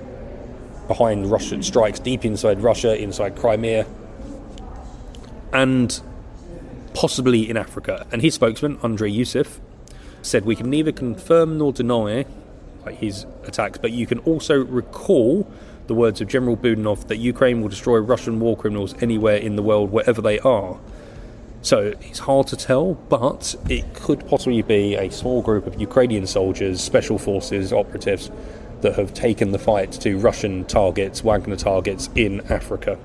behind 0.86 1.30
Russian 1.30 1.62
strikes 1.62 1.98
deep 1.98 2.24
inside 2.24 2.60
Russia, 2.60 3.00
inside 3.00 3.36
Crimea, 3.36 3.86
and 5.52 6.00
possibly 6.96 7.48
in 7.48 7.58
Africa. 7.58 8.06
And 8.10 8.22
his 8.22 8.34
spokesman, 8.34 8.78
Andrei 8.82 9.12
Yusov, 9.12 9.60
said 10.22 10.46
we 10.46 10.56
can 10.56 10.70
neither 10.70 10.92
confirm 10.92 11.58
nor 11.58 11.70
deny 11.70 12.24
like, 12.86 12.96
his 12.96 13.26
attacks, 13.44 13.78
but 13.78 13.92
you 13.92 14.06
can 14.06 14.18
also 14.20 14.64
recall 14.64 15.46
the 15.88 15.94
words 15.94 16.22
of 16.22 16.28
General 16.28 16.56
Budanov 16.56 17.06
that 17.08 17.18
Ukraine 17.18 17.60
will 17.60 17.68
destroy 17.68 17.98
Russian 17.98 18.40
war 18.40 18.56
criminals 18.56 18.94
anywhere 19.02 19.36
in 19.36 19.56
the 19.56 19.62
world, 19.62 19.92
wherever 19.92 20.22
they 20.22 20.38
are. 20.38 20.78
So 21.60 21.92
it's 22.00 22.20
hard 22.20 22.46
to 22.46 22.56
tell, 22.56 22.94
but 22.94 23.54
it 23.68 23.92
could 23.92 24.26
possibly 24.26 24.62
be 24.62 24.94
a 24.94 25.10
small 25.10 25.42
group 25.42 25.66
of 25.66 25.78
Ukrainian 25.78 26.26
soldiers, 26.26 26.80
special 26.80 27.18
forces, 27.18 27.74
operatives 27.74 28.30
that 28.80 28.94
have 28.94 29.12
taken 29.12 29.52
the 29.52 29.58
fight 29.58 29.92
to 29.92 30.16
Russian 30.16 30.64
targets, 30.64 31.20
Wagner 31.20 31.56
targets 31.56 32.08
in 32.14 32.40
Africa. 32.50 32.98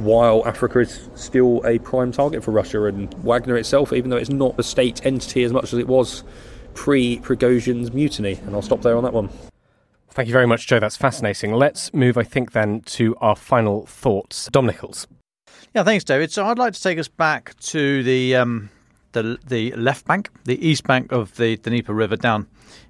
While 0.00 0.46
Africa 0.46 0.78
is 0.78 1.10
still 1.14 1.60
a 1.66 1.78
prime 1.78 2.10
target 2.10 2.42
for 2.42 2.52
Russia 2.52 2.84
and 2.84 3.12
Wagner 3.22 3.58
itself, 3.58 3.92
even 3.92 4.08
though 4.08 4.16
it's 4.16 4.30
not 4.30 4.58
a 4.58 4.62
state 4.62 5.04
entity 5.04 5.44
as 5.44 5.52
much 5.52 5.74
as 5.74 5.78
it 5.78 5.86
was 5.86 6.24
pre 6.72 7.18
Prigozhin's 7.18 7.92
mutiny. 7.92 8.40
And 8.46 8.54
I'll 8.54 8.62
stop 8.62 8.80
there 8.80 8.96
on 8.96 9.04
that 9.04 9.12
one. 9.12 9.28
Thank 10.08 10.26
you 10.26 10.32
very 10.32 10.46
much, 10.46 10.66
Joe. 10.66 10.80
That's 10.80 10.96
fascinating. 10.96 11.52
Let's 11.52 11.92
move, 11.92 12.16
I 12.16 12.22
think, 12.22 12.52
then 12.52 12.80
to 12.80 13.14
our 13.16 13.36
final 13.36 13.84
thoughts. 13.84 14.48
Dom 14.50 14.64
Nicholls. 14.64 15.06
Yeah, 15.74 15.82
thanks, 15.82 16.02
David. 16.02 16.32
So 16.32 16.46
I'd 16.46 16.58
like 16.58 16.72
to 16.72 16.82
take 16.82 16.98
us 16.98 17.08
back 17.08 17.54
to 17.60 18.02
the 18.02 18.36
um, 18.36 18.70
the 19.12 19.38
the 19.46 19.72
left 19.72 20.06
bank, 20.06 20.30
the 20.44 20.66
east 20.66 20.84
bank 20.84 21.12
of 21.12 21.36
the 21.36 21.58
Dnieper 21.58 21.92
River, 21.92 22.16
down 22.16 22.46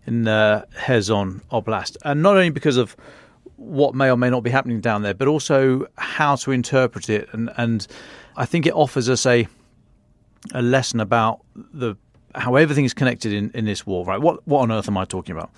in 0.06 0.28
uh, 0.28 0.64
Kherson 0.86 1.40
Oblast, 1.50 1.96
and 2.04 2.22
not 2.22 2.36
only 2.36 2.50
because 2.50 2.76
of 2.76 2.96
what 3.60 3.94
may 3.94 4.10
or 4.10 4.16
may 4.16 4.30
not 4.30 4.42
be 4.42 4.50
happening 4.50 4.80
down 4.80 5.02
there, 5.02 5.12
but 5.12 5.28
also 5.28 5.86
how 5.98 6.34
to 6.36 6.50
interpret 6.50 7.10
it, 7.10 7.28
and 7.32 7.50
and 7.56 7.86
I 8.36 8.46
think 8.46 8.66
it 8.66 8.72
offers 8.72 9.08
us 9.08 9.26
a 9.26 9.46
a 10.54 10.62
lesson 10.62 10.98
about 10.98 11.40
the 11.56 11.94
how 12.34 12.54
everything 12.54 12.84
is 12.84 12.94
connected 12.94 13.32
in, 13.32 13.50
in 13.52 13.66
this 13.66 13.86
war. 13.86 14.04
Right? 14.04 14.20
What 14.20 14.46
what 14.46 14.60
on 14.60 14.72
earth 14.72 14.88
am 14.88 14.96
I 14.96 15.04
talking 15.04 15.36
about? 15.36 15.50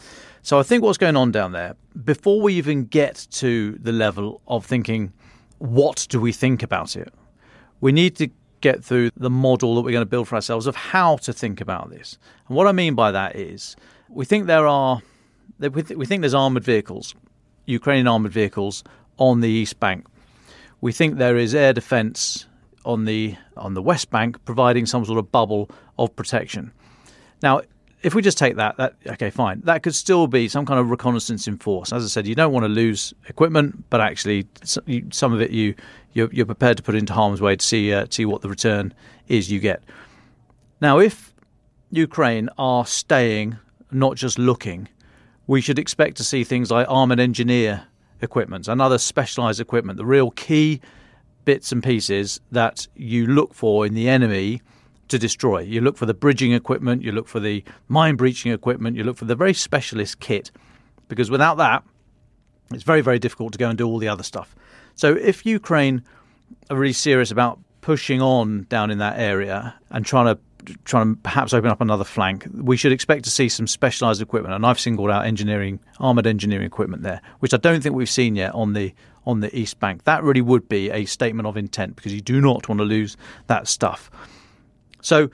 So 0.42 0.59
I 0.59 0.64
think 0.64 0.82
what's 0.82 0.98
going 0.98 1.16
on 1.16 1.30
down 1.30 1.53
there, 1.53 1.76
before 2.05 2.40
we 2.40 2.55
even 2.55 2.86
get 2.86 3.28
to 3.32 3.78
the 3.80 3.92
level 3.92 4.40
of 4.48 4.66
thinking, 4.66 5.12
what 5.59 6.07
do 6.11 6.20
we 6.20 6.32
think 6.32 6.64
about 6.64 6.96
it? 6.96 7.14
We 7.80 7.92
need 7.92 8.16
to 8.16 8.28
get 8.61 8.84
through 8.84 9.11
the 9.16 9.30
model 9.30 9.76
that 9.76 9.82
we're 9.82 9.92
going 9.92 10.03
to 10.03 10.11
build 10.11 10.26
for 10.26 10.34
ourselves 10.34 10.66
of 10.66 10.74
how 10.74 11.16
to 11.18 11.32
think 11.32 11.61
about 11.61 11.90
this. 11.90 12.18
And 12.48 12.57
what 12.57 12.66
I 12.66 12.72
mean 12.72 12.96
by 12.96 13.12
that 13.12 13.36
is 13.36 13.76
we 14.09 14.24
think 14.24 14.46
there 14.46 14.66
are 14.66 15.03
we 15.61 16.07
think 16.07 16.22
there's 16.22 16.34
armored 16.34 16.64
vehicles, 16.64 17.14
Ukrainian 17.66 18.08
armored 18.08 18.32
vehicles 18.32 18.84
on 19.18 19.40
the 19.40 19.48
east 19.48 19.78
bank. 19.80 20.06
We 20.80 20.92
think 20.92 21.16
there 21.16 21.36
is 21.36 21.54
air 21.54 21.72
defense 21.72 22.46
on 22.84 23.04
the 23.04 23.36
on 23.56 23.74
the 23.74 23.82
west 23.82 24.10
bank 24.10 24.44
providing 24.44 24.86
some 24.86 25.04
sort 25.04 25.18
of 25.18 25.30
bubble 25.30 25.70
of 25.98 26.14
protection. 26.16 26.72
Now, 27.42 27.62
if 28.02 28.14
we 28.14 28.22
just 28.22 28.38
take 28.38 28.56
that, 28.56 28.76
that 28.78 28.96
okay, 29.06 29.30
fine. 29.30 29.60
That 29.64 29.82
could 29.82 29.94
still 29.94 30.26
be 30.26 30.48
some 30.48 30.66
kind 30.66 30.80
of 30.80 30.90
reconnaissance 30.90 31.46
in 31.46 31.56
force. 31.58 31.92
As 31.92 32.04
I 32.04 32.08
said, 32.08 32.26
you 32.26 32.34
don't 32.34 32.52
want 32.52 32.64
to 32.64 32.68
lose 32.68 33.14
equipment, 33.28 33.84
but 33.90 34.00
actually, 34.00 34.46
some 34.64 35.32
of 35.32 35.40
it 35.40 35.50
you 35.50 35.74
you're, 36.12 36.28
you're 36.32 36.46
prepared 36.46 36.76
to 36.76 36.82
put 36.82 36.94
into 36.94 37.12
harm's 37.12 37.40
way 37.40 37.56
to 37.56 37.64
see 37.64 37.92
uh, 37.92 38.06
see 38.10 38.24
what 38.24 38.42
the 38.42 38.48
return 38.48 38.92
is 39.28 39.50
you 39.50 39.60
get. 39.60 39.82
Now, 40.80 40.98
if 40.98 41.32
Ukraine 41.90 42.48
are 42.58 42.84
staying, 42.86 43.56
not 43.92 44.16
just 44.16 44.38
looking, 44.38 44.88
we 45.47 45.61
should 45.61 45.78
expect 45.78 46.16
to 46.16 46.24
see 46.24 46.45
things 46.45 46.70
like 46.70 46.86
armored 46.88 47.20
engineer 47.20 47.84
equipment 48.20 48.68
and 48.68 48.80
other 48.80 48.99
specialized 48.99 49.61
equipment, 49.61 49.97
the 49.97 50.05
real 50.05 50.30
key 50.30 50.80
bits 51.45 51.72
and 51.72 51.82
pieces 51.82 52.40
that 52.53 52.86
you 52.95 53.26
look 53.26 53.53
for 53.53 53.84
in 53.84 53.95
the 53.95 54.09
enemy 54.09 54.62
to 55.09 55.18
destroy. 55.18 55.59
You 55.61 55.80
look 55.80 55.97
for 55.97 56.07
the 56.07 56.14
bridging 56.14 56.53
equipment, 56.53 57.03
you 57.03 57.12
look 57.12 57.28
for 57.28 57.40
the 57.40 57.64
mine 57.88 58.16
breaching 58.16 58.53
equipment, 58.53 58.97
you 58.97 59.05
look 59.05 59.16
for 59.16 59.24
the 59.24 59.34
very 59.34 59.53
specialist 59.53 60.20
kit, 60.20 60.51
because 61.09 61.30
without 61.30 61.57
that, 61.57 61.82
it's 62.72 62.84
very, 62.84 63.01
very 63.01 63.18
difficult 63.18 63.53
to 63.53 63.59
go 63.59 63.68
and 63.68 63.76
do 63.76 63.86
all 63.86 63.99
the 63.99 64.09
other 64.09 64.22
stuff. 64.22 64.55
So 64.95 65.14
if 65.14 65.45
Ukraine 65.45 66.05
are 66.70 66.76
really 66.76 66.93
serious 66.93 67.30
about 67.30 67.59
pushing 67.80 68.22
on 68.22 68.62
down 68.68 68.90
in 68.90 68.99
that 68.99 69.18
area 69.18 69.74
and 69.90 70.07
trying 70.07 70.34
to 70.34 70.40
trying 70.84 71.14
to 71.14 71.20
perhaps 71.20 71.52
open 71.52 71.70
up 71.70 71.80
another 71.80 72.04
flank, 72.04 72.46
we 72.52 72.76
should 72.76 72.92
expect 72.92 73.24
to 73.24 73.30
see 73.30 73.48
some 73.48 73.66
specialised 73.66 74.20
equipment. 74.20 74.54
And 74.54 74.64
I've 74.66 74.80
singled 74.80 75.10
out 75.10 75.26
engineering, 75.26 75.80
armoured 75.98 76.26
engineering 76.26 76.66
equipment 76.66 77.02
there, 77.02 77.20
which 77.40 77.54
I 77.54 77.56
don't 77.56 77.82
think 77.82 77.94
we've 77.94 78.10
seen 78.10 78.36
yet 78.36 78.54
on 78.54 78.72
the 78.72 78.94
on 79.24 79.40
the 79.40 79.56
East 79.56 79.78
Bank. 79.78 80.04
That 80.04 80.22
really 80.22 80.40
would 80.40 80.68
be 80.68 80.90
a 80.90 81.04
statement 81.04 81.46
of 81.46 81.56
intent 81.56 81.96
because 81.96 82.12
you 82.12 82.20
do 82.20 82.40
not 82.40 82.68
want 82.68 82.80
to 82.80 82.84
lose 82.84 83.16
that 83.46 83.68
stuff. 83.68 84.10
So 85.00 85.30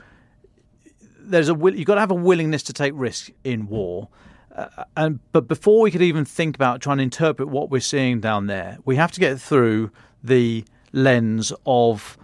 there's 1.21 1.49
a 1.49 1.55
you've 1.55 1.87
got 1.87 1.95
to 1.95 2.01
have 2.01 2.11
a 2.11 2.15
willingness 2.15 2.63
to 2.65 2.73
take 2.73 2.93
risks 2.95 3.31
in 3.45 3.69
war. 3.69 4.09
Uh, 4.55 4.85
and 4.97 5.21
but 5.33 5.47
before 5.47 5.81
we 5.81 5.91
could 5.91 6.03
even 6.03 6.25
think 6.25 6.57
about 6.57 6.81
trying 6.81 6.99
to 6.99 7.03
interpret 7.03 7.49
what 7.49 7.71
we're 7.71 7.81
seeing 7.81 8.21
down 8.21 8.47
there, 8.47 8.79
we 8.85 8.97
have 8.97 9.13
to 9.13 9.21
get 9.21 9.41
through 9.41 9.91
the 10.23 10.65
lens 10.93 11.53
of 11.67 12.19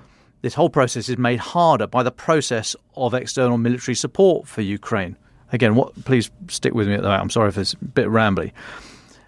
this 0.45 0.53
whole 0.53 0.68
process 0.68 1.09
is 1.09 1.16
made 1.16 1.40
harder 1.40 1.86
by 1.86 2.03
the 2.03 2.11
process 2.11 2.76
of 2.97 3.14
external 3.14 3.57
military 3.57 3.95
support 3.95 4.47
for 4.47 4.61
Ukraine. 4.61 5.16
Again, 5.53 5.74
what 5.74 6.05
please 6.05 6.30
stick 6.49 6.74
with 6.74 6.86
me 6.86 6.92
at. 6.92 7.07
I'm 7.07 7.30
sorry 7.30 7.49
if 7.49 7.57
it's 7.57 7.72
a 7.72 7.78
bit 7.78 8.09
rambly. 8.09 8.53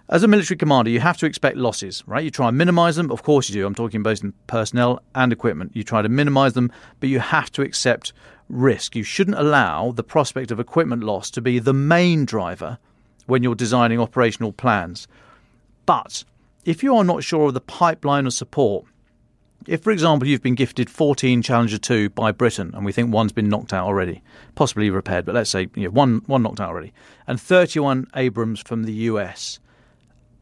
As 0.09 0.21
a 0.21 0.27
military 0.27 0.57
commander, 0.57 0.91
you 0.91 0.99
have 0.99 1.17
to 1.17 1.25
expect 1.25 1.57
losses, 1.57 2.03
right? 2.05 2.23
You 2.23 2.29
try 2.29 2.49
and 2.49 2.55
minimize 2.55 2.97
them. 2.97 3.09
Of 3.09 3.23
course 3.23 3.49
you 3.49 3.53
do. 3.53 3.65
I'm 3.65 3.73
talking 3.73 4.03
both 4.03 4.23
in 4.23 4.31
personnel 4.45 5.01
and 5.15 5.33
equipment. 5.33 5.71
You 5.73 5.83
try 5.83 6.03
to 6.03 6.07
minimize 6.07 6.53
them, 6.53 6.71
but 6.99 7.09
you 7.09 7.19
have 7.19 7.51
to 7.53 7.63
accept 7.63 8.13
risk. 8.47 8.95
You 8.95 9.01
shouldn't 9.01 9.39
allow 9.39 9.93
the 9.93 10.03
prospect 10.03 10.51
of 10.51 10.59
equipment 10.59 11.03
loss 11.03 11.31
to 11.31 11.41
be 11.41 11.57
the 11.57 11.73
main 11.73 12.25
driver 12.25 12.77
when 13.25 13.41
you're 13.41 13.55
designing 13.55 13.99
operational 13.99 14.51
plans. 14.51 15.07
But 15.87 16.23
if 16.63 16.83
you 16.83 16.95
are 16.95 17.03
not 17.03 17.23
sure 17.23 17.47
of 17.47 17.55
the 17.55 17.61
pipeline 17.61 18.27
of 18.27 18.33
support, 18.33 18.85
if, 19.65 19.81
for 19.83 19.91
example, 19.91 20.27
you've 20.27 20.41
been 20.41 20.55
gifted 20.55 20.89
14 20.89 21.41
Challenger 21.41 21.77
2 21.77 22.09
by 22.11 22.31
Britain, 22.31 22.71
and 22.73 22.85
we 22.85 22.91
think 22.91 23.13
one's 23.13 23.31
been 23.31 23.49
knocked 23.49 23.73
out 23.73 23.85
already, 23.85 24.21
possibly 24.55 24.89
repaired, 24.89 25.25
but 25.25 25.35
let's 25.35 25.49
say 25.49 25.67
you 25.75 25.85
know, 25.85 25.89
one, 25.89 26.21
one 26.27 26.43
knocked 26.43 26.59
out 26.59 26.69
already, 26.69 26.93
and 27.25 27.39
31 27.39 28.07
Abrams 28.15 28.59
from 28.61 28.83
the 28.83 28.93
US, 28.93 29.59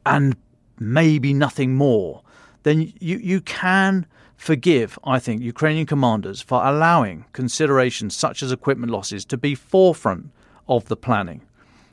and 0.06 0.36
maybe 0.80 1.34
nothing 1.34 1.76
more, 1.76 2.22
then 2.64 2.94
you, 3.00 3.18
you 3.18 3.42
can 3.42 4.06
forgive, 4.38 5.00
I 5.04 5.20
think, 5.20 5.42
Ukrainian 5.42 5.86
commanders 5.86 6.42
for 6.42 6.64
allowing 6.66 7.26
considerations 7.34 8.16
such 8.16 8.44
as 8.44 8.52
equipment 8.52 8.92
losses 8.92 9.26
to 9.26 9.38
be 9.38 9.56
forefront 9.56 10.32
of 10.68 10.86
the 10.86 10.96
planning. 10.96 11.42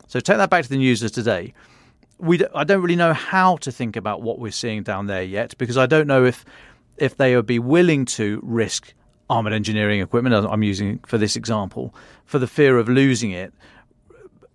So 0.06 0.20
take 0.20 0.36
that 0.36 0.50
back 0.50 0.64
to 0.64 0.68
the 0.68 0.76
news 0.76 1.02
of 1.02 1.12
today. 1.12 1.54
We, 2.18 2.44
I 2.54 2.64
don't 2.64 2.82
really 2.82 2.96
know 2.96 3.14
how 3.14 3.56
to 3.58 3.72
think 3.72 3.96
about 3.96 4.22
what 4.22 4.38
we're 4.38 4.52
seeing 4.52 4.82
down 4.82 5.06
there 5.06 5.22
yet 5.22 5.56
because 5.58 5.78
I 5.78 5.86
don't 5.86 6.06
know 6.06 6.24
if 6.24 6.44
if 7.02 7.16
they 7.16 7.34
would 7.34 7.46
be 7.46 7.58
willing 7.58 8.04
to 8.04 8.38
risk 8.44 8.94
armored 9.28 9.52
engineering 9.52 10.00
equipment, 10.00 10.34
I'm 10.48 10.62
using 10.62 11.00
for 11.00 11.18
this 11.18 11.34
example, 11.34 11.92
for 12.26 12.38
the 12.38 12.46
fear 12.46 12.78
of 12.78 12.88
losing 12.88 13.32
it. 13.32 13.52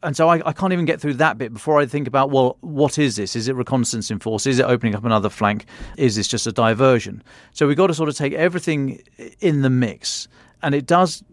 And 0.02 0.16
so 0.16 0.30
I, 0.30 0.36
I, 0.48 0.54
can't 0.54 0.72
even 0.72 0.86
get 0.86 1.02
through 1.02 1.16
that 1.16 1.38
bit 1.38 1.52
before 1.52 1.78
I 1.78 1.86
think 1.86 2.08
about, 2.08 2.30
well, 2.30 2.56
what 2.62 2.98
is 2.98 3.18
this? 3.18 3.36
Is 3.36 3.50
it 3.50 3.56
reconnaissance 3.56 4.10
in 4.10 4.20
force? 4.20 4.48
Is 4.48 4.60
it 4.60 4.64
opening 4.64 4.96
up 4.96 5.04
another 5.04 5.28
flank? 5.28 5.66
Is 5.98 6.16
this 6.16 6.28
just 6.28 6.48
a 6.48 6.54
diversion? 6.54 7.22
So 7.52 7.68
we've 7.68 7.76
got 7.76 7.88
to 7.88 7.94
sort 7.94 8.08
of 8.08 8.16
take 8.16 8.32
everything 8.32 9.02
in 9.42 9.62
the 9.62 9.70
mix. 9.70 10.30
And 10.62 10.74
it 10.74 10.86
does 10.86 11.26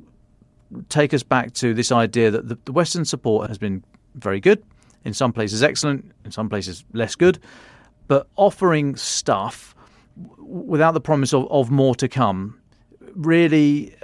take 0.89 1.15
us 1.15 1.23
back 1.23 1.53
to 1.55 1.75
this 1.75 1.93
idea 1.93 2.33
that 2.33 2.49
the, 2.49 2.59
the 2.65 2.73
Western 2.73 3.05
support 3.05 3.49
has 3.49 3.59
been 3.59 3.85
very 4.17 4.41
good, 4.41 4.65
in 5.05 5.15
some 5.15 5.33
places 5.33 5.63
excellent, 5.63 6.11
in 6.25 6.33
some 6.33 6.49
places 6.49 6.85
less 6.93 7.15
good. 7.15 7.39
But 8.09 8.27
offering 8.37 8.97
stuff 8.97 9.75
without 10.39 10.93
the 10.93 11.01
promise 11.01 11.33
of, 11.33 11.51
of 11.51 11.71
more 11.71 11.95
to 11.97 12.09
come, 12.09 12.61
really, 13.15 13.95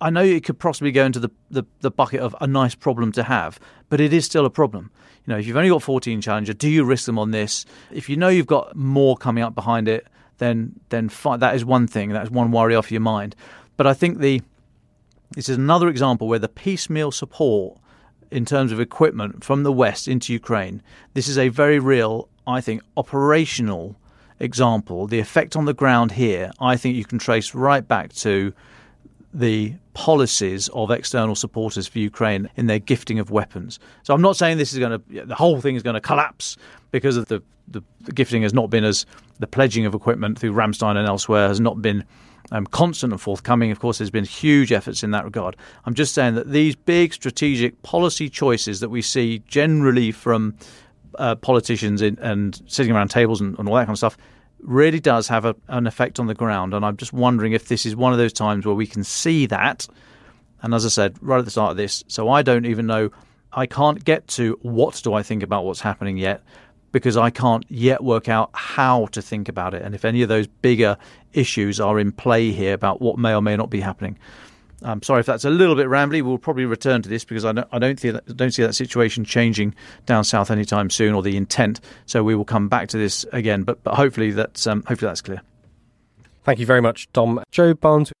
I 0.00 0.10
know 0.10 0.22
it 0.22 0.44
could 0.44 0.58
possibly 0.58 0.92
go 0.92 1.04
into 1.04 1.20
the, 1.20 1.30
the, 1.50 1.64
the, 1.80 1.90
bucket 1.90 2.20
of 2.20 2.34
a 2.40 2.46
nice 2.46 2.74
problem 2.74 3.12
to 3.12 3.22
have, 3.22 3.58
but 3.88 4.00
it 4.00 4.12
is 4.12 4.24
still 4.24 4.46
a 4.46 4.50
problem. 4.50 4.90
You 5.24 5.32
know, 5.32 5.38
if 5.38 5.46
you've 5.46 5.56
only 5.56 5.70
got 5.70 5.82
14 5.82 6.20
Challenger, 6.20 6.52
do 6.52 6.68
you 6.68 6.84
risk 6.84 7.06
them 7.06 7.18
on 7.18 7.30
this? 7.30 7.66
If 7.90 8.08
you 8.08 8.16
know 8.16 8.28
you've 8.28 8.46
got 8.46 8.76
more 8.76 9.16
coming 9.16 9.42
up 9.42 9.54
behind 9.54 9.88
it, 9.88 10.06
then 10.38 10.78
then 10.90 11.08
fine, 11.08 11.40
that 11.40 11.54
is 11.54 11.64
one 11.64 11.86
thing. 11.86 12.10
That 12.10 12.24
is 12.24 12.30
one 12.30 12.52
worry 12.52 12.76
off 12.76 12.92
your 12.92 13.00
mind. 13.00 13.34
But 13.76 13.86
I 13.86 13.94
think 13.94 14.18
the 14.18 14.42
this 15.32 15.48
is 15.48 15.56
another 15.56 15.88
example 15.88 16.28
where 16.28 16.38
the 16.38 16.48
piecemeal 16.48 17.10
support 17.10 17.78
in 18.30 18.44
terms 18.44 18.72
of 18.72 18.80
equipment 18.80 19.42
from 19.44 19.62
the 19.62 19.72
West 19.72 20.08
into 20.08 20.32
Ukraine, 20.32 20.82
this 21.14 21.28
is 21.28 21.38
a 21.38 21.48
very 21.48 21.78
real, 21.78 22.28
I 22.46 22.60
think, 22.60 22.82
operational 22.96 23.96
example, 24.40 25.06
the 25.06 25.18
effect 25.18 25.56
on 25.56 25.64
the 25.64 25.74
ground 25.74 26.12
here, 26.12 26.50
I 26.60 26.76
think 26.76 26.96
you 26.96 27.04
can 27.04 27.18
trace 27.18 27.54
right 27.54 27.86
back 27.86 28.12
to 28.14 28.52
the 29.32 29.74
policies 29.92 30.68
of 30.68 30.90
external 30.90 31.34
supporters 31.34 31.86
for 31.86 31.98
Ukraine 31.98 32.48
in 32.56 32.66
their 32.66 32.78
gifting 32.78 33.18
of 33.18 33.30
weapons. 33.30 33.78
So 34.02 34.14
I'm 34.14 34.22
not 34.22 34.36
saying 34.36 34.58
this 34.58 34.72
is 34.72 34.78
going 34.78 34.98
to 34.98 35.24
the 35.26 35.34
whole 35.34 35.60
thing 35.60 35.74
is 35.74 35.82
going 35.82 35.94
to 35.94 36.00
collapse 36.00 36.56
because 36.90 37.16
of 37.16 37.26
the, 37.26 37.42
the, 37.68 37.82
the 38.00 38.12
gifting 38.12 38.42
has 38.42 38.54
not 38.54 38.70
been 38.70 38.84
as 38.84 39.04
the 39.38 39.46
pledging 39.46 39.84
of 39.84 39.94
equipment 39.94 40.38
through 40.38 40.52
Ramstein 40.52 40.96
and 40.96 41.06
elsewhere 41.06 41.48
has 41.48 41.60
not 41.60 41.82
been 41.82 42.04
um, 42.52 42.66
constant 42.66 43.12
and 43.12 43.20
forthcoming. 43.20 43.70
Of 43.70 43.80
course, 43.80 43.98
there's 43.98 44.10
been 44.10 44.24
huge 44.24 44.72
efforts 44.72 45.02
in 45.02 45.10
that 45.10 45.24
regard. 45.24 45.56
I'm 45.84 45.94
just 45.94 46.14
saying 46.14 46.34
that 46.36 46.50
these 46.50 46.76
big 46.76 47.12
strategic 47.12 47.82
policy 47.82 48.28
choices 48.28 48.80
that 48.80 48.88
we 48.88 49.02
see 49.02 49.42
generally 49.46 50.12
from 50.12 50.56
uh, 51.18 51.34
politicians 51.36 52.02
in, 52.02 52.18
and 52.20 52.60
sitting 52.66 52.94
around 52.94 53.08
tables 53.08 53.40
and, 53.40 53.58
and, 53.58 53.68
all 53.68 53.74
that 53.74 53.86
kind 53.86 53.94
of 53.94 53.98
stuff 53.98 54.16
really 54.60 55.00
does 55.00 55.28
have 55.28 55.44
a, 55.44 55.54
an 55.68 55.86
effect 55.86 56.18
on 56.18 56.26
the 56.26 56.34
ground. 56.34 56.74
And 56.74 56.84
I'm 56.84 56.96
just 56.96 57.12
wondering 57.12 57.52
if 57.52 57.68
this 57.68 57.86
is 57.86 57.94
one 57.94 58.12
of 58.12 58.18
those 58.18 58.32
times 58.32 58.66
where 58.66 58.74
we 58.74 58.86
can 58.86 59.04
see 59.04 59.46
that. 59.46 59.86
And 60.62 60.74
as 60.74 60.84
I 60.84 60.88
said 60.88 61.16
right 61.20 61.38
at 61.38 61.44
the 61.44 61.50
start 61.50 61.72
of 61.72 61.76
this, 61.76 62.04
so 62.08 62.28
I 62.28 62.42
don't 62.42 62.66
even 62.66 62.86
know, 62.86 63.10
I 63.52 63.66
can't 63.66 64.04
get 64.04 64.26
to 64.28 64.58
what 64.62 65.00
do 65.02 65.14
I 65.14 65.22
think 65.22 65.42
about 65.42 65.64
what's 65.64 65.80
happening 65.80 66.16
yet 66.16 66.42
because 66.92 67.16
I 67.16 67.30
can't 67.30 67.64
yet 67.68 68.02
work 68.02 68.28
out 68.28 68.50
how 68.54 69.06
to 69.06 69.20
think 69.20 69.48
about 69.48 69.74
it 69.74 69.82
and 69.82 69.94
if 69.94 70.04
any 70.04 70.22
of 70.22 70.28
those 70.28 70.46
bigger 70.46 70.96
issues 71.32 71.78
are 71.78 71.98
in 71.98 72.12
play 72.12 72.52
here 72.52 72.74
about 72.74 73.00
what 73.02 73.18
may 73.18 73.34
or 73.34 73.42
may 73.42 73.56
not 73.56 73.70
be 73.70 73.80
happening. 73.80 74.18
I'm 74.82 75.02
sorry 75.02 75.20
if 75.20 75.26
that's 75.26 75.44
a 75.44 75.50
little 75.50 75.74
bit 75.74 75.86
rambly. 75.86 76.22
We'll 76.22 76.38
probably 76.38 76.66
return 76.66 77.02
to 77.02 77.08
this 77.08 77.24
because 77.24 77.44
I 77.44 77.52
don't, 77.52 77.68
I 77.72 77.78
don't, 77.78 77.98
see 77.98 78.10
that, 78.10 78.36
don't 78.36 78.52
see 78.52 78.62
that 78.62 78.74
situation 78.74 79.24
changing 79.24 79.74
down 80.04 80.24
south 80.24 80.50
anytime 80.50 80.90
soon, 80.90 81.14
or 81.14 81.22
the 81.22 81.36
intent. 81.36 81.80
So 82.04 82.22
we 82.22 82.34
will 82.34 82.44
come 82.44 82.68
back 82.68 82.88
to 82.88 82.98
this 82.98 83.24
again. 83.32 83.62
But, 83.62 83.82
but 83.82 83.94
hopefully 83.94 84.32
that's 84.32 84.66
um, 84.66 84.82
hopefully 84.86 85.08
that's 85.08 85.22
clear. 85.22 85.42
Thank 86.44 86.58
you 86.58 86.66
very 86.66 86.82
much, 86.82 87.10
Dom. 87.12 87.42
Joe 87.50 87.74
Barnes. 87.74 88.12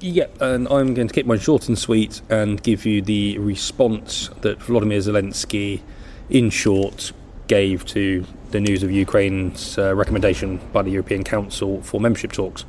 Yep, 0.00 0.40
and 0.40 0.66
I'm 0.68 0.94
going 0.94 1.08
to 1.08 1.14
keep 1.14 1.26
mine 1.26 1.38
short 1.38 1.68
and 1.68 1.78
sweet 1.78 2.22
and 2.30 2.62
give 2.62 2.86
you 2.86 3.02
the 3.02 3.38
response 3.38 4.30
that 4.40 4.58
Volodymyr 4.58 4.98
Zelensky, 4.98 5.82
in 6.30 6.48
short, 6.48 7.12
gave 7.48 7.84
to 7.86 8.24
the 8.50 8.60
news 8.60 8.82
of 8.82 8.90
Ukraine's 8.90 9.76
uh, 9.76 9.94
recommendation 9.94 10.58
by 10.72 10.82
the 10.82 10.90
European 10.90 11.22
Council 11.22 11.82
for 11.82 12.00
membership 12.00 12.32
talks. 12.32 12.64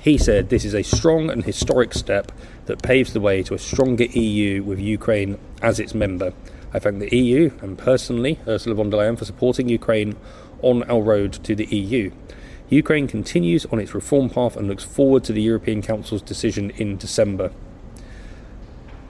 He 0.00 0.18
said 0.18 0.50
this 0.50 0.64
is 0.64 0.74
a 0.74 0.82
strong 0.82 1.30
and 1.30 1.44
historic 1.44 1.94
step 1.94 2.30
that 2.68 2.82
paves 2.82 3.14
the 3.14 3.20
way 3.20 3.42
to 3.42 3.54
a 3.54 3.58
stronger 3.58 4.04
EU 4.04 4.62
with 4.62 4.78
Ukraine 4.78 5.38
as 5.62 5.80
its 5.80 5.94
member. 5.94 6.34
I 6.72 6.78
thank 6.78 6.98
the 7.00 7.16
EU 7.16 7.50
and 7.62 7.78
personally 7.78 8.38
Ursula 8.46 8.76
von 8.76 8.90
der 8.90 8.98
Leyen 8.98 9.18
for 9.18 9.24
supporting 9.24 9.70
Ukraine 9.70 10.16
on 10.60 10.82
our 10.84 11.00
road 11.00 11.32
to 11.44 11.54
the 11.54 11.64
EU. 11.64 12.10
Ukraine 12.68 13.08
continues 13.08 13.64
on 13.66 13.78
its 13.80 13.94
reform 13.94 14.28
path 14.28 14.54
and 14.54 14.68
looks 14.68 14.84
forward 14.84 15.24
to 15.24 15.32
the 15.32 15.40
European 15.40 15.80
Council's 15.80 16.20
decision 16.20 16.68
in 16.72 16.98
December. 16.98 17.50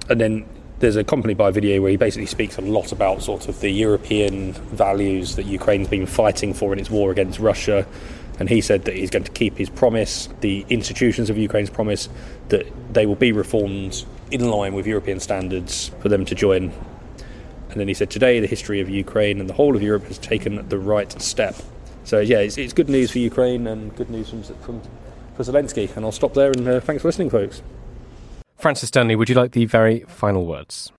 And 0.09 0.21
then 0.21 0.47
there's 0.79 0.95
accompanied 0.95 1.37
by 1.37 1.49
a 1.49 1.53
video 1.53 1.83
where 1.83 1.91
he 1.91 1.97
basically 1.97 2.27
speaks 2.27 2.57
a 2.59 2.61
lot 2.61 2.93
about 2.93 3.25
sort 3.25 3.49
of 3.49 3.59
the 3.61 3.71
European 3.71 4.53
values 4.53 5.35
that 5.35 5.47
Ukraine's 5.47 5.89
been 5.89 6.07
fighting 6.07 6.55
for 6.55 6.73
in 6.73 6.79
its 6.79 6.91
war 6.91 7.11
against 7.11 7.41
Russia, 7.41 7.85
and 8.39 8.49
he 8.49 8.61
said 8.61 8.85
that 8.85 8.95
he's 8.95 9.11
going 9.11 9.25
to 9.25 9.33
keep 9.33 9.57
his 9.57 9.69
promise, 9.69 10.29
the 10.41 10.65
institutions 10.69 11.29
of 11.31 11.37
Ukraine's 11.37 11.71
promise, 11.71 12.09
that 12.49 12.67
they 12.93 13.07
will 13.07 13.17
be 13.17 13.33
reformed 13.33 14.05
in 14.31 14.49
line 14.49 14.75
with 14.75 14.87
European 14.87 15.21
standards 15.21 15.91
for 16.01 16.09
them 16.09 16.25
to 16.25 16.35
join. 16.35 16.73
And 17.71 17.81
then 17.81 17.89
he 17.89 17.95
said, 17.95 18.11
Today, 18.11 18.41
the 18.41 18.47
history 18.47 18.81
of 18.81 18.89
Ukraine 18.89 19.41
and 19.41 19.49
the 19.49 19.55
whole 19.55 19.77
of 19.77 19.83
Europe 19.83 20.05
has 20.05 20.19
taken 20.19 20.69
the 20.69 20.79
right 20.79 21.21
step. 21.21 21.57
So, 22.05 22.21
yeah, 22.21 22.39
it's, 22.39 22.57
it's 22.57 22.73
good 22.73 22.89
news 22.89 23.11
for 23.11 23.19
Ukraine 23.19 23.67
and 23.67 23.95
good 23.97 24.09
news 24.09 24.31
from, 24.31 24.43
from, 24.43 24.83
for 25.37 25.43
Zelensky. 25.43 25.95
And 25.97 26.05
I'll 26.05 26.13
stop 26.13 26.35
there 26.35 26.51
and 26.51 26.67
uh, 26.67 26.81
thanks 26.81 27.03
for 27.03 27.09
listening, 27.09 27.31
folks. 27.31 27.63
Francis 28.57 28.91
Dearnley, 28.91 29.17
would 29.17 29.29
you 29.29 29.35
like 29.35 29.53
the 29.53 29.67
very 29.67 30.01
final 30.09 30.47
words? 30.47 30.91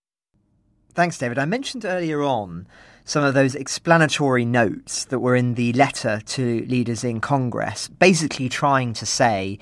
Thanks, 0.93 1.17
David. 1.17 1.37
I 1.37 1.45
mentioned 1.45 1.85
earlier 1.85 2.21
on 2.21 2.67
some 3.09 3.23
of 3.23 3.33
those 3.33 3.55
explanatory 3.55 4.45
notes 4.45 5.05
that 5.05 5.17
were 5.17 5.35
in 5.35 5.55
the 5.55 5.73
letter 5.73 6.21
to 6.27 6.63
leaders 6.67 7.03
in 7.03 7.19
Congress, 7.19 7.87
basically 7.87 8.47
trying 8.47 8.93
to 8.93 9.03
say, 9.03 9.57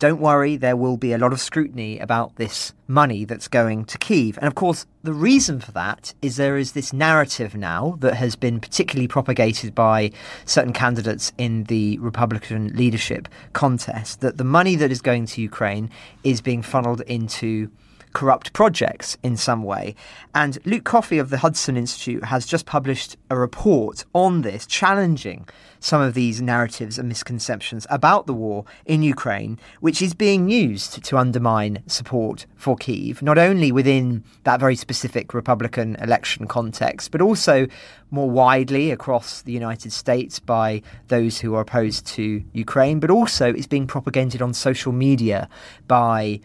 don't 0.00 0.20
worry, 0.20 0.56
there 0.56 0.76
will 0.76 0.96
be 0.96 1.12
a 1.12 1.18
lot 1.18 1.32
of 1.32 1.40
scrutiny 1.40 2.00
about 2.00 2.34
this 2.34 2.72
money 2.88 3.24
that's 3.24 3.46
going 3.46 3.84
to 3.84 3.98
Kiev. 3.98 4.36
And 4.38 4.48
of 4.48 4.56
course, 4.56 4.84
the 5.04 5.12
reason 5.12 5.60
for 5.60 5.70
that 5.72 6.12
is 6.22 6.38
there 6.38 6.56
is 6.56 6.72
this 6.72 6.92
narrative 6.92 7.54
now 7.54 7.96
that 8.00 8.14
has 8.14 8.34
been 8.34 8.58
particularly 8.58 9.06
propagated 9.06 9.76
by 9.76 10.10
certain 10.44 10.72
candidates 10.72 11.32
in 11.38 11.64
the 11.64 12.00
Republican 12.00 12.74
leadership 12.74 13.28
contest 13.52 14.22
that 14.22 14.38
the 14.38 14.44
money 14.44 14.74
that 14.74 14.90
is 14.90 15.00
going 15.00 15.26
to 15.26 15.40
Ukraine 15.40 15.88
is 16.24 16.40
being 16.40 16.62
funneled 16.62 17.02
into 17.02 17.70
corrupt 18.12 18.52
projects 18.52 19.16
in 19.22 19.36
some 19.36 19.62
way. 19.62 19.94
And 20.34 20.58
Luke 20.64 20.84
Coffey 20.84 21.18
of 21.18 21.30
the 21.30 21.38
Hudson 21.38 21.76
Institute 21.76 22.24
has 22.24 22.46
just 22.46 22.66
published 22.66 23.16
a 23.30 23.36
report 23.36 24.04
on 24.14 24.42
this, 24.42 24.66
challenging 24.66 25.48
some 25.80 26.00
of 26.00 26.14
these 26.14 26.42
narratives 26.42 26.98
and 26.98 27.08
misconceptions 27.08 27.86
about 27.90 28.26
the 28.26 28.34
war 28.34 28.64
in 28.84 29.02
Ukraine, 29.02 29.58
which 29.80 30.02
is 30.02 30.14
being 30.14 30.48
used 30.48 31.04
to 31.04 31.16
undermine 31.16 31.82
support 31.86 32.46
for 32.56 32.76
Kiev, 32.76 33.22
not 33.22 33.38
only 33.38 33.70
within 33.70 34.24
that 34.44 34.60
very 34.60 34.76
specific 34.76 35.34
Republican 35.34 35.96
election 35.96 36.46
context, 36.46 37.10
but 37.10 37.20
also 37.20 37.66
more 38.10 38.30
widely 38.30 38.90
across 38.90 39.42
the 39.42 39.52
United 39.52 39.92
States 39.92 40.38
by 40.38 40.82
those 41.08 41.38
who 41.38 41.54
are 41.54 41.60
opposed 41.60 42.06
to 42.06 42.42
Ukraine, 42.52 43.00
but 43.00 43.10
also 43.10 43.52
is 43.52 43.66
being 43.66 43.86
propagated 43.86 44.42
on 44.42 44.54
social 44.54 44.92
media 44.92 45.48
by 45.86 46.40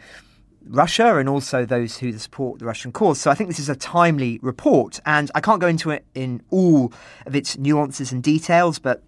Russia 0.68 1.18
and 1.18 1.28
also 1.28 1.66
those 1.66 1.97
who 1.97 2.18
support 2.18 2.59
the 2.59 2.66
Russian 2.66 2.91
cause. 2.91 3.20
So 3.20 3.30
I 3.30 3.36
think 3.36 3.49
this 3.49 3.59
is 3.59 3.70
a 3.70 3.76
timely 3.76 4.39
report, 4.41 4.99
and 5.05 5.30
I 5.36 5.41
can't 5.41 5.59
go 5.59 5.68
into 5.68 5.89
it 5.91 6.05
in 6.14 6.41
all 6.49 6.93
of 7.26 7.36
its 7.36 7.57
nuances 7.57 8.11
and 8.11 8.24
details, 8.24 8.80
but 8.80 9.03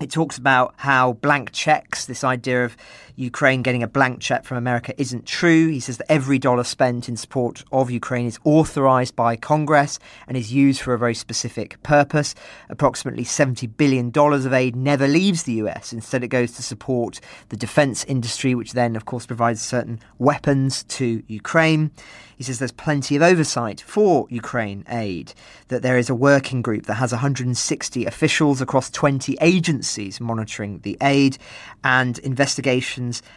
it 0.00 0.10
talks 0.10 0.38
about 0.38 0.74
how 0.76 1.14
blank 1.14 1.52
checks, 1.52 2.06
this 2.06 2.22
idea 2.22 2.64
of 2.64 2.76
Ukraine 3.18 3.62
getting 3.62 3.82
a 3.82 3.88
blank 3.88 4.20
check 4.20 4.44
from 4.44 4.58
America, 4.58 4.94
isn't 4.96 5.26
true. 5.26 5.68
He 5.68 5.80
says 5.80 5.96
that 5.98 6.10
every 6.10 6.38
dollar 6.38 6.62
spent 6.62 7.08
in 7.08 7.16
support 7.16 7.64
of 7.72 7.90
Ukraine 7.90 8.26
is 8.26 8.38
authorized 8.44 9.16
by 9.16 9.34
Congress 9.34 9.98
and 10.28 10.36
is 10.36 10.52
used 10.52 10.80
for 10.80 10.94
a 10.94 10.98
very 10.98 11.16
specific 11.16 11.82
purpose. 11.82 12.36
Approximately 12.68 13.24
$70 13.24 13.76
billion 13.76 14.12
of 14.16 14.52
aid 14.52 14.76
never 14.76 15.08
leaves 15.08 15.42
the 15.42 15.54
US. 15.54 15.92
Instead, 15.92 16.22
it 16.22 16.28
goes 16.28 16.52
to 16.52 16.62
support 16.62 17.20
the 17.48 17.56
defense 17.56 18.04
industry, 18.04 18.54
which 18.54 18.72
then, 18.72 18.94
of 18.94 19.04
course, 19.04 19.26
provides 19.26 19.60
certain 19.60 19.98
weapons 20.18 20.84
to 20.84 21.24
Ukraine. 21.26 21.90
He 22.36 22.44
says 22.44 22.60
there's 22.60 22.70
plenty 22.70 23.16
of 23.16 23.22
oversight 23.22 23.80
for 23.80 24.28
Ukraine 24.30 24.84
aid, 24.88 25.34
that 25.68 25.82
there 25.82 25.98
is 25.98 26.08
a 26.08 26.14
working 26.14 26.62
group 26.62 26.86
that 26.86 26.94
has 26.94 27.10
160 27.10 28.06
officials 28.06 28.60
across 28.60 28.90
20 28.90 29.36
agencies 29.40 30.20
monitoring 30.20 30.78
the 30.82 30.96
aid, 31.00 31.36
and 31.82 32.20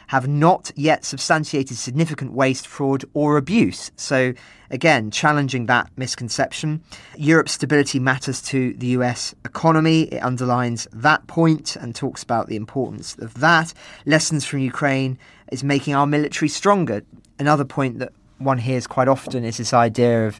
have 0.07 0.27
not 0.27 0.71
yet 0.75 1.05
substantiated 1.05 1.77
significant 1.77 2.33
waste, 2.33 2.67
fraud, 2.67 3.03
or 3.13 3.37
abuse. 3.37 3.91
So, 3.95 4.33
again, 4.69 5.11
challenging 5.11 5.65
that 5.65 5.89
misconception. 5.95 6.83
Europe's 7.17 7.53
stability 7.53 7.99
matters 7.99 8.41
to 8.43 8.73
the 8.73 8.87
US 8.87 9.35
economy. 9.45 10.03
It 10.03 10.23
underlines 10.23 10.87
that 10.93 11.27
point 11.27 11.75
and 11.75 11.95
talks 11.95 12.23
about 12.23 12.47
the 12.47 12.55
importance 12.55 13.15
of 13.17 13.35
that. 13.35 13.73
Lessons 14.05 14.45
from 14.45 14.59
Ukraine 14.59 15.17
is 15.51 15.63
making 15.63 15.95
our 15.95 16.07
military 16.07 16.49
stronger. 16.49 17.03
Another 17.39 17.65
point 17.65 17.99
that 17.99 18.13
one 18.37 18.57
hears 18.57 18.87
quite 18.87 19.07
often 19.07 19.43
is 19.43 19.57
this 19.57 19.73
idea 19.73 20.27
of 20.27 20.39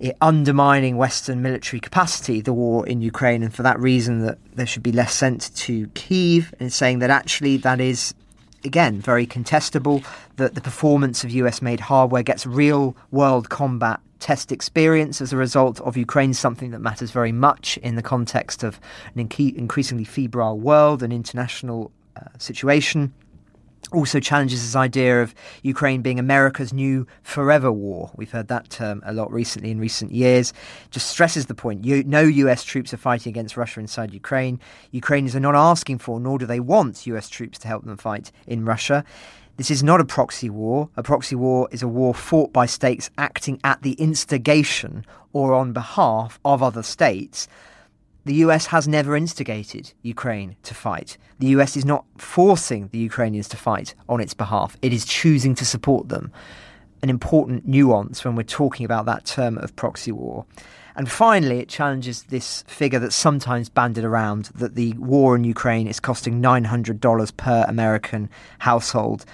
it 0.00 0.16
undermining 0.22 0.96
Western 0.96 1.42
military 1.42 1.78
capacity, 1.78 2.40
the 2.40 2.54
war 2.54 2.86
in 2.86 3.02
Ukraine, 3.02 3.42
and 3.42 3.54
for 3.54 3.62
that 3.62 3.78
reason 3.78 4.20
that 4.24 4.38
there 4.54 4.66
should 4.66 4.82
be 4.82 4.92
less 4.92 5.12
sent 5.12 5.54
to 5.56 5.88
Kiev, 5.88 6.54
and 6.58 6.72
saying 6.72 7.00
that 7.00 7.10
actually 7.10 7.58
that 7.58 7.80
is 7.80 8.14
again 8.64 9.00
very 9.00 9.26
contestable, 9.26 10.04
that 10.36 10.54
the 10.54 10.60
performance 10.60 11.24
of 11.24 11.30
US 11.30 11.62
made 11.62 11.80
hardware 11.80 12.22
gets 12.22 12.46
real 12.46 12.96
world 13.10 13.48
combat 13.48 14.00
test 14.18 14.52
experience 14.52 15.20
as 15.20 15.32
a 15.32 15.36
result 15.36 15.80
of 15.80 15.96
Ukraine, 15.96 16.34
something 16.34 16.70
that 16.72 16.80
matters 16.80 17.10
very 17.10 17.32
much 17.32 17.78
in 17.78 17.96
the 17.96 18.02
context 18.02 18.62
of 18.62 18.78
an 19.14 19.20
increasingly 19.20 20.04
febrile 20.04 20.58
world 20.58 21.02
and 21.02 21.12
international 21.12 21.90
uh, 22.16 22.24
situation 22.38 23.12
also 23.92 24.20
challenges 24.20 24.62
this 24.62 24.76
idea 24.76 25.22
of 25.22 25.34
Ukraine 25.62 26.02
being 26.02 26.18
America's 26.18 26.72
new 26.72 27.06
forever 27.22 27.72
war. 27.72 28.10
We've 28.16 28.30
heard 28.30 28.48
that 28.48 28.70
term 28.70 29.02
a 29.04 29.12
lot 29.12 29.32
recently 29.32 29.70
in 29.70 29.78
recent 29.78 30.12
years. 30.12 30.52
Just 30.90 31.08
stresses 31.08 31.46
the 31.46 31.54
point 31.54 31.84
you, 31.84 32.04
no 32.04 32.20
US 32.20 32.64
troops 32.64 32.94
are 32.94 32.98
fighting 32.98 33.30
against 33.30 33.56
Russia 33.56 33.80
inside 33.80 34.14
Ukraine. 34.14 34.60
Ukrainians 34.90 35.34
are 35.36 35.40
not 35.40 35.54
asking 35.54 35.98
for, 35.98 36.20
nor 36.20 36.38
do 36.38 36.46
they 36.46 36.60
want 36.60 37.06
US 37.06 37.28
troops 37.28 37.58
to 37.58 37.68
help 37.68 37.84
them 37.84 37.96
fight 37.96 38.32
in 38.46 38.64
Russia. 38.64 39.04
This 39.56 39.70
is 39.70 39.82
not 39.82 40.00
a 40.00 40.06
proxy 40.06 40.48
war. 40.48 40.88
A 40.96 41.02
proxy 41.02 41.34
war 41.34 41.68
is 41.70 41.82
a 41.82 41.88
war 41.88 42.14
fought 42.14 42.52
by 42.52 42.66
states 42.66 43.10
acting 43.18 43.60
at 43.62 43.82
the 43.82 43.92
instigation 43.92 45.04
or 45.32 45.52
on 45.52 45.72
behalf 45.72 46.40
of 46.44 46.62
other 46.62 46.82
states 46.82 47.46
the 48.24 48.34
US 48.34 48.66
has 48.66 48.86
never 48.86 49.16
instigated 49.16 49.92
Ukraine 50.02 50.56
to 50.62 50.74
fight. 50.74 51.16
The 51.38 51.48
US 51.48 51.76
is 51.76 51.84
not 51.84 52.04
forcing 52.18 52.88
the 52.88 52.98
Ukrainians 52.98 53.48
to 53.48 53.56
fight 53.56 53.94
on 54.08 54.20
its 54.20 54.34
behalf, 54.34 54.76
it 54.82 54.92
is 54.92 55.04
choosing 55.04 55.54
to 55.56 55.64
support 55.64 56.08
them. 56.08 56.32
An 57.02 57.08
important 57.08 57.66
nuance 57.66 58.24
when 58.24 58.36
we're 58.36 58.42
talking 58.42 58.84
about 58.84 59.06
that 59.06 59.24
term 59.24 59.56
of 59.58 59.74
proxy 59.74 60.12
war. 60.12 60.44
And 60.96 61.10
finally, 61.10 61.60
it 61.60 61.68
challenges 61.68 62.24
this 62.24 62.62
figure 62.66 62.98
that's 62.98 63.16
sometimes 63.16 63.70
banded 63.70 64.04
around 64.04 64.50
that 64.56 64.74
the 64.74 64.92
war 64.94 65.34
in 65.34 65.44
Ukraine 65.44 65.86
is 65.86 66.00
costing 66.00 66.42
$900 66.42 67.36
per 67.36 67.64
American 67.68 68.28
household 68.58 69.24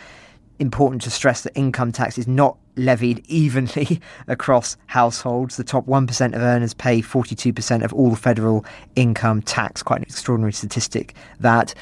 important 0.59 1.03
to 1.03 1.11
stress 1.11 1.43
that 1.43 1.57
income 1.57 1.93
tax 1.93 2.19
is 2.19 2.27
not 2.27 2.57
levied 2.77 3.25
evenly 3.29 4.01
across 4.29 4.77
households. 4.87 5.57
The 5.57 5.65
top 5.65 5.87
1% 5.87 6.35
of 6.35 6.43
earners 6.43 6.75
pay 6.75 7.01
42% 7.01 7.85
of 7.85 7.93
all 7.93 8.15
federal 8.15 8.65
income 8.95 9.43
tax, 9.43 9.83
quite 9.83 9.99
an 9.99 10.03
extraordinary 10.05 10.53
statistic 10.53 11.15
that. 11.41 11.75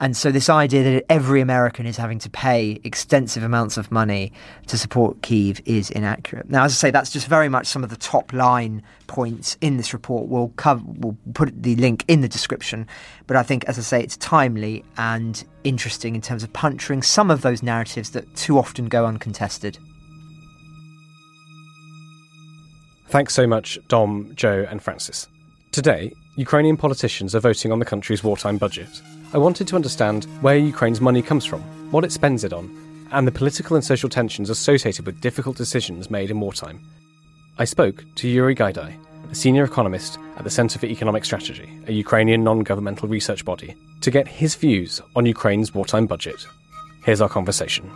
And 0.00 0.16
so, 0.16 0.32
this 0.32 0.48
idea 0.48 0.82
that 0.82 1.04
every 1.08 1.40
American 1.40 1.86
is 1.86 1.96
having 1.96 2.18
to 2.20 2.30
pay 2.30 2.80
extensive 2.82 3.44
amounts 3.44 3.76
of 3.76 3.92
money 3.92 4.32
to 4.66 4.76
support 4.76 5.22
Kiev 5.22 5.60
is 5.64 5.90
inaccurate. 5.90 6.50
Now, 6.50 6.64
as 6.64 6.72
I 6.72 6.74
say, 6.74 6.90
that's 6.90 7.10
just 7.10 7.28
very 7.28 7.48
much 7.48 7.68
some 7.68 7.84
of 7.84 7.90
the 7.90 7.96
top 7.96 8.32
line 8.32 8.82
points 9.06 9.56
in 9.60 9.76
this 9.76 9.92
report. 9.92 10.26
We'll 10.26 10.48
cover, 10.56 10.82
we'll 10.84 11.16
put 11.34 11.62
the 11.62 11.76
link 11.76 12.04
in 12.08 12.20
the 12.20 12.28
description. 12.28 12.88
But 13.28 13.36
I 13.36 13.44
think, 13.44 13.64
as 13.66 13.78
I 13.78 13.82
say, 13.82 14.02
it's 14.02 14.16
timely 14.16 14.84
and 14.96 15.44
interesting 15.62 16.16
in 16.16 16.20
terms 16.20 16.42
of 16.42 16.52
puncturing 16.52 17.02
some 17.02 17.30
of 17.30 17.42
those 17.42 17.62
narratives 17.62 18.10
that 18.10 18.34
too 18.34 18.58
often 18.58 18.86
go 18.86 19.06
uncontested. 19.06 19.78
Thanks 23.12 23.34
so 23.34 23.46
much, 23.46 23.78
Dom, 23.88 24.32
Joe, 24.34 24.66
and 24.70 24.82
Francis. 24.82 25.28
Today, 25.70 26.14
Ukrainian 26.36 26.78
politicians 26.78 27.34
are 27.34 27.40
voting 27.40 27.70
on 27.70 27.78
the 27.78 27.84
country's 27.84 28.24
wartime 28.24 28.56
budget. 28.56 28.88
I 29.34 29.36
wanted 29.36 29.68
to 29.68 29.76
understand 29.76 30.24
where 30.40 30.56
Ukraine's 30.56 31.02
money 31.02 31.20
comes 31.20 31.44
from, 31.44 31.60
what 31.92 32.04
it 32.04 32.12
spends 32.12 32.42
it 32.42 32.54
on, 32.54 32.74
and 33.12 33.26
the 33.26 33.30
political 33.30 33.76
and 33.76 33.84
social 33.84 34.08
tensions 34.08 34.48
associated 34.48 35.04
with 35.04 35.20
difficult 35.20 35.58
decisions 35.58 36.10
made 36.10 36.30
in 36.30 36.40
wartime. 36.40 36.80
I 37.58 37.66
spoke 37.66 38.02
to 38.14 38.34
Yurii 38.34 38.56
Gaidai, 38.56 38.96
a 39.30 39.34
senior 39.34 39.64
economist 39.64 40.18
at 40.38 40.44
the 40.44 40.48
Centre 40.48 40.78
for 40.78 40.86
Economic 40.86 41.26
Strategy, 41.26 41.68
a 41.88 41.92
Ukrainian 41.92 42.42
non 42.42 42.60
governmental 42.60 43.10
research 43.10 43.44
body, 43.44 43.76
to 44.00 44.10
get 44.10 44.26
his 44.26 44.54
views 44.54 45.02
on 45.14 45.26
Ukraine's 45.26 45.74
wartime 45.74 46.06
budget. 46.06 46.46
Here's 47.04 47.20
our 47.20 47.28
conversation. 47.28 47.90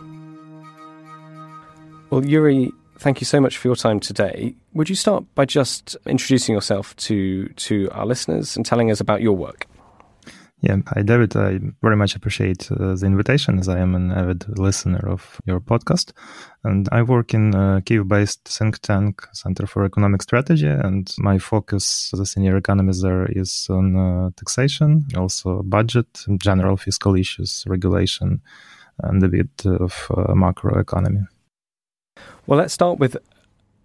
Well, 2.11 2.21
Yurii, 2.21 2.71
thank 2.99 3.21
you 3.21 3.25
so 3.25 3.39
much 3.39 3.57
for 3.57 3.67
your 3.67 3.75
time 3.75 3.99
today. 3.99 4.55
Would 4.73 4.89
you 4.89 4.95
start 4.95 5.23
by 5.35 5.45
just 5.45 5.97
introducing 6.05 6.53
yourself 6.53 6.95
to, 6.97 7.47
to 7.49 7.89
our 7.91 8.05
listeners 8.05 8.55
and 8.55 8.65
telling 8.65 8.91
us 8.91 8.99
about 8.99 9.21
your 9.21 9.35
work? 9.35 9.67
Yeah, 10.59 10.77
hi 10.87 11.03
David. 11.03 11.35
I 11.35 11.59
very 11.83 11.95
much 11.95 12.15
appreciate 12.15 12.71
uh, 12.71 12.95
the 12.95 13.05
invitation 13.05 13.59
as 13.59 13.69
I 13.69 13.77
am 13.77 13.93
an 13.93 14.11
avid 14.11 14.57
listener 14.57 15.07
of 15.07 15.39
your 15.45 15.59
podcast. 15.59 16.13
And 16.63 16.89
I 16.91 17.03
work 17.03 17.35
in 17.35 17.53
a 17.53 17.83
Kiev 17.85 18.07
based 18.07 18.45
think 18.45 18.79
tank, 18.79 19.21
Center 19.33 19.67
for 19.67 19.85
Economic 19.85 20.23
Strategy. 20.23 20.67
And 20.67 21.13
my 21.19 21.37
focus 21.37 22.09
as 22.11 22.19
a 22.19 22.25
senior 22.25 22.57
economist 22.57 23.03
there 23.03 23.27
is 23.27 23.67
on 23.69 23.95
uh, 23.95 24.29
taxation, 24.35 25.05
also 25.15 25.61
budget, 25.61 26.25
general 26.41 26.75
fiscal 26.75 27.15
issues, 27.15 27.63
regulation, 27.67 28.41
and 29.03 29.23
a 29.23 29.29
bit 29.29 29.63
of 29.63 30.07
uh, 30.09 30.33
macroeconomy. 30.33 31.27
Well, 32.47 32.59
let's 32.59 32.73
start 32.73 32.97
with 32.97 33.17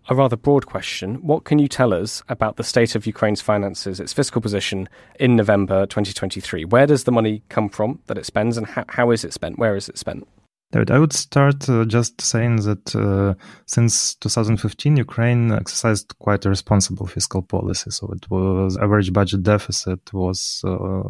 a 0.08 0.14
rather 0.14 0.36
broad 0.36 0.66
question. 0.66 1.16
What 1.16 1.42
can 1.42 1.58
you 1.58 1.66
tell 1.66 1.92
us 1.92 2.22
about 2.28 2.58
the 2.58 2.62
state 2.62 2.94
of 2.94 3.08
Ukraine's 3.08 3.40
finances, 3.40 3.98
its 3.98 4.12
fiscal 4.12 4.40
position 4.40 4.88
in 5.18 5.34
November 5.34 5.84
2023? 5.84 6.66
Where 6.66 6.86
does 6.86 7.02
the 7.02 7.10
money 7.10 7.42
come 7.48 7.68
from 7.68 7.98
that 8.06 8.16
it 8.16 8.24
spends, 8.24 8.56
and 8.56 8.68
how, 8.68 8.84
how 8.88 9.10
is 9.10 9.24
it 9.24 9.32
spent? 9.32 9.58
Where 9.58 9.74
is 9.74 9.88
it 9.88 9.98
spent? 9.98 10.28
David, 10.70 10.92
I 10.92 11.00
would 11.00 11.12
start 11.12 11.68
uh, 11.68 11.84
just 11.86 12.20
saying 12.20 12.56
that 12.62 12.94
uh, 12.94 13.34
since 13.66 14.14
2015, 14.14 14.96
Ukraine 14.96 15.50
exercised 15.50 16.14
quite 16.20 16.44
a 16.44 16.48
responsible 16.48 17.08
fiscal 17.08 17.42
policy. 17.42 17.90
So 17.90 18.12
it 18.12 18.30
was 18.30 18.78
average 18.78 19.12
budget 19.12 19.42
deficit 19.42 20.12
was 20.12 20.62
uh, 20.64 21.02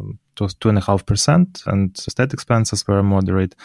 half 0.81 1.05
percent, 1.05 1.63
and 1.65 1.97
state 1.97 2.33
expenses 2.33 2.87
were 2.87 3.03
moderate, 3.03 3.55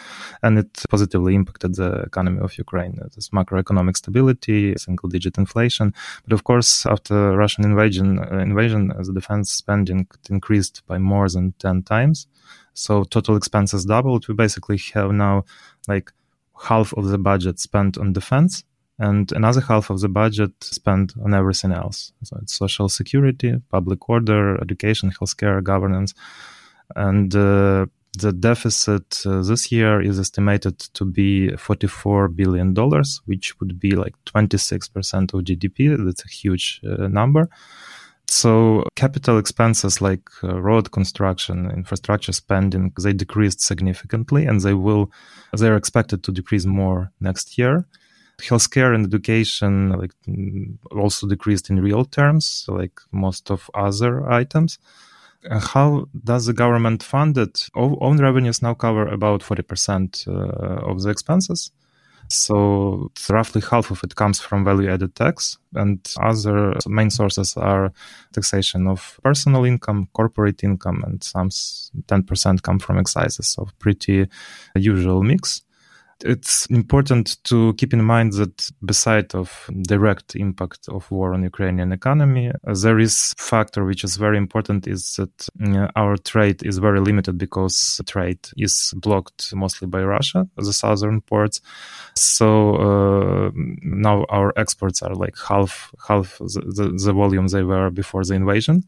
and 0.43 0.59
it 0.59 0.85
positively 0.91 1.35
impacted 1.35 1.75
the 1.77 2.03
economy 2.03 2.41
of 2.41 2.59
Ukraine. 2.59 2.99
This 3.15 3.31
macroeconomic 3.31 3.97
stability, 3.97 4.75
single-digit 4.77 5.39
inflation, 5.39 5.95
but 6.25 6.33
of 6.33 6.45
course, 6.45 6.87
after 6.87 7.37
Russian 7.37 7.65
invasion, 7.65 8.19
uh, 8.19 8.39
invasion, 8.39 8.89
the 8.89 9.13
defense 9.13 9.51
spending 9.51 10.07
increased 10.31 10.83
by 10.87 10.99
more 10.99 11.29
than 11.29 11.55
ten 11.59 11.83
times. 11.83 12.27
So 12.75 13.05
total 13.05 13.37
expenses 13.37 13.85
doubled. 13.85 14.29
We 14.29 14.35
basically 14.35 14.79
have 14.95 15.11
now 15.11 15.45
like 15.89 16.13
half 16.69 16.93
of 16.95 17.07
the 17.07 17.19
budget 17.19 17.59
spent 17.59 17.99
on 17.99 18.13
defense 18.13 18.65
and 18.99 19.31
another 19.33 19.61
half 19.61 19.91
of 19.91 20.01
the 20.01 20.09
budget 20.09 20.53
spent 20.61 21.15
on 21.25 21.35
everything 21.35 21.73
else. 21.73 22.13
So 22.25 22.39
it's 22.43 22.55
social 22.55 22.89
security, 22.89 23.55
public 23.71 24.09
order, 24.09 24.61
education, 24.61 25.11
healthcare, 25.11 25.63
governance, 25.63 26.15
and 26.97 27.35
uh, 27.35 27.87
the 28.19 28.33
deficit 28.33 29.23
uh, 29.27 29.43
this 29.43 29.71
year 29.71 30.01
is 30.01 30.19
estimated 30.19 30.79
to 30.79 31.05
be 31.05 31.55
44 31.57 32.29
billion 32.29 32.75
dollars, 32.75 33.21
which 33.27 33.59
would 33.61 33.79
be 33.79 33.93
like 33.93 34.15
26% 34.27 35.35
of 35.35 35.45
GDP. 35.45 35.97
That's 36.05 36.25
a 36.25 36.29
huge 36.29 36.81
uh, 36.85 37.09
number. 37.09 37.49
So 38.27 38.85
capital 38.95 39.39
expenses 39.39 40.03
like 40.03 40.29
uh, 40.45 40.61
road 40.61 40.91
construction, 40.93 41.71
infrastructure 41.71 42.33
spending, 42.33 42.93
they 43.03 43.15
decreased 43.15 43.63
significantly 43.63 44.45
and 44.45 44.61
they 44.61 44.75
will, 44.75 45.11
they're 45.55 45.77
expected 45.77 46.23
to 46.25 46.33
decrease 46.33 46.67
more 46.67 47.11
next 47.21 47.57
year. 47.57 47.87
Healthcare 48.39 48.95
and 48.95 49.07
education 49.07 49.91
like 49.91 50.13
mm, 50.29 50.77
also 50.93 51.27
decreased 51.27 51.71
in 51.71 51.83
real 51.83 52.05
terms, 52.05 52.67
like 52.69 53.01
most 53.11 53.51
of 53.51 53.71
other 53.75 54.31
items. 54.31 54.79
How 55.51 56.07
does 56.25 56.47
the 56.47 56.53
government 56.53 57.03
fund 57.03 57.39
it? 57.39 57.69
Own 57.75 58.19
revenues 58.19 58.61
now 58.63 58.75
cover 58.75 59.07
about 59.07 59.43
40% 59.43 60.27
uh, 60.27 60.91
of 60.91 61.03
the 61.03 61.11
expenses. 61.11 61.71
So 62.31 63.11
roughly 63.31 63.63
half 63.63 63.91
of 63.91 64.05
it 64.05 64.15
comes 64.15 64.39
from 64.39 64.65
value 64.65 64.91
added 64.91 65.15
tax, 65.15 65.57
and 65.75 66.07
other 66.21 66.75
main 66.87 67.09
sources 67.09 67.57
are 67.57 67.91
taxation 68.33 68.87
of 68.87 69.19
personal 69.23 69.65
income, 69.65 70.09
corporate 70.13 70.63
income, 70.63 71.03
and 71.07 71.25
some 71.25 71.49
10% 71.49 72.63
come 72.63 72.79
from 72.81 72.99
excises. 72.99 73.47
So 73.47 73.69
pretty 73.79 74.29
usual 74.75 75.23
mix 75.23 75.63
it's 76.25 76.67
important 76.67 77.43
to 77.45 77.75
keep 77.75 77.93
in 77.93 78.03
mind 78.03 78.33
that 78.35 78.71
beside 78.85 79.35
of 79.35 79.71
direct 79.83 80.35
impact 80.35 80.89
of 80.89 81.11
war 81.11 81.33
on 81.33 81.43
Ukrainian 81.45 81.93
economy, 81.93 82.51
uh, 82.51 82.75
there 82.75 82.99
is 82.99 83.35
factor 83.39 83.85
which 83.85 84.05
is 84.05 84.17
very 84.17 84.37
important 84.37 84.87
is 84.87 85.15
that 85.17 85.49
uh, 85.65 85.89
our 85.97 86.17
trade 86.17 86.65
is 86.65 86.79
very 86.79 87.01
limited 87.01 87.39
because 87.39 88.01
trade 88.07 88.41
is 88.57 88.93
blocked 88.97 89.55
mostly 89.55 89.87
by 89.87 90.03
Russia, 90.03 90.49
the 90.57 90.73
southern 90.73 91.21
ports. 91.21 91.61
So 92.15 92.75
uh, 92.77 93.51
now 93.55 94.25
our 94.29 94.53
exports 94.57 95.03
are 95.03 95.15
like 95.15 95.37
half 95.49 95.93
half 96.07 96.39
the, 96.39 96.63
the, 96.77 97.05
the, 97.05 97.13
volume 97.13 97.49
they 97.49 97.63
were 97.63 97.91
before 97.91 98.25
the 98.25 98.35
invasion 98.35 98.83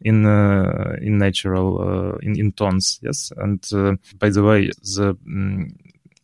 in 0.00 0.26
uh, 0.26 0.96
in 1.00 1.18
natural 1.18 1.80
uh, 1.80 2.18
in 2.22 2.38
in 2.38 2.52
tons. 2.52 3.00
Yes, 3.02 3.32
and 3.36 3.64
uh, 3.72 3.96
by 4.18 4.30
the 4.30 4.42
way, 4.42 4.70
the 4.96 5.16
um, 5.26 5.68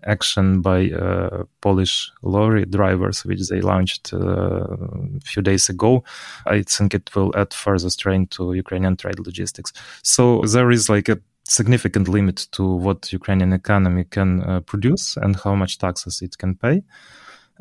action 0.05 0.61
by 0.61 0.91
uh, 0.91 1.45
Polish 1.61 2.11
lorry 2.23 2.65
drivers, 2.65 3.25
which 3.25 3.49
they 3.49 3.61
launched 3.61 4.13
uh, 4.13 4.65
a 5.17 5.21
few 5.25 5.43
days 5.43 5.69
ago. 5.69 6.05
I 6.47 6.63
think 6.63 6.95
it 6.95 7.15
will 7.15 7.33
add 7.37 7.55
further 7.55 7.91
strain 7.91 8.27
to 8.29 8.55
Ukrainian 8.55 8.97
trade 8.97 9.19
logistics. 9.19 9.73
So 10.03 10.43
there 10.43 10.71
is 10.71 10.89
like 10.89 11.09
a 11.09 11.19
significant 11.45 12.09
limit 12.09 12.47
to 12.53 12.65
what 12.65 13.13
Ukrainian 13.13 13.53
economy 13.53 14.05
can 14.05 14.43
uh, 14.43 14.61
produce 14.61 15.17
and 15.17 15.37
how 15.37 15.55
much 15.55 15.79
taxes 15.79 16.23
it 16.23 16.39
can 16.39 16.55
pay. 16.55 16.83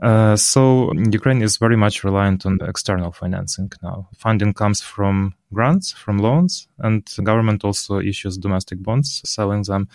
Uh, 0.02 0.36
so 0.36 0.92
Ukraine 1.12 1.44
is 1.44 1.58
very 1.58 1.78
much 1.78 2.04
reliant 2.04 2.46
on 2.46 2.58
external 2.68 3.12
financing 3.12 3.72
now. 3.84 4.10
Funding 4.18 4.54
comes 4.54 4.82
from 4.82 5.36
grants, 5.54 5.92
from 5.92 6.18
loans, 6.18 6.68
and 6.80 7.06
the 7.16 7.22
government 7.22 7.64
also 7.64 8.00
issues 8.00 8.38
domestic 8.38 8.82
bonds, 8.82 9.22
selling 9.26 9.62
them, 9.62 9.88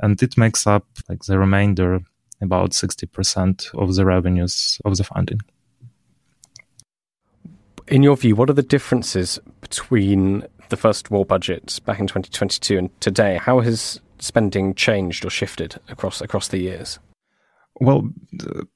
and 0.00 0.22
it 0.22 0.36
makes 0.36 0.66
up 0.66 0.84
like 1.08 1.24
the 1.24 1.38
remainder, 1.38 2.00
about 2.42 2.74
sixty 2.74 3.06
percent 3.06 3.70
of 3.74 3.94
the 3.94 4.04
revenues 4.04 4.78
of 4.84 4.98
the 4.98 5.04
funding. 5.04 5.40
In 7.88 8.02
your 8.02 8.16
view, 8.16 8.36
what 8.36 8.50
are 8.50 8.54
the 8.54 8.62
differences 8.62 9.38
between 9.62 10.44
the 10.68 10.76
first 10.76 11.10
war 11.10 11.24
budget 11.24 11.80
back 11.86 12.00
in 12.00 12.08
2022 12.08 12.76
and 12.76 13.00
today? 13.00 13.38
How 13.40 13.60
has 13.60 14.00
spending 14.18 14.74
changed 14.74 15.24
or 15.24 15.30
shifted 15.30 15.80
across 15.88 16.20
across 16.20 16.48
the 16.48 16.58
years? 16.58 16.98
Well, 17.80 18.08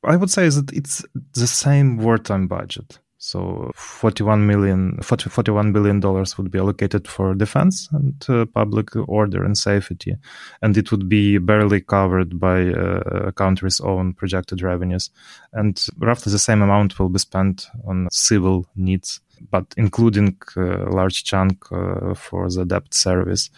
I 0.05 0.17
would 0.17 0.31
say 0.31 0.49
that 0.49 0.73
it's 0.73 1.05
the 1.35 1.47
same 1.47 1.99
wartime 1.99 2.47
budget. 2.49 2.99
So 3.23 3.71
41 3.75 4.47
million, 4.47 4.99
40, 5.03 5.29
41 5.29 5.73
billion 5.75 6.01
dollars 6.01 6.39
would 6.39 6.51
be 6.51 6.59
allocated 6.59 7.07
for 7.07 7.35
defense 7.35 7.87
and 7.93 8.15
uh, 8.31 8.47
public 8.47 8.97
order 8.97 9.45
and 9.45 9.59
safety, 9.59 10.17
and 10.63 10.75
it 10.79 10.91
would 10.91 11.07
be 11.07 11.37
barely 11.37 11.83
covered 11.83 12.41
by 12.41 12.69
uh, 12.69 13.27
a 13.27 13.33
country's 13.33 13.79
own 13.79 14.15
projected 14.15 14.63
revenues, 14.63 15.11
and 15.53 15.87
roughly 15.99 16.33
the 16.33 16.39
same 16.39 16.63
amount 16.63 16.99
will 16.99 17.11
be 17.11 17.19
spent 17.19 17.67
on 17.87 18.09
civil 18.11 18.65
needs, 18.75 19.21
but 19.51 19.67
including 19.77 20.39
a 20.57 20.87
uh, 20.87 20.91
large 20.91 21.23
chunk 21.23 21.71
uh, 21.73 22.15
for 22.15 22.49
the 22.49 22.65
debt 22.65 22.95
service. 22.95 23.51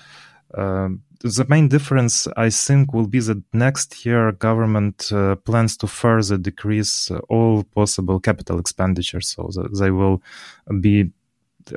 Um, 0.59 1.03
the 1.29 1.47
main 1.49 1.69
difference, 1.69 2.27
I 2.37 2.51
think, 2.51 2.93
will 2.93 3.07
be 3.07 3.21
that 3.21 3.43
next 3.53 4.05
year 4.05 4.33
government 4.33 5.11
uh, 5.13 5.37
plans 5.37 5.77
to 5.79 5.87
further 5.87 6.37
decrease 6.37 7.11
uh, 7.11 7.19
all 7.29 7.63
possible 7.63 8.19
capital 8.19 8.59
expenditures, 8.59 9.29
so 9.29 9.51
they 9.79 9.91
will 9.91 10.23
be 10.81 11.11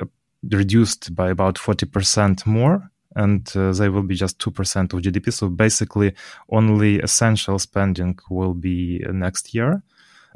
uh, 0.00 0.04
reduced 0.50 1.14
by 1.14 1.30
about 1.30 1.58
forty 1.58 1.86
percent 1.86 2.46
more, 2.46 2.90
and 3.14 3.50
uh, 3.54 3.72
they 3.72 3.88
will 3.88 4.02
be 4.02 4.16
just 4.16 4.38
two 4.38 4.50
percent 4.50 4.92
of 4.92 5.00
GDP. 5.00 5.32
So 5.32 5.48
basically, 5.48 6.14
only 6.50 7.00
essential 7.00 7.58
spending 7.58 8.18
will 8.28 8.54
be 8.54 9.04
uh, 9.08 9.12
next 9.12 9.54
year 9.54 9.82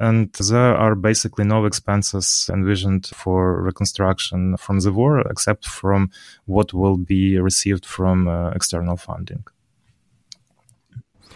and 0.01 0.33
there 0.33 0.75
are 0.75 0.95
basically 0.95 1.45
no 1.45 1.65
expenses 1.65 2.49
envisioned 2.51 3.07
for 3.07 3.61
reconstruction 3.61 4.57
from 4.57 4.79
the 4.79 4.91
war 4.91 5.19
except 5.29 5.67
from 5.67 6.09
what 6.45 6.73
will 6.73 6.97
be 6.97 7.37
received 7.37 7.85
from 7.85 8.27
uh, 8.27 8.49
external 8.51 8.97
funding. 8.97 9.43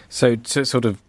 So, 0.08 0.36
to 0.36 0.64
sort 0.64 0.84
of 0.84 1.00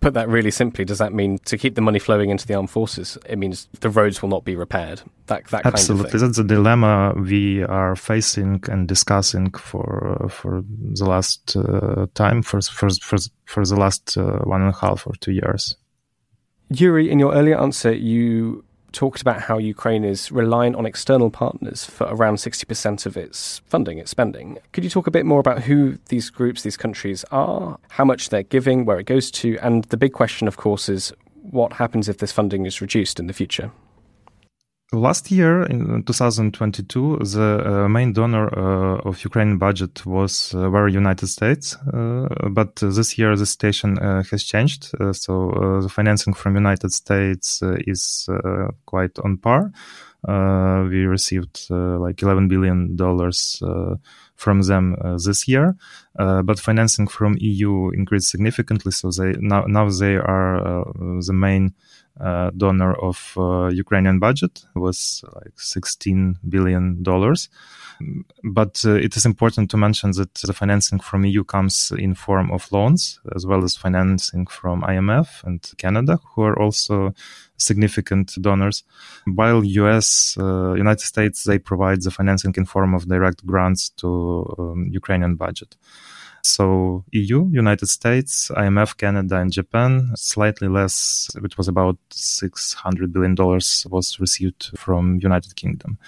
put 0.00 0.14
that 0.14 0.28
really 0.28 0.50
simply, 0.50 0.84
does 0.84 0.98
that 0.98 1.12
mean 1.12 1.38
to 1.46 1.56
keep 1.56 1.74
the 1.74 1.80
money 1.80 1.98
flowing 1.98 2.30
into 2.30 2.46
the 2.46 2.54
armed 2.54 2.70
forces? 2.70 3.18
It 3.26 3.38
means 3.38 3.68
the 3.80 3.90
roads 3.90 4.22
will 4.22 4.28
not 4.28 4.44
be 4.44 4.54
repaired. 4.54 5.02
That 5.26 5.46
that 5.48 5.66
absolutely 5.66 6.10
kind 6.10 6.14
of 6.14 6.20
that's 6.20 6.36
the 6.36 6.44
dilemma 6.44 7.14
we 7.16 7.62
are 7.64 7.96
facing 7.96 8.62
and 8.68 8.86
discussing 8.86 9.50
for 9.52 10.22
uh, 10.22 10.28
for 10.28 10.62
the 10.66 11.06
last 11.06 11.56
uh, 11.56 12.06
time 12.14 12.42
for 12.42 12.60
for 12.60 12.90
for 13.00 13.18
for 13.46 13.64
the 13.64 13.76
last 13.76 14.16
uh, 14.16 14.38
one 14.44 14.62
and 14.62 14.74
a 14.74 14.78
half 14.78 15.06
or 15.06 15.14
two 15.20 15.32
years. 15.32 15.76
Yurii, 16.72 17.08
in 17.08 17.18
your 17.18 17.34
earlier 17.34 17.58
answer, 17.58 17.92
you 17.92 18.64
talked 18.92 19.20
about 19.20 19.40
how 19.40 19.58
Ukraine 19.58 20.04
is 20.04 20.30
reliant 20.30 20.76
on 20.76 20.86
external 20.86 21.30
partners 21.30 21.84
for 21.84 22.04
around 22.04 22.36
60% 22.36 23.06
of 23.06 23.16
its 23.16 23.60
funding, 23.66 23.98
its 23.98 24.10
spending. 24.10 24.58
Could 24.72 24.84
you 24.84 24.90
talk 24.90 25.06
a 25.06 25.10
bit 25.10 25.26
more 25.26 25.40
about 25.40 25.62
who 25.62 25.98
these 26.08 26.30
groups, 26.30 26.62
these 26.62 26.76
countries 26.76 27.24
are, 27.30 27.78
how 27.90 28.04
much 28.04 28.28
they're 28.28 28.42
giving, 28.42 28.84
where 28.84 28.98
it 28.98 29.06
goes 29.06 29.30
to, 29.32 29.58
and 29.62 29.84
the 29.84 29.96
big 29.96 30.12
question, 30.12 30.46
of 30.46 30.56
course, 30.56 30.88
is 30.88 31.12
what 31.42 31.74
happens 31.74 32.08
if 32.08 32.18
this 32.18 32.32
funding 32.32 32.66
is 32.66 32.80
reduced 32.80 33.18
in 33.18 33.26
the 33.26 33.32
future? 33.32 33.70
Last 34.94 35.30
year, 35.30 35.62
in 35.62 36.02
2022, 36.02 37.20
the 37.22 37.84
uh, 37.84 37.88
main 37.88 38.12
donor 38.12 38.46
uh, 38.52 39.08
of 39.08 39.24
Ukraine 39.24 39.56
budget 39.56 40.04
was 40.04 40.54
uh, 40.54 40.68
were 40.68 40.86
United 40.86 41.28
States, 41.28 41.78
uh, 41.94 42.28
but 42.50 42.76
this 42.76 43.16
year 43.16 43.34
the 43.34 43.46
situation 43.46 43.98
uh, 43.98 44.22
has 44.30 44.44
changed. 44.44 44.90
Uh, 45.00 45.14
so 45.14 45.80
the 45.80 45.88
financing 45.88 46.34
from 46.34 46.56
United 46.56 46.92
States 46.92 47.62
is 47.86 48.28
quite 48.84 49.18
on 49.20 49.38
par. 49.38 49.72
we 50.90 51.06
received 51.06 51.70
like 51.70 52.20
11 52.20 52.48
billion 52.48 52.94
dollars 52.94 53.62
from 54.36 54.60
them 54.60 54.94
this 55.24 55.48
year, 55.48 55.74
but 56.18 56.60
financing 56.60 57.08
from 57.08 57.34
EU 57.40 57.88
increased 57.92 58.28
significantly. 58.28 58.92
So 58.92 59.10
they 59.10 59.32
now 59.40 59.64
now 59.66 59.88
they 59.88 60.16
are 60.16 60.84
the 61.26 61.32
main 61.32 61.72
uh, 62.20 62.50
donor 62.56 62.94
of 62.94 63.34
uh, 63.36 63.68
Ukrainian 63.68 64.18
budget 64.18 64.64
was 64.74 65.24
like 65.34 65.58
16 65.58 66.38
billion 66.48 67.02
dollars. 67.02 67.48
But 68.42 68.82
uh, 68.84 68.94
it 68.94 69.16
is 69.16 69.24
important 69.24 69.70
to 69.70 69.76
mention 69.76 70.10
that 70.12 70.34
the 70.34 70.52
financing 70.52 70.98
from 70.98 71.24
EU 71.24 71.44
comes 71.44 71.92
in 71.96 72.14
form 72.14 72.50
of 72.50 72.70
loans 72.72 73.20
as 73.34 73.46
well 73.46 73.62
as 73.64 73.76
financing 73.76 74.46
from 74.46 74.82
IMF 74.82 75.44
and 75.44 75.60
Canada, 75.78 76.18
who 76.34 76.42
are 76.42 76.58
also 76.58 77.14
significant 77.56 78.34
donors. 78.40 78.82
While 79.26 79.64
US, 79.64 80.36
uh, 80.38 80.74
United 80.74 81.04
States, 81.04 81.44
they 81.44 81.58
provide 81.58 82.02
the 82.02 82.10
financing 82.10 82.54
in 82.56 82.64
form 82.64 82.94
of 82.94 83.08
direct 83.08 83.46
grants 83.46 83.90
to 83.98 84.52
um, 84.58 84.88
Ukrainian 84.90 85.36
budget. 85.36 85.76
So 86.44 87.04
EU, 87.12 87.48
United 87.52 87.86
States, 87.86 88.50
IMF, 88.56 88.96
Canada, 88.96 89.36
and 89.36 89.52
Japan, 89.52 90.10
slightly 90.16 90.66
less. 90.66 91.30
It 91.36 91.56
was 91.56 91.68
about 91.68 91.98
600 92.10 93.12
billion 93.12 93.36
dollars 93.36 93.86
was 93.88 94.18
received 94.18 94.76
from 94.76 95.20
United 95.22 95.54
Kingdom. 95.54 95.98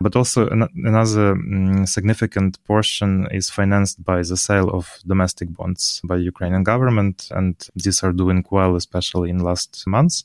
But 0.00 0.16
also 0.16 0.48
an- 0.48 0.68
another 0.84 1.32
um, 1.32 1.86
significant 1.86 2.62
portion 2.64 3.28
is 3.30 3.50
financed 3.50 4.04
by 4.04 4.22
the 4.22 4.36
sale 4.36 4.68
of 4.70 4.98
domestic 5.06 5.54
bonds 5.56 6.00
by 6.04 6.16
Ukrainian 6.16 6.64
government, 6.64 7.28
and 7.30 7.54
these 7.76 8.02
are 8.02 8.12
doing 8.12 8.44
well, 8.50 8.74
especially 8.74 9.30
in 9.30 9.38
last 9.38 9.84
months. 9.86 10.24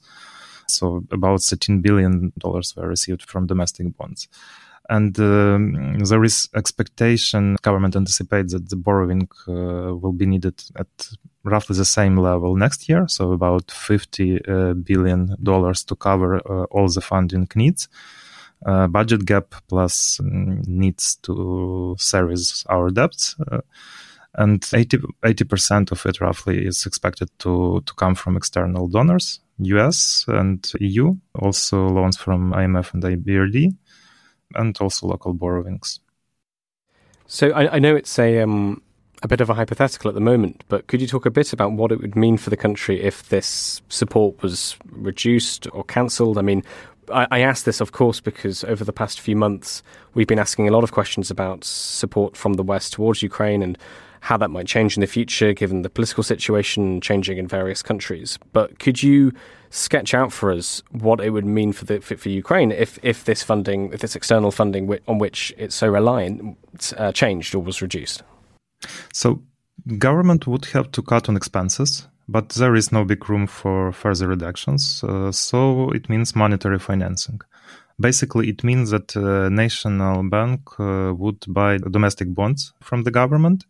So 0.67 1.03
about 1.11 1.41
13 1.41 1.81
billion 1.81 2.33
dollars 2.39 2.75
were 2.75 2.87
received 2.87 3.23
from 3.23 3.47
domestic 3.47 3.95
bonds. 3.97 4.27
And 4.89 5.17
um, 5.19 5.99
there 5.99 6.23
is 6.23 6.49
expectation, 6.55 7.55
government 7.61 7.95
anticipates 7.95 8.53
that 8.53 8.69
the 8.69 8.75
borrowing 8.75 9.29
uh, 9.47 9.95
will 9.95 10.11
be 10.11 10.25
needed 10.25 10.61
at 10.75 10.87
roughly 11.43 11.77
the 11.77 11.85
same 11.85 12.17
level 12.17 12.55
next 12.55 12.89
year, 12.89 13.07
so 13.07 13.31
about 13.31 13.71
50 13.71 14.45
uh, 14.45 14.73
billion 14.73 15.35
dollars 15.41 15.83
to 15.85 15.95
cover 15.95 16.37
uh, 16.37 16.63
all 16.65 16.87
the 16.87 17.01
funding 17.01 17.47
needs. 17.55 17.87
Uh, 18.65 18.87
budget 18.87 19.25
gap 19.25 19.55
plus 19.67 20.19
mm, 20.23 20.65
needs 20.67 21.17
to 21.17 21.95
service 21.99 22.65
our 22.69 22.89
debts. 22.89 23.35
Uh, 23.51 23.59
and 24.35 24.67
80 24.73 25.43
percent 25.45 25.91
of 25.91 26.05
it 26.05 26.19
roughly 26.19 26.65
is 26.65 26.85
expected 26.85 27.29
to 27.39 27.81
to 27.85 27.93
come 27.93 28.15
from 28.15 28.35
external 28.35 28.87
donors, 28.87 29.41
US 29.59 30.25
and 30.27 30.71
EU, 30.79 31.13
also 31.35 31.87
loans 31.87 32.17
from 32.17 32.51
IMF 32.53 32.93
and 32.93 33.03
IBRD, 33.03 33.75
and 34.55 34.77
also 34.79 35.07
local 35.07 35.33
borrowings. 35.33 35.99
So 37.27 37.49
I, 37.51 37.75
I 37.75 37.79
know 37.79 37.95
it's 37.95 38.19
a 38.19 38.41
um, 38.41 38.81
a 39.23 39.27
bit 39.27 39.41
of 39.41 39.49
a 39.49 39.53
hypothetical 39.53 40.09
at 40.09 40.15
the 40.15 40.21
moment, 40.21 40.63
but 40.67 40.87
could 40.87 41.01
you 41.01 41.07
talk 41.07 41.25
a 41.25 41.31
bit 41.31 41.53
about 41.53 41.71
what 41.71 41.91
it 41.91 42.01
would 42.01 42.15
mean 42.15 42.37
for 42.37 42.49
the 42.49 42.57
country 42.57 43.01
if 43.01 43.29
this 43.29 43.81
support 43.87 44.41
was 44.43 44.75
reduced 44.91 45.65
or 45.73 45.83
cancelled? 45.85 46.37
I 46.37 46.41
mean, 46.41 46.63
I, 47.11 47.27
I 47.31 47.39
ask 47.39 47.63
this, 47.63 47.79
of 47.79 47.93
course, 47.93 48.19
because 48.19 48.63
over 48.65 48.83
the 48.83 48.93
past 48.93 49.21
few 49.21 49.35
months 49.35 49.81
we've 50.13 50.27
been 50.27 50.39
asking 50.39 50.67
a 50.67 50.71
lot 50.71 50.83
of 50.83 50.91
questions 50.91 51.31
about 51.31 51.63
support 51.63 52.35
from 52.35 52.53
the 52.53 52.63
West 52.63 52.93
towards 52.93 53.23
Ukraine 53.23 53.61
and 53.63 53.77
how 54.19 54.37
that 54.37 54.49
might 54.49 54.67
change 54.67 54.95
in 54.95 55.01
the 55.01 55.07
future 55.07 55.53
given 55.53 55.81
the 55.81 55.89
political 55.89 56.23
situation 56.23 57.01
changing 57.01 57.37
in 57.37 57.47
various 57.47 57.81
countries. 57.81 58.37
But 58.51 58.79
could 58.79 59.03
you 59.03 59.33
sketch 59.73 60.13
out 60.13 60.31
for 60.31 60.51
us 60.51 60.83
what 60.91 61.19
it 61.19 61.31
would 61.31 61.45
mean 61.45 61.73
for 61.73 61.85
the 61.85 61.99
for, 61.99 62.29
Ukraine 62.29 62.71
if 62.71 62.99
if 63.01 63.25
this 63.25 63.43
funding, 63.43 63.91
if 63.93 63.99
this 64.01 64.15
external 64.15 64.51
funding 64.51 64.83
on 65.07 65.17
which 65.17 65.53
it's 65.57 65.75
so 65.75 65.87
reliant, 65.87 66.57
uh, 66.97 67.11
changed 67.11 67.55
or 67.55 67.59
was 67.59 67.81
reduced? 67.81 68.23
So, 69.11 69.41
government 69.97 70.45
would 70.47 70.65
have 70.65 70.91
to 70.91 71.01
cut 71.01 71.29
on 71.29 71.35
expenses 71.35 72.07
but 72.27 72.49
there 72.49 72.75
is 72.75 72.91
no 72.91 73.03
big 73.03 73.29
room 73.29 73.47
for 73.47 73.91
further 73.91 74.27
reductions. 74.27 75.03
Uh, 75.03 75.31
so 75.31 75.91
it 75.91 76.09
means 76.09 76.35
monetary 76.35 76.79
financing. 76.79 77.41
Basically, 78.03 78.49
it 78.49 78.63
means 78.65 78.89
that 78.89 79.15
uh, 79.15 79.47
national 79.47 80.23
bank 80.29 80.59
uh, 80.77 81.13
would 81.15 81.41
buy 81.47 81.77
domestic 81.77 82.27
bonds 82.39 82.73
from 82.81 83.03
the 83.03 83.11
government 83.11 83.65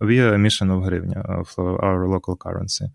via 0.00 0.32
emission 0.32 0.70
of 0.70 0.82
hryvnia, 0.84 1.22
of 1.40 1.48
our 1.58 2.08
local 2.08 2.34
currency. 2.34 2.86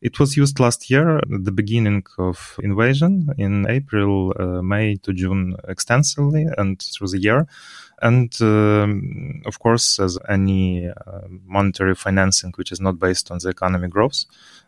It 0.00 0.18
was 0.18 0.38
used 0.42 0.58
last 0.58 0.90
year 0.90 1.18
at 1.18 1.44
the 1.48 1.52
beginning 1.52 2.04
of 2.16 2.58
invasion 2.62 3.28
in 3.36 3.68
April, 3.68 4.32
uh, 4.38 4.62
May 4.62 4.96
to 5.04 5.12
June 5.12 5.56
extensively 5.74 6.46
and 6.56 6.80
through 6.80 7.08
the 7.08 7.20
year. 7.20 7.46
And 8.00 8.32
um, 8.40 9.42
of 9.46 9.58
course, 9.58 9.98
as 9.98 10.18
any 10.28 10.88
uh, 10.88 11.20
monetary 11.46 11.94
financing 11.94 12.52
which 12.56 12.72
is 12.72 12.80
not 12.80 12.98
based 12.98 13.30
on 13.30 13.38
the 13.38 13.48
economy 13.48 13.88
growth, 13.88 14.24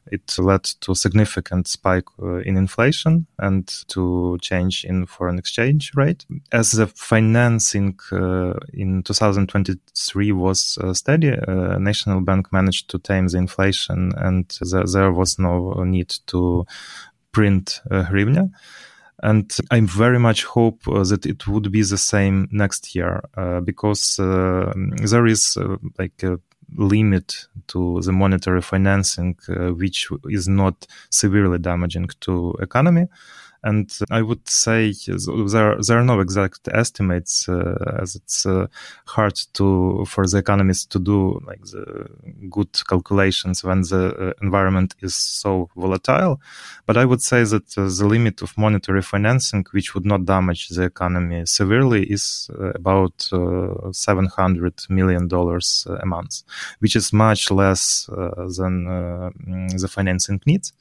it 0.07 0.37
led 0.39 0.65
to 0.65 0.95
significant 0.95 1.69
spike 1.69 2.07
uh, 2.21 2.37
in 2.39 2.57
inflation 2.57 3.27
and 3.39 3.69
to 3.89 4.39
change 4.41 4.85
in 4.85 5.07
foreign 5.07 5.39
exchange 5.39 5.93
rate. 5.95 6.25
As 6.53 6.73
the 6.73 6.87
financing 6.87 7.99
uh, 8.13 8.55
in 8.73 9.03
2023 9.03 10.33
was 10.33 10.79
uh, 10.79 10.93
steady, 10.95 11.33
uh, 11.33 11.79
National 11.79 12.21
Bank 12.21 12.53
managed 12.53 12.91
to 12.91 12.99
tame 12.99 13.29
the 13.29 13.39
inflation 13.39 14.13
and 14.17 14.49
th- 14.49 14.87
there 14.93 15.13
was 15.13 15.39
no 15.39 15.85
need 15.85 16.15
to 16.27 16.67
print 17.33 17.81
uh, 17.91 18.05
hryvnia. 18.05 18.51
And 19.23 19.55
I 19.71 19.81
very 19.81 20.19
much 20.19 20.45
hope 20.45 20.87
uh, 20.89 21.05
that 21.05 21.27
it 21.27 21.47
would 21.47 21.71
be 21.71 21.83
the 21.83 21.99
same 21.99 22.49
next 22.51 22.95
year 22.95 23.23
uh, 23.37 23.61
because 23.61 24.19
uh, 24.19 24.73
there 25.05 25.27
is 25.27 25.59
like 25.99 26.23
a 26.23 26.39
limit 26.77 27.47
to 27.67 28.01
the 28.01 28.13
monetary 28.13 28.63
financing, 28.63 29.37
which 29.77 30.09
is 30.29 30.49
not 30.49 30.87
severely 31.11 31.59
damaging 31.59 32.09
to 32.21 32.55
economy. 32.61 33.09
And 33.63 33.93
I 34.11 34.23
would 34.23 34.49
say 34.49 34.95
there 35.53 35.77
there 35.87 35.99
are 35.99 36.05
no 36.05 36.21
exact 36.21 36.67
estimates, 36.73 37.47
uh, 37.47 37.99
as 38.01 38.15
it's 38.15 38.47
uh, 38.47 38.69
hard 39.05 39.37
to 39.53 40.05
for 40.07 40.27
the 40.27 40.39
economists 40.39 40.87
to 40.87 40.99
do 40.99 41.41
like 41.47 41.63
the 41.65 42.07
good 42.49 42.73
calculations 42.89 43.63
when 43.63 43.83
the 43.83 44.15
uh, 44.17 44.33
environment 44.41 44.95
is 45.03 45.15
so 45.15 45.69
volatile. 45.77 46.41
But 46.87 46.97
I 46.97 47.05
would 47.05 47.21
say 47.21 47.45
that 47.45 47.77
uh, 47.77 47.85
the 47.85 48.07
limit 48.07 48.41
of 48.41 48.57
monetary 48.57 49.03
financing, 49.03 49.67
which 49.73 49.95
would 49.95 50.07
not 50.07 50.25
damage 50.25 50.69
the 50.69 50.85
economy 50.85 51.45
severely, 51.45 52.05
is 52.05 52.49
uh, 52.59 52.71
about 52.71 53.29
seven 53.93 54.27
hundred 54.27 54.75
million 54.89 55.29
dollars 55.29 55.87
a 56.01 56.07
month, 56.07 56.45
which 56.79 56.97
is 56.97 57.13
much 57.13 57.51
less 57.51 58.09
than 58.09 58.85
the 59.77 59.89
financing 59.89 60.41
needs. 60.47 60.73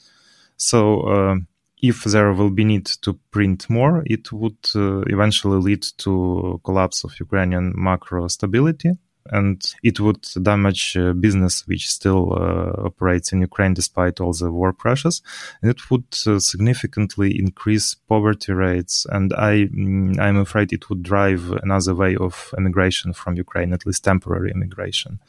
So 0.56 1.40
if 1.82 2.04
there 2.04 2.34
will 2.34 2.50
be 2.50 2.66
need 2.66 2.86
to 2.86 3.14
print 3.32 3.70
more, 3.70 4.04
it 4.06 4.32
would 4.32 4.58
uh, 4.76 5.02
eventually 5.08 5.62
lead 5.62 5.84
to 5.98 6.60
collapse 6.64 7.04
of 7.04 7.20
Ukrainian 7.20 7.74
macro 7.76 8.28
stability. 8.28 8.92
And 9.32 9.62
it 9.84 10.00
would 10.00 10.26
damage 10.42 10.98
uh, 10.98 11.14
business 11.14 11.68
which 11.68 11.88
still 11.88 12.34
uh, 12.34 12.88
operates 12.88 13.32
in 13.32 13.42
Ukraine 13.42 13.76
despite 13.76 14.20
all 14.20 14.34
the 14.34 14.52
war 14.52 14.74
pressures. 14.74 15.22
And 15.62 15.70
it 15.70 15.92
would 15.92 16.08
uh, 16.26 16.40
significantly 16.40 17.38
increase 17.38 17.94
poverty 17.94 18.54
rates. 18.54 19.06
And 19.10 19.32
I, 19.34 19.68
mm, 19.68 20.20
I'm 20.20 20.38
afraid 20.38 20.74
it 20.74 20.90
would 20.90 21.04
drive 21.04 21.52
another 21.62 21.94
way 21.94 22.16
of 22.16 22.54
emigration 22.58 23.14
from 23.14 23.36
Ukraine, 23.36 23.72
at 23.72 23.86
least 23.86 24.04
temporary 24.04 24.52
immigration. 24.52 25.20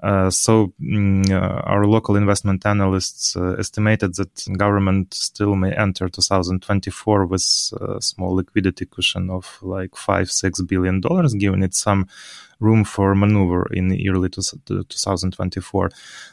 Uh, 0.00 0.30
so 0.30 0.72
mm, 0.80 1.28
uh, 1.30 1.60
our 1.64 1.84
local 1.84 2.14
investment 2.16 2.64
analysts 2.64 3.36
uh, 3.36 3.56
estimated 3.58 4.14
that 4.14 4.46
government 4.56 5.12
still 5.12 5.56
may 5.56 5.72
enter 5.72 6.08
2024 6.08 7.26
with 7.26 7.72
a 7.80 8.00
small 8.00 8.36
liquidity 8.36 8.86
cushion 8.86 9.28
of 9.28 9.58
like 9.60 9.96
five 9.96 10.30
six 10.30 10.62
billion 10.62 11.00
dollars, 11.00 11.34
giving 11.34 11.62
it 11.62 11.74
some 11.74 12.06
room 12.60 12.84
for 12.84 13.14
maneuver 13.14 13.66
in 13.72 13.92
early 14.08 14.28
2024. 14.28 15.90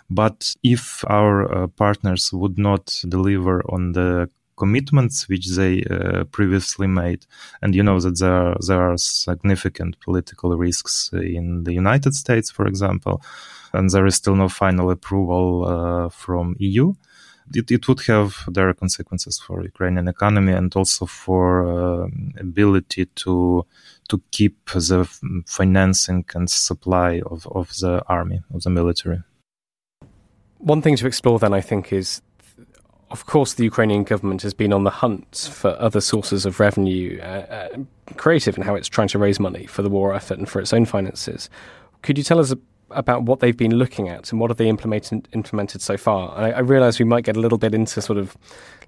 But 0.09 0.55
if 0.63 1.03
our 1.09 1.68
partners 1.70 2.32
would 2.34 2.57
not 2.59 3.01
deliver 3.07 3.63
on 3.72 3.93
the 3.93 4.30
commitments 4.58 5.28
which 5.28 5.47
they 5.56 5.84
uh, 5.84 6.24
previously 6.26 6.88
made. 6.88 7.26
And 7.62 7.76
you 7.76 7.84
know 7.84 7.99
that 7.99 8.20
there, 8.20 8.56
there 8.68 8.82
are 8.82 8.97
significant 8.97 9.99
political 9.99 10.56
risks 10.58 11.10
in 11.14 11.64
the 11.64 11.74
United 11.74 12.16
States, 12.16 12.49
for 12.51 12.66
example 12.68 13.22
and 13.76 13.89
there 13.89 14.06
is 14.06 14.16
still 14.16 14.36
no 14.36 14.49
final 14.49 14.89
approval 14.89 15.66
uh, 15.66 16.10
from 16.10 16.56
EU. 16.60 16.93
It, 17.53 17.70
it, 17.70 17.88
would 17.88 18.01
have 18.08 18.43
direct 18.51 18.80
consequences 18.80 19.39
for 19.39 19.64
Ukrainian 19.64 20.08
economy 20.08 20.53
and 20.53 20.76
also 20.76 21.06
for 21.06 21.45
uh, 21.68 22.08
ability 22.39 23.06
to 23.24 23.66
to 24.10 24.22
keep 24.32 24.56
the 24.72 25.06
financing 25.45 26.26
and 26.34 26.49
supply 26.49 27.22
of, 27.26 27.47
of 27.51 27.70
the 27.82 28.03
army 28.08 28.41
of 28.53 28.64
the 28.64 28.72
military. 28.72 29.22
One 30.58 30.82
thing 30.82 30.95
to 30.97 31.06
explore 31.06 31.38
then, 31.38 31.53
I 31.53 31.62
think, 31.62 31.93
is 31.93 32.22
of 33.12 33.26
course 33.26 33.53
the 33.53 33.64
Ukrainian 33.64 34.03
government 34.03 34.41
has 34.41 34.53
been 34.53 34.74
on 34.74 34.84
the 34.84 34.89
hunt 34.89 35.49
for 35.51 35.72
other 35.80 36.01
sources 36.01 36.45
of 36.45 36.60
revenue, 36.60 37.20
uh, 37.22 37.26
uh, 37.26 37.68
creative 38.18 38.58
in 38.58 38.64
how 38.64 38.76
it's 38.76 38.88
trying 38.88 39.08
to 39.10 39.20
raise 39.20 39.39
money 39.39 39.66
for 39.66 39.82
the 39.82 39.89
war 39.89 40.14
effort 40.14 40.38
and 40.38 40.49
for 40.49 40.60
its 40.60 40.74
own 40.74 40.86
finances. 40.86 41.49
Could 42.01 42.18
you 42.18 42.24
tell 42.24 42.39
us 42.39 42.53
about 42.91 43.24
what 43.24 43.39
they've 43.39 43.58
been 43.58 43.76
looking 43.76 44.10
at 44.10 44.32
and 44.32 44.39
what 44.39 44.49
have 44.49 44.58
they 44.58 44.70
implemented 44.70 45.28
implemented 45.34 45.82
so 45.82 45.97
far. 45.97 46.36
I, 46.38 46.51
I 46.51 46.60
realise 46.60 46.99
we 46.99 47.06
might 47.06 47.24
get 47.24 47.36
a 47.36 47.39
little 47.39 47.58
bit 47.58 47.74
into 47.74 48.01
sort 48.01 48.18
of 48.18 48.38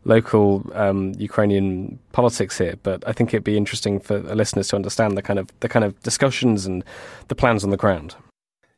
local 0.04 0.70
um, 0.74 1.14
Ukrainian 1.18 2.00
politics 2.12 2.58
here, 2.58 2.76
but 2.84 3.04
I 3.08 3.12
think 3.14 3.34
it'd 3.34 3.44
be 3.44 3.58
interesting 3.58 4.00
for 4.00 4.20
listeners 4.20 4.70
to 4.70 4.76
understand 4.76 5.18
the 5.18 5.22
kind 5.22 5.40
of 5.40 5.50
the 5.60 5.70
kind 5.70 5.84
of 5.84 6.00
discussions 6.02 6.66
and 6.66 6.84
the 7.28 7.36
plans 7.36 7.64
on 7.64 7.72
the 7.72 7.78
ground. 7.78 8.16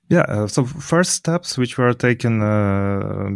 Yeah, 0.10 0.22
uh, 0.22 0.48
so 0.48 0.66
first 0.66 1.12
steps 1.12 1.56
which 1.56 1.78
were 1.78 1.94
taken 1.94 2.42
uh, 2.42 3.30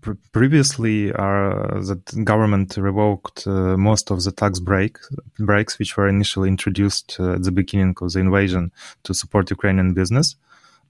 pr- 0.00 0.12
previously 0.32 1.12
are 1.12 1.82
that 1.82 2.24
government 2.24 2.78
revoked 2.78 3.46
uh, 3.46 3.76
most 3.76 4.10
of 4.10 4.24
the 4.24 4.32
tax 4.32 4.58
break 4.58 4.96
breaks 5.38 5.78
which 5.78 5.98
were 5.98 6.08
initially 6.08 6.48
introduced 6.48 7.18
uh, 7.20 7.34
at 7.34 7.42
the 7.42 7.52
beginning 7.52 7.94
of 8.00 8.10
the 8.10 8.20
invasion 8.20 8.72
to 9.02 9.12
support 9.12 9.50
Ukrainian 9.50 9.92
business. 9.92 10.36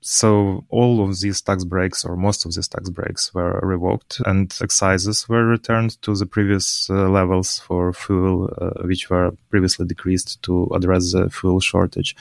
So 0.03 0.65
all 0.69 1.03
of 1.03 1.19
these 1.19 1.41
tax 1.41 1.65
breaks 1.65 2.05
or 2.05 2.15
most 2.15 2.47
of 2.47 2.55
these 2.55 2.69
tax 2.69 2.89
breaks 2.91 3.35
were 3.35 3.59
revoked 3.61 4.21
and 4.27 4.57
excises 4.61 5.29
were 5.29 5.47
returned 5.47 6.01
to 6.03 6.15
the 6.15 6.27
previous 6.27 6.89
uh, 6.89 7.09
levels 7.09 7.59
for 7.59 7.93
fuel 7.93 8.55
uh, 8.61 8.87
which 8.87 9.11
were 9.11 9.33
previously 9.51 9.85
decreased 9.87 10.41
to 10.43 10.69
address 10.73 11.11
the 11.11 11.29
fuel 11.29 11.59
shortage 11.59 12.15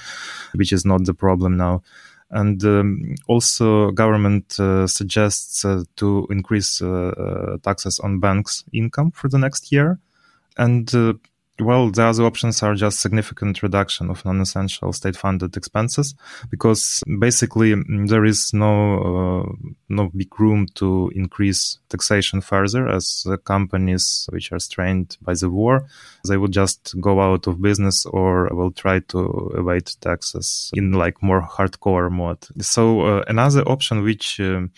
which 0.56 0.72
is 0.72 0.84
not 0.84 1.06
the 1.06 1.14
problem 1.14 1.58
now 1.58 1.84
and 2.34 2.64
um, 2.66 3.16
also 3.28 3.92
government 3.92 4.60
uh, 4.60 4.88
suggests 4.88 5.64
uh, 5.64 5.84
to 5.96 6.28
increase 6.30 6.82
uh, 6.82 6.88
uh, 6.88 7.58
taxes 7.60 8.00
on 8.00 8.20
banks 8.20 8.64
income 8.74 9.12
for 9.12 9.30
the 9.30 9.38
next 9.38 9.72
year. 9.72 10.00
And 10.58 10.94
uh, 10.94 11.14
well, 11.60 11.92
the 11.92 12.04
other 12.04 12.24
options 12.24 12.64
are 12.64 12.74
just 12.74 13.00
significant 13.00 13.62
reduction 13.62 14.10
of 14.10 14.26
non-essential 14.26 14.92
state-funded 14.92 15.56
expenses 15.56 16.16
because 16.50 17.04
basically 17.20 17.74
mm, 17.74 18.10
there 18.10 18.26
is 18.26 18.54
no 18.54 19.46
uh, 19.46 19.68
no 19.90 20.10
big 20.16 20.40
room 20.40 20.66
to 20.76 21.12
increase 21.16 21.78
taxation 21.90 22.42
further 22.42 22.88
as 22.88 23.24
the 23.26 23.38
companies 23.38 24.28
which 24.32 24.52
are 24.52 24.60
strained 24.60 25.18
by 25.22 25.34
the 25.36 25.50
war 25.50 25.86
they 26.28 26.38
would 26.38 26.52
just 26.52 26.96
go 27.00 27.22
out 27.22 27.46
of 27.48 27.62
business 27.62 28.06
or 28.06 28.50
will 28.54 28.72
try 28.72 29.00
to 29.00 29.52
evade 29.56 29.90
taxes 30.02 30.72
in 30.74 30.94
like 30.94 31.22
more 31.22 31.42
hardcore 31.42 32.10
mode. 32.10 32.48
So 32.62 33.02
uh, 33.02 33.24
another 33.28 33.62
option 33.64 34.04
which 34.04 34.40
um, 34.40 34.72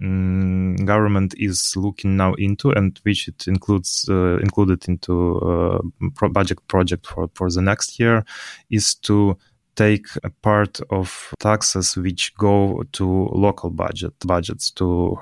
mm, 0.00 0.84
government 0.84 1.34
is 1.36 1.74
looking 1.76 2.16
now 2.16 2.34
into 2.34 2.70
and 2.70 2.98
which 3.02 3.28
it 3.28 3.46
includes 3.46 4.06
uh, 4.08 4.38
included 4.38 4.88
into 4.88 5.38
uh, 5.40 6.28
budget 6.28 6.58
project 6.68 7.06
for 7.06 7.28
for 7.34 7.50
the 7.50 7.62
next 7.62 7.98
year 8.00 8.24
is 8.70 8.94
to 8.94 9.36
take 9.76 10.06
a 10.24 10.30
part 10.30 10.80
of 10.90 11.32
taxes 11.38 11.96
which 11.96 12.34
go 12.34 12.82
to 12.92 13.28
local 13.32 13.70
budget 13.70 14.12
budgets 14.26 14.70
to 14.70 15.16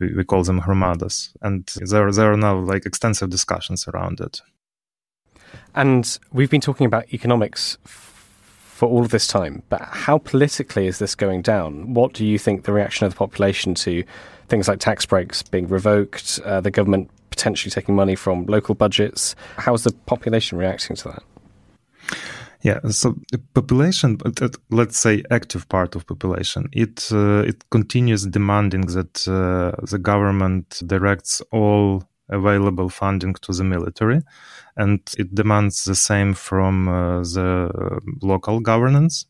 we 0.00 0.24
call 0.24 0.42
them 0.42 0.60
hromadas 0.60 1.32
and 1.42 1.66
there 1.90 2.10
there 2.10 2.32
are 2.32 2.36
now 2.36 2.58
like 2.58 2.86
extensive 2.86 3.30
discussions 3.30 3.86
around 3.88 4.20
it. 4.20 4.40
And 5.74 6.18
we've 6.32 6.50
been 6.50 6.60
talking 6.60 6.86
about 6.86 7.12
economics 7.12 7.78
for 8.80 8.88
all 8.88 9.02
of 9.04 9.10
this 9.10 9.26
time, 9.26 9.62
but 9.68 9.82
how 9.82 10.16
politically 10.16 10.86
is 10.86 10.98
this 11.00 11.14
going 11.14 11.42
down? 11.42 11.92
What 11.92 12.14
do 12.14 12.24
you 12.24 12.38
think 12.38 12.64
the 12.64 12.72
reaction 12.72 13.04
of 13.04 13.12
the 13.12 13.18
population 13.18 13.74
to 13.74 14.02
things 14.48 14.68
like 14.68 14.78
tax 14.78 15.04
breaks 15.04 15.42
being 15.42 15.68
revoked, 15.68 16.40
uh, 16.46 16.62
the 16.62 16.70
government 16.70 17.10
potentially 17.28 17.70
taking 17.70 17.94
money 17.94 18.14
from 18.14 18.46
local 18.46 18.74
budgets? 18.74 19.36
How 19.58 19.74
is 19.74 19.84
the 19.84 19.92
population 20.06 20.56
reacting 20.56 20.96
to 20.96 21.08
that? 21.08 21.22
Yeah, 22.62 22.80
so 22.88 23.16
the 23.30 23.38
population, 23.52 24.16
let's 24.70 24.98
say 24.98 25.24
active 25.30 25.68
part 25.68 25.94
of 25.94 26.06
population, 26.06 26.70
it 26.72 27.10
uh, 27.12 27.42
it 27.46 27.68
continues 27.68 28.24
demanding 28.24 28.86
that 28.96 29.28
uh, 29.28 29.72
the 29.84 29.98
government 29.98 30.80
directs 30.86 31.42
all 31.52 32.02
available 32.30 32.88
funding 32.88 33.34
to 33.34 33.52
the 33.52 33.64
military 33.64 34.22
and 34.76 35.00
it 35.18 35.34
demands 35.34 35.84
the 35.84 35.94
same 35.94 36.34
from 36.34 36.88
uh, 36.88 37.20
the 37.20 38.00
local 38.22 38.60
governance. 38.60 39.26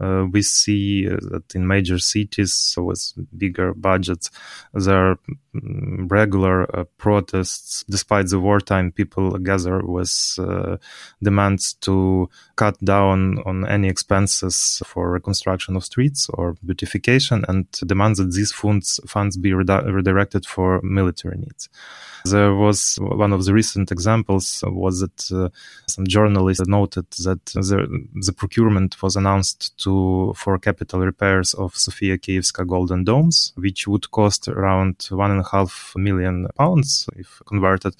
Uh, 0.00 0.26
we 0.30 0.42
see 0.42 1.06
that 1.06 1.54
in 1.54 1.66
major 1.66 1.98
cities 1.98 2.74
with 2.76 3.12
bigger 3.36 3.72
budgets, 3.74 4.30
there 4.72 5.10
are 5.10 5.18
mm, 5.54 6.10
regular 6.10 6.62
uh, 6.76 6.84
protests. 6.98 7.84
Despite 7.88 8.28
the 8.28 8.40
wartime, 8.40 8.90
people 8.90 9.38
gather 9.38 9.80
with 9.84 10.36
uh, 10.38 10.78
demands 11.22 11.74
to 11.82 12.28
cut 12.56 12.78
down 12.84 13.38
on 13.46 13.66
any 13.66 13.88
expenses 13.88 14.82
for 14.84 15.10
reconstruction 15.10 15.76
of 15.76 15.84
streets 15.84 16.28
or 16.30 16.56
beautification, 16.64 17.44
and 17.48 17.70
demands 17.86 18.18
that 18.18 18.32
these 18.32 18.52
funds 18.52 18.98
funds 19.06 19.36
be 19.36 19.52
redirected 19.52 20.44
for 20.46 20.80
military 20.82 21.38
needs. 21.38 21.68
There 22.24 22.54
was 22.54 22.96
one 23.00 23.34
of 23.34 23.44
the 23.44 23.52
recent 23.52 23.92
examples 23.92 24.64
was 24.66 25.00
that 25.00 25.30
uh, 25.30 25.50
some 25.86 26.06
journalists 26.06 26.66
noted 26.66 27.10
that 27.10 27.44
the, 27.44 28.08
the 28.14 28.32
procurement 28.32 29.02
was 29.02 29.14
announced 29.14 29.76
to 29.84 30.32
for 30.36 30.58
capital 30.58 31.00
repairs 31.00 31.54
of 31.54 31.76
Sofia 31.76 32.18
Kievska 32.18 32.66
golden 32.66 33.04
domes, 33.04 33.52
which 33.56 33.86
would 33.86 34.10
cost 34.10 34.48
around 34.48 35.06
one 35.10 35.30
and 35.30 35.40
a 35.40 35.48
half 35.48 35.92
million 35.96 36.48
pounds 36.56 37.06
if 37.16 37.40
converted, 37.46 37.94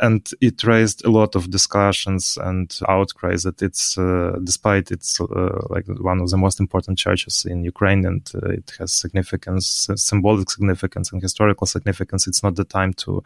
and 0.00 0.30
it 0.40 0.62
raised 0.64 1.04
a 1.04 1.10
lot 1.10 1.34
of 1.34 1.50
discussions 1.50 2.38
and 2.40 2.78
outcries 2.88 3.42
that 3.42 3.62
it's 3.62 3.98
uh, 3.98 4.38
despite 4.44 4.90
it's 4.90 5.20
uh, 5.20 5.60
like 5.70 5.86
one 6.00 6.20
of 6.20 6.30
the 6.30 6.36
most 6.36 6.60
important 6.60 6.98
churches 6.98 7.44
in 7.44 7.64
Ukraine 7.64 8.04
and 8.06 8.30
uh, 8.34 8.48
it 8.50 8.72
has 8.78 8.92
significance, 8.92 9.88
symbolic 9.96 10.50
significance 10.50 11.12
and 11.12 11.22
historical 11.22 11.66
significance. 11.66 12.26
It's 12.26 12.42
not 12.42 12.56
the 12.56 12.64
time 12.64 12.92
to 12.94 13.22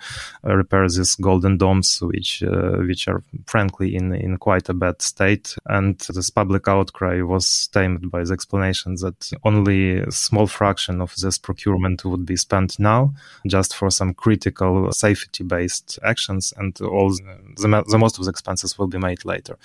uh, 0.46 0.55
repair 0.57 0.88
these 0.88 1.14
golden 1.16 1.59
domes, 1.59 2.01
which 2.01 2.42
uh, 2.42 2.78
which 2.88 3.09
are 3.09 3.22
frankly 3.46 3.94
in 3.94 4.14
in 4.14 4.36
quite 4.38 4.68
a 4.68 4.74
bad 4.74 5.03
state. 5.03 5.57
And 5.66 5.98
this 5.98 6.30
public 6.30 6.68
outcry 6.68 7.22
was 7.22 7.68
by 7.99 8.24
the 8.24 8.32
explanation 8.32 8.95
that 8.97 9.30
only 9.45 9.99
a 9.99 10.11
small 10.11 10.47
fraction 10.47 11.01
of 11.01 11.14
this 11.16 11.38
procurement 11.38 12.05
would 12.05 12.26
be 12.26 12.36
spent 12.36 12.78
now, 12.78 13.14
just 13.47 13.74
for 13.74 13.91
some 13.91 14.14
critical 14.14 14.93
safety-based 14.93 15.99
actions, 16.03 16.53
and 16.57 16.80
all 16.80 17.11
the, 17.11 17.84
the 17.88 17.99
most 17.99 18.18
of 18.18 18.24
the 18.24 18.30
expenses 18.30 18.78
will 18.78 18.88
be 18.88 18.99
made 18.99 19.24
later. 19.24 19.59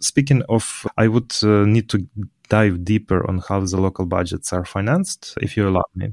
Speaking 0.00 0.42
of, 0.48 0.86
I 0.96 1.08
would 1.08 1.34
uh, 1.42 1.64
need 1.64 1.88
to 1.90 2.06
dive 2.48 2.84
deeper 2.84 3.26
on 3.28 3.38
how 3.48 3.60
the 3.60 3.80
local 3.80 4.06
budgets 4.06 4.52
are 4.52 4.64
financed, 4.64 5.34
if 5.40 5.56
you 5.56 5.68
allow 5.68 5.84
me. 5.94 6.12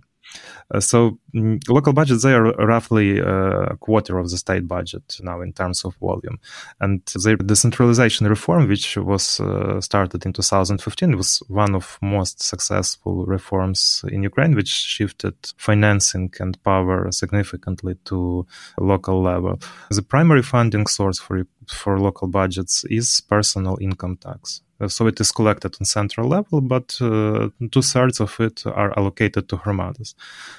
Uh, 0.74 0.80
so 0.80 1.20
mm, 1.36 1.60
local 1.70 1.94
budgets 1.94 2.24
they 2.24 2.34
are 2.34 2.52
roughly 2.54 3.20
uh, 3.20 3.74
a 3.74 3.78
quarter 3.78 4.18
of 4.18 4.30
the 4.30 4.38
state 4.38 4.68
budget 4.68 5.18
now 5.22 5.42
in 5.42 5.54
terms 5.54 5.84
of 5.86 5.96
volume. 5.96 6.40
And 6.80 7.02
the 7.06 7.36
decentralization 7.38 8.28
reform 8.28 8.68
which 8.68 8.98
was 8.98 9.40
uh, 9.40 9.82
started 9.82 10.26
in 10.26 10.34
2015 10.34 11.18
was 11.18 11.44
one 11.48 11.76
of 11.76 11.98
most 12.02 12.42
successful 12.42 13.26
reforms 13.26 14.04
in 14.10 14.24
ukraine 14.24 14.56
which 14.56 14.70
shifted 14.70 15.36
financing 15.58 16.32
and 16.40 16.62
power 16.64 17.12
significantly 17.12 17.96
to 18.06 18.46
local 18.78 19.22
level. 19.22 19.60
The 19.90 20.02
primary 20.02 20.44
funding 20.44 20.88
source 20.88 21.20
for 21.20 21.46
for 21.68 22.00
local 22.00 22.28
budgets 22.28 22.84
is 22.90 23.22
personal 23.22 23.78
income 23.80 24.18
tax 24.18 24.62
so 24.88 25.08
it 25.08 25.20
is 25.20 25.32
collected 25.32 25.76
on 25.80 25.86
central 25.86 26.28
level, 26.28 26.62
but 26.62 26.98
uh, 27.02 27.50
two 27.72 27.82
thirds 27.82 28.20
of 28.20 28.40
it 28.40 28.64
are 28.66 28.98
allocated 28.98 29.50
to 29.50 29.58
hromadas. 29.58 30.16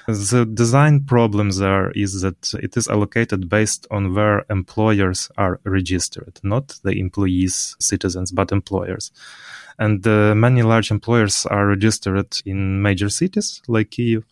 The 0.07 0.45
design 0.45 1.05
problem 1.05 1.51
there 1.51 1.91
is 1.91 2.21
that 2.21 2.53
it 2.61 2.77
is 2.77 2.87
allocated 2.87 3.49
based 3.49 3.87
on 3.91 4.13
where 4.13 4.45
employers 4.49 5.29
are 5.37 5.59
registered, 5.63 6.39
not 6.43 6.79
the 6.83 6.91
employees, 6.91 7.75
citizens, 7.79 8.31
but 8.31 8.51
employers. 8.51 9.11
And 9.79 10.05
uh, 10.05 10.35
many 10.35 10.61
large 10.61 10.91
employers 10.91 11.45
are 11.47 11.67
registered 11.67 12.37
in 12.45 12.81
major 12.81 13.09
cities 13.09 13.61
like 13.67 13.91
Kiev, 13.91 14.23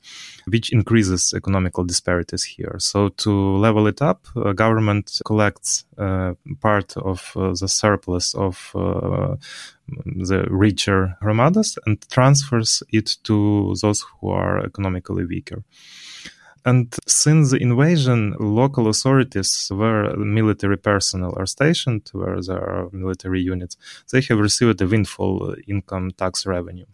which 0.45 0.71
increases 0.71 1.33
economical 1.35 1.83
disparities 1.83 2.43
here. 2.43 2.75
So 2.77 3.09
to 3.09 3.31
level 3.57 3.87
it 3.87 4.01
up, 4.01 4.27
uh, 4.35 4.53
government 4.53 5.19
collects 5.25 5.85
uh, 5.97 6.33
part 6.61 6.95
of 6.97 7.31
uh, 7.35 7.53
the 7.59 7.67
surplus 7.67 8.35
of 8.35 8.71
uh, 8.75 9.35
the 10.05 10.45
richer 10.49 11.17
hromadas 11.21 11.77
and 11.85 11.97
transfers 12.09 12.83
it 12.89 13.17
to 13.23 13.75
those 13.81 14.03
who 14.19 14.29
are 14.29 14.65
economically 14.65 15.25
weaker. 15.25 15.63
And 16.63 16.93
since 17.07 17.51
the 17.51 17.57
invasion, 17.57 18.35
local 18.39 18.87
authorities 18.87 19.71
where 19.73 20.15
military 20.15 20.77
personnel 20.77 21.33
are 21.35 21.47
stationed, 21.47 22.09
where 22.13 22.39
there 22.41 22.57
are 22.57 22.89
military 22.91 23.41
units, 23.41 23.77
they 24.11 24.21
have 24.21 24.37
received 24.37 24.79
a 24.81 24.87
windfall 24.87 25.55
income 25.67 26.11
tax 26.11 26.45
revenue 26.45 26.85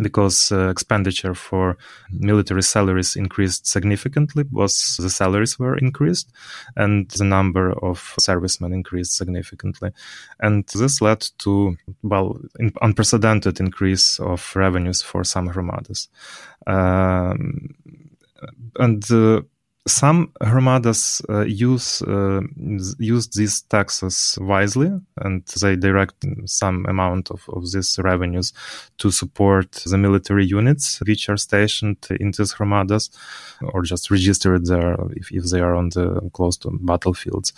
because 0.00 0.52
uh, 0.52 0.68
expenditure 0.68 1.34
for 1.34 1.76
military 2.10 2.62
salaries 2.62 3.16
increased 3.16 3.66
significantly 3.66 4.44
because 4.44 4.96
the 4.98 5.10
salaries 5.10 5.58
were 5.58 5.76
increased 5.76 6.30
and 6.76 7.08
the 7.10 7.24
number 7.24 7.72
of 7.84 8.14
servicemen 8.18 8.72
increased 8.72 9.16
significantly. 9.16 9.90
And 10.40 10.66
this 10.68 11.00
led 11.00 11.26
to 11.38 11.76
well 12.02 12.40
unprecedented 12.80 13.60
increase 13.60 14.20
of 14.20 14.52
revenues 14.54 15.02
for 15.02 15.24
some 15.24 15.48
hromadas 15.48 16.08
um, 16.66 17.74
and 18.78 19.10
uh, 19.10 19.42
some 19.88 20.32
hromadas 20.40 21.22
uh, 21.28 21.40
use 21.40 22.02
uh, 22.02 22.40
use 22.98 23.28
these 23.28 23.62
taxes 23.62 24.38
wisely, 24.40 24.90
and 25.16 25.44
they 25.60 25.76
direct 25.76 26.24
some 26.46 26.86
amount 26.86 27.30
of, 27.30 27.48
of 27.48 27.70
these 27.72 27.98
revenues 27.98 28.52
to 28.98 29.10
support 29.10 29.72
the 29.86 29.98
military 29.98 30.44
units 30.44 31.00
which 31.00 31.28
are 31.28 31.36
stationed 31.36 32.06
in 32.20 32.30
these 32.30 32.52
hromadas, 32.52 33.10
or 33.62 33.82
just 33.82 34.10
registered 34.10 34.66
there 34.66 34.96
if, 35.16 35.32
if 35.32 35.44
they 35.50 35.60
are 35.60 35.74
on 35.74 35.88
the 35.90 36.30
close 36.32 36.56
to 36.58 36.70
battlefields, 36.80 37.52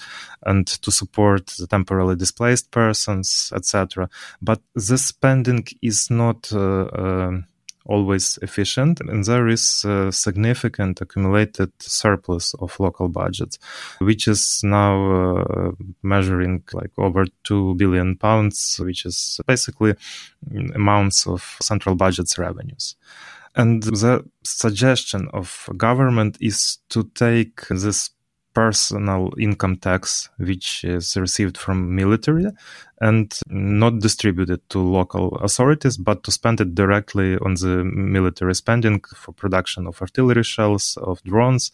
and 0.46 0.66
to 0.66 0.90
support 0.90 1.46
the 1.58 1.66
temporarily 1.66 2.16
displaced 2.16 2.70
persons, 2.70 3.52
etc. 3.54 4.08
But 4.40 4.60
this 4.74 5.06
spending 5.06 5.66
is 5.82 6.10
not. 6.10 6.52
Uh, 6.52 6.88
um, 6.94 7.46
always 7.90 8.38
efficient 8.40 9.00
and 9.00 9.24
there 9.24 9.48
is 9.48 9.84
a 9.84 10.12
significant 10.12 11.00
accumulated 11.00 11.70
surplus 11.80 12.54
of 12.54 12.78
local 12.78 13.08
budgets 13.08 13.58
which 13.98 14.28
is 14.28 14.60
now 14.62 14.94
uh, 15.10 15.72
measuring 16.02 16.62
like 16.72 16.92
over 16.96 17.24
2 17.44 17.74
billion 17.74 18.16
pounds 18.16 18.80
which 18.84 19.04
is 19.04 19.40
basically 19.46 19.94
amounts 20.74 21.26
of 21.26 21.56
central 21.60 21.96
budget's 21.96 22.38
revenues. 22.38 22.96
And 23.56 23.82
the 23.82 24.24
suggestion 24.44 25.28
of 25.32 25.68
government 25.76 26.38
is 26.40 26.78
to 26.90 27.04
take 27.14 27.66
this 27.68 28.10
personal 28.54 29.32
income 29.38 29.76
tax 29.76 30.28
which 30.38 30.84
is 30.84 31.16
received 31.16 31.56
from 31.56 31.94
military 31.94 32.46
and 33.00 33.38
not 33.48 33.98
distributed 34.00 34.60
to 34.68 34.78
local 34.78 35.36
authorities 35.36 35.96
but 35.96 36.22
to 36.24 36.30
spend 36.30 36.60
it 36.60 36.74
directly 36.74 37.36
on 37.38 37.54
the 37.54 37.84
military 37.84 38.54
spending 38.54 39.00
for 39.14 39.32
production 39.32 39.86
of 39.86 40.00
artillery 40.00 40.44
shells 40.44 40.98
of 41.02 41.22
drones. 41.22 41.70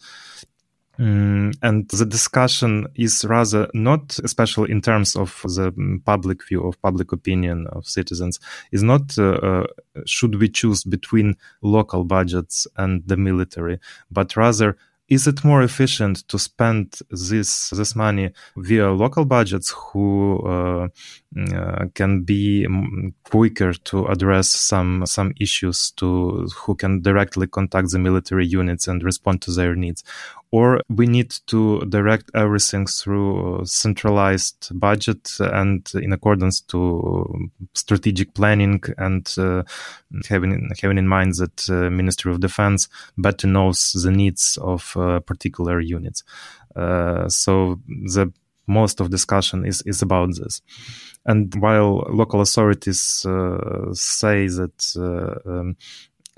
Mm, 0.99 1.55
and 1.61 1.87
the 1.89 2.05
discussion 2.05 2.87
is 2.95 3.23
rather 3.23 3.69
not, 3.75 4.17
especially 4.23 4.71
in 4.71 4.81
terms 4.81 5.15
of 5.15 5.41
the 5.43 5.71
public 6.05 6.47
view 6.47 6.65
of 6.67 6.81
public 6.81 7.11
opinion 7.11 7.67
of 7.67 7.85
citizens, 7.85 8.39
is 8.71 8.81
not 8.81 9.15
uh, 9.19 9.33
uh, 9.33 9.67
should 10.05 10.39
we 10.41 10.49
choose 10.49 10.83
between 10.83 11.35
local 11.61 12.03
budgets 12.03 12.65
and 12.77 13.03
the 13.07 13.15
military, 13.15 13.79
but 14.09 14.35
rather 14.35 14.75
is 15.09 15.25
it 15.25 15.43
more 15.43 15.61
efficient 15.61 16.27
to 16.27 16.37
spend 16.37 16.99
this 17.09 17.69
this 17.69 17.95
money 17.95 18.31
via 18.57 18.91
local 18.91 19.25
budgets 19.25 19.73
who 19.75 20.39
uh, 20.45 20.87
uh, 21.53 21.85
can 21.93 22.23
be 22.23 22.67
quicker 23.23 23.73
to 23.73 24.05
address 24.07 24.49
some 24.49 25.05
some 25.05 25.33
issues 25.39 25.91
to 25.91 26.47
who 26.57 26.75
can 26.75 27.01
directly 27.01 27.47
contact 27.47 27.91
the 27.91 27.99
military 27.99 28.45
units 28.45 28.87
and 28.87 29.03
respond 29.03 29.41
to 29.41 29.51
their 29.51 29.75
needs 29.75 30.03
or 30.51 30.81
we 30.89 31.05
need 31.05 31.31
to 31.47 31.81
direct 31.89 32.31
everything 32.33 32.87
through 32.87 33.65
centralized 33.65 34.69
budget 34.79 35.31
and 35.39 35.89
in 35.95 36.13
accordance 36.13 36.61
to 36.61 37.49
strategic 37.73 38.33
planning 38.33 38.81
and 38.97 39.33
uh, 39.37 39.63
having 40.29 40.69
having 40.81 40.97
in 40.97 41.07
mind 41.07 41.35
that 41.35 41.69
uh, 41.69 41.89
Ministry 41.89 42.31
of 42.31 42.39
Defense 42.39 42.87
better 43.17 43.47
knows 43.47 43.91
the 43.91 44.11
needs 44.11 44.57
of 44.61 44.95
uh, 44.95 45.19
particular 45.19 45.79
units. 45.79 46.23
Uh, 46.75 47.27
so 47.27 47.79
the 47.87 48.31
most 48.67 48.99
of 48.99 49.09
discussion 49.09 49.65
is 49.65 49.81
is 49.85 50.01
about 50.01 50.35
this. 50.35 50.61
And 51.25 51.53
while 51.55 52.05
local 52.09 52.39
authorities 52.39 53.25
uh, 53.25 53.93
say 53.93 54.47
that 54.47 54.93
uh, 54.95 55.49
um, 55.49 55.75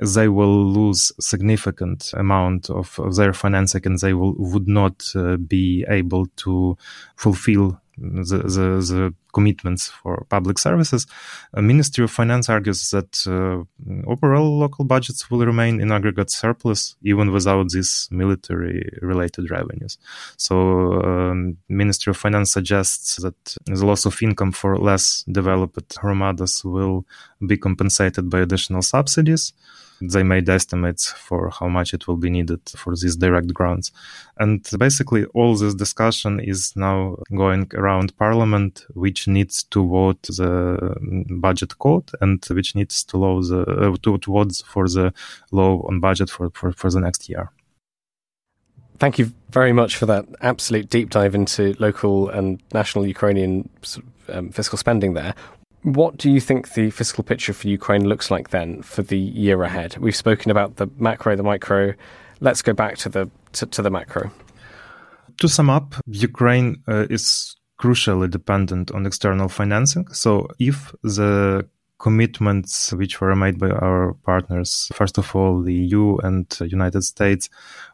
they 0.01 0.27
will 0.27 0.65
lose 0.65 1.11
significant 1.19 2.13
amount 2.13 2.69
of, 2.69 2.99
of 2.99 3.15
their 3.15 3.33
financing 3.33 3.81
and 3.85 3.99
they 3.99 4.13
will, 4.13 4.33
would 4.37 4.67
not 4.67 5.03
uh, 5.15 5.37
be 5.37 5.85
able 5.89 6.27
to 6.37 6.77
fulfill 7.15 7.79
the, 8.01 8.37
the, 8.37 8.93
the 8.93 9.13
commitments 9.33 9.89
for 9.89 10.25
public 10.29 10.57
services. 10.57 11.05
The 11.53 11.61
Ministry 11.61 12.03
of 12.03 12.11
Finance 12.11 12.49
argues 12.49 12.89
that 12.91 13.27
uh, 13.27 13.63
overall 14.07 14.57
local 14.57 14.85
budgets 14.85 15.29
will 15.29 15.45
remain 15.45 15.81
in 15.81 15.91
aggregate 15.91 16.31
surplus 16.31 16.95
even 17.03 17.31
without 17.31 17.69
these 17.69 18.07
military 18.09 18.89
related 19.01 19.51
revenues. 19.51 19.97
So 20.37 20.93
um, 21.03 21.57
Ministry 21.67 22.11
of 22.11 22.17
Finance 22.17 22.51
suggests 22.53 23.17
that 23.17 23.57
the 23.65 23.85
loss 23.85 24.05
of 24.05 24.21
income 24.21 24.51
for 24.51 24.77
less 24.77 25.23
developed 25.29 25.97
hromadas 25.97 26.63
will 26.63 27.05
be 27.45 27.57
compensated 27.57 28.29
by 28.29 28.39
additional 28.39 28.81
subsidies 28.81 29.53
they 30.01 30.23
made 30.23 30.49
estimates 30.49 31.11
for 31.11 31.49
how 31.49 31.67
much 31.67 31.93
it 31.93 32.07
will 32.07 32.17
be 32.17 32.29
needed 32.29 32.61
for 32.75 32.95
these 32.95 33.15
direct 33.15 33.53
grants. 33.53 33.91
And 34.37 34.67
basically, 34.77 35.25
all 35.33 35.55
this 35.55 35.75
discussion 35.75 36.39
is 36.39 36.75
now 36.75 37.17
going 37.35 37.69
around 37.73 38.17
Parliament, 38.17 38.85
which 38.93 39.27
needs 39.27 39.63
to 39.63 39.87
vote 39.87 40.21
the 40.23 40.95
budget 41.29 41.77
code 41.79 42.11
and 42.21 42.43
which 42.49 42.75
needs 42.75 43.03
to, 43.05 43.17
law 43.17 43.41
the, 43.41 43.61
uh, 43.61 43.95
to, 44.03 44.17
to 44.17 44.31
vote 44.31 44.61
for 44.65 44.87
the 44.87 45.13
law 45.51 45.81
on 45.87 45.99
budget 45.99 46.29
for, 46.29 46.49
for, 46.51 46.71
for 46.71 46.89
the 46.89 46.99
next 46.99 47.29
year. 47.29 47.51
Thank 48.99 49.17
you 49.17 49.31
very 49.49 49.71
much 49.71 49.95
for 49.95 50.05
that 50.07 50.25
absolute 50.41 50.89
deep 50.89 51.09
dive 51.09 51.33
into 51.33 51.73
local 51.79 52.29
and 52.29 52.61
national 52.73 53.07
Ukrainian 53.07 53.69
um, 54.27 54.49
fiscal 54.51 54.77
spending 54.77 55.13
there. 55.13 55.33
What 55.83 56.17
do 56.17 56.29
you 56.29 56.41
think 56.41 56.73
the 56.73 56.89
fiscal 56.89 57.23
picture 57.23 57.53
for 57.53 57.67
Ukraine 57.67 58.05
looks 58.05 58.29
like 58.29 58.49
then 58.49 58.81
for 58.81 59.01
the 59.01 59.17
year 59.17 59.63
ahead? 59.63 59.97
We've 59.97 60.15
spoken 60.15 60.51
about 60.51 60.75
the 60.75 60.89
macro, 60.97 61.35
the 61.35 61.43
micro. 61.43 61.93
Let's 62.41 62.61
go 62.61 62.73
back 62.73 62.97
to 62.97 63.09
the 63.09 63.29
to, 63.53 63.65
to 63.65 63.81
the 63.81 63.89
macro. 63.89 64.29
To 65.37 65.47
sum 65.47 65.69
up, 65.69 65.95
Ukraine 66.05 66.83
uh, 66.87 67.07
is 67.09 67.55
crucially 67.79 68.29
dependent 68.29 68.91
on 68.91 69.05
external 69.05 69.47
financing. 69.47 70.07
So 70.11 70.47
if 70.59 70.93
the 71.01 71.65
commitments 71.97 72.91
which 72.93 73.21
were 73.21 73.35
made 73.35 73.57
by 73.57 73.69
our 73.69 74.13
partners, 74.25 74.89
first 74.93 75.17
of 75.17 75.33
all, 75.33 75.61
the 75.61 75.73
EU 75.73 76.17
and 76.17 76.45
United 76.61 77.03
States, 77.03 77.49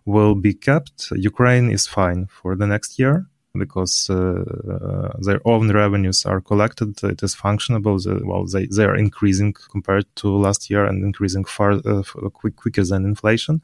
will 0.06 0.34
be 0.34 0.54
kept, 0.54 1.12
Ukraine 1.12 1.70
is 1.70 1.86
fine 1.86 2.28
for 2.28 2.56
the 2.56 2.66
next 2.66 2.98
year 2.98 3.28
because 3.58 4.10
uh, 4.10 4.44
uh, 4.70 5.14
their 5.22 5.42
own 5.46 5.72
revenues 5.72 6.26
are 6.26 6.42
collected. 6.42 7.04
It 7.04 7.24
is 7.24 7.36
functionable. 7.36 7.98
well, 8.26 8.46
they, 8.46 8.66
they 8.68 8.86
are 8.86 8.96
increasing 8.96 9.54
compared 9.54 10.06
to 10.18 10.30
last 10.30 10.70
year 10.70 10.86
and 10.86 11.04
increasing 11.04 11.46
far 11.46 11.74
uh, 11.74 12.04
quick, 12.34 12.56
quicker 12.56 12.84
than 12.84 13.06
inflation. 13.06 13.62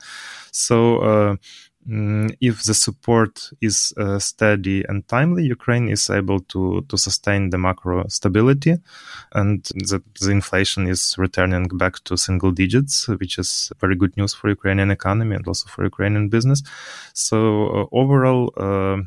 So, 0.52 1.38
Mm, 1.90 2.36
if 2.40 2.64
the 2.64 2.76
support 2.76 3.50
is 3.60 3.92
uh, 3.98 4.20
steady 4.20 4.84
and 4.88 5.08
timely, 5.08 5.46
Ukraine 5.46 5.90
is 5.90 6.12
able 6.12 6.40
to, 6.42 6.86
to 6.88 6.98
sustain 6.98 7.50
the 7.50 7.58
macro 7.58 8.08
stability 8.08 8.76
and 9.34 9.64
the, 9.74 10.04
the 10.22 10.30
inflation 10.30 10.88
is 10.88 11.16
returning 11.18 11.68
back 11.70 12.04
to 12.04 12.18
single 12.18 12.52
digits, 12.52 13.08
which 13.08 13.40
is 13.40 13.72
very 13.80 13.96
good 13.96 14.16
news 14.16 14.34
for 14.34 14.50
Ukrainian 14.50 14.92
economy 14.92 15.36
and 15.36 15.48
also 15.48 15.68
for 15.70 15.84
Ukrainian 15.84 16.30
business. 16.30 16.62
So 17.14 17.38
uh, 17.68 17.86
overall, 17.92 18.54
uh, 18.58 18.98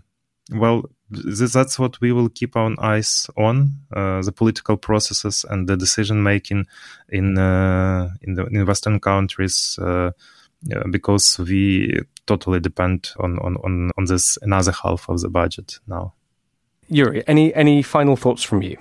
well, 0.51 0.84
this, 1.11 1.53
that's 1.53 1.78
what 1.78 2.01
we 2.01 2.12
will 2.12 2.28
keep 2.28 2.57
our 2.57 2.74
eyes 2.78 3.28
on 3.36 3.78
uh, 3.92 4.22
the 4.22 4.32
political 4.32 4.76
processes 4.76 5.45
and 5.49 5.68
the 5.68 5.76
decision 5.76 6.22
making 6.22 6.66
in 7.09 7.38
uh, 7.38 8.11
in 8.22 8.34
the 8.34 8.47
in 8.47 8.66
Western 8.66 9.01
countries 9.01 9.78
uh, 9.80 10.11
because 10.90 11.38
we 11.38 12.01
totally 12.26 12.61
depend 12.61 13.12
on, 13.18 13.38
on 13.40 13.57
on 13.64 13.90
on 13.97 14.05
this 14.07 14.38
another 14.42 14.72
half 14.72 15.09
of 15.09 15.20
the 15.20 15.28
budget 15.28 15.78
now. 15.86 16.14
Yurii, 16.90 17.22
any 17.26 17.55
any 17.55 17.82
final 17.82 18.16
thoughts 18.16 18.42
from 18.42 18.62
you? 18.62 18.76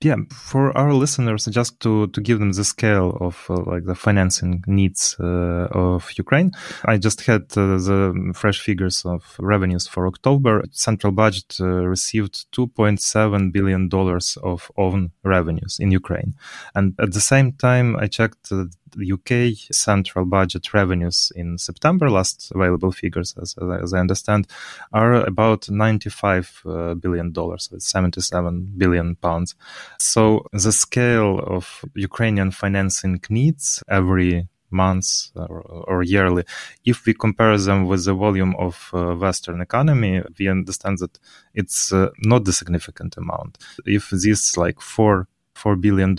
Yeah, 0.00 0.16
for 0.30 0.76
our 0.76 0.92
listeners, 0.92 1.46
just 1.46 1.80
to, 1.80 2.08
to 2.08 2.20
give 2.20 2.38
them 2.38 2.52
the 2.52 2.64
scale 2.64 3.16
of 3.20 3.46
uh, 3.48 3.62
like 3.66 3.84
the 3.84 3.94
financing 3.94 4.62
needs 4.66 5.16
uh, 5.18 5.68
of 5.72 6.10
Ukraine, 6.16 6.52
I 6.84 6.98
just 6.98 7.22
had 7.22 7.42
uh, 7.56 7.78
the 7.78 8.32
fresh 8.34 8.60
figures 8.60 9.04
of 9.04 9.36
revenues 9.38 9.86
for 9.86 10.06
October. 10.06 10.64
Central 10.70 11.12
budget 11.12 11.56
uh, 11.60 11.66
received 11.66 12.46
2.7 12.52 13.52
billion 13.52 13.88
dollars 13.88 14.36
of 14.42 14.70
own 14.76 15.10
revenues 15.22 15.78
in 15.78 15.90
Ukraine, 15.90 16.34
and 16.74 16.94
at 16.98 17.12
the 17.12 17.20
same 17.20 17.52
time, 17.52 17.96
I 17.96 18.06
checked 18.06 18.52
UK 18.96 19.56
central 19.72 20.24
budget 20.24 20.72
revenues 20.72 21.32
in 21.34 21.58
September, 21.58 22.10
last 22.10 22.52
available 22.54 22.92
figures, 22.92 23.34
as, 23.40 23.54
as 23.82 23.92
I 23.94 24.00
understand, 24.00 24.46
are 24.92 25.14
about 25.14 25.68
95 25.68 26.62
uh, 26.66 26.94
billion 26.94 27.32
dollars, 27.32 27.70
77 27.76 28.74
billion 28.76 29.16
pounds. 29.16 29.54
So 29.98 30.46
the 30.52 30.72
scale 30.72 31.40
of 31.40 31.84
Ukrainian 31.94 32.50
financing 32.50 33.20
needs 33.28 33.82
every 33.88 34.48
months 34.74 35.32
or, 35.36 35.60
or, 35.88 36.02
yearly. 36.02 36.44
If 36.84 37.06
we 37.06 37.14
compare 37.14 37.56
them 37.56 37.86
with 37.86 38.04
the 38.04 38.12
volume 38.12 38.54
of 38.58 38.90
uh, 38.92 39.14
Western 39.14 39.60
economy, 39.60 40.22
we 40.38 40.48
understand 40.48 40.98
that 40.98 41.18
it's 41.54 41.92
uh, 41.92 42.08
not 42.18 42.46
a 42.48 42.52
significant 42.52 43.16
amount. 43.16 43.58
If 43.86 44.10
this 44.10 44.56
like 44.56 44.80
four 44.80 45.28
$4 45.64 45.80
billion 45.80 46.14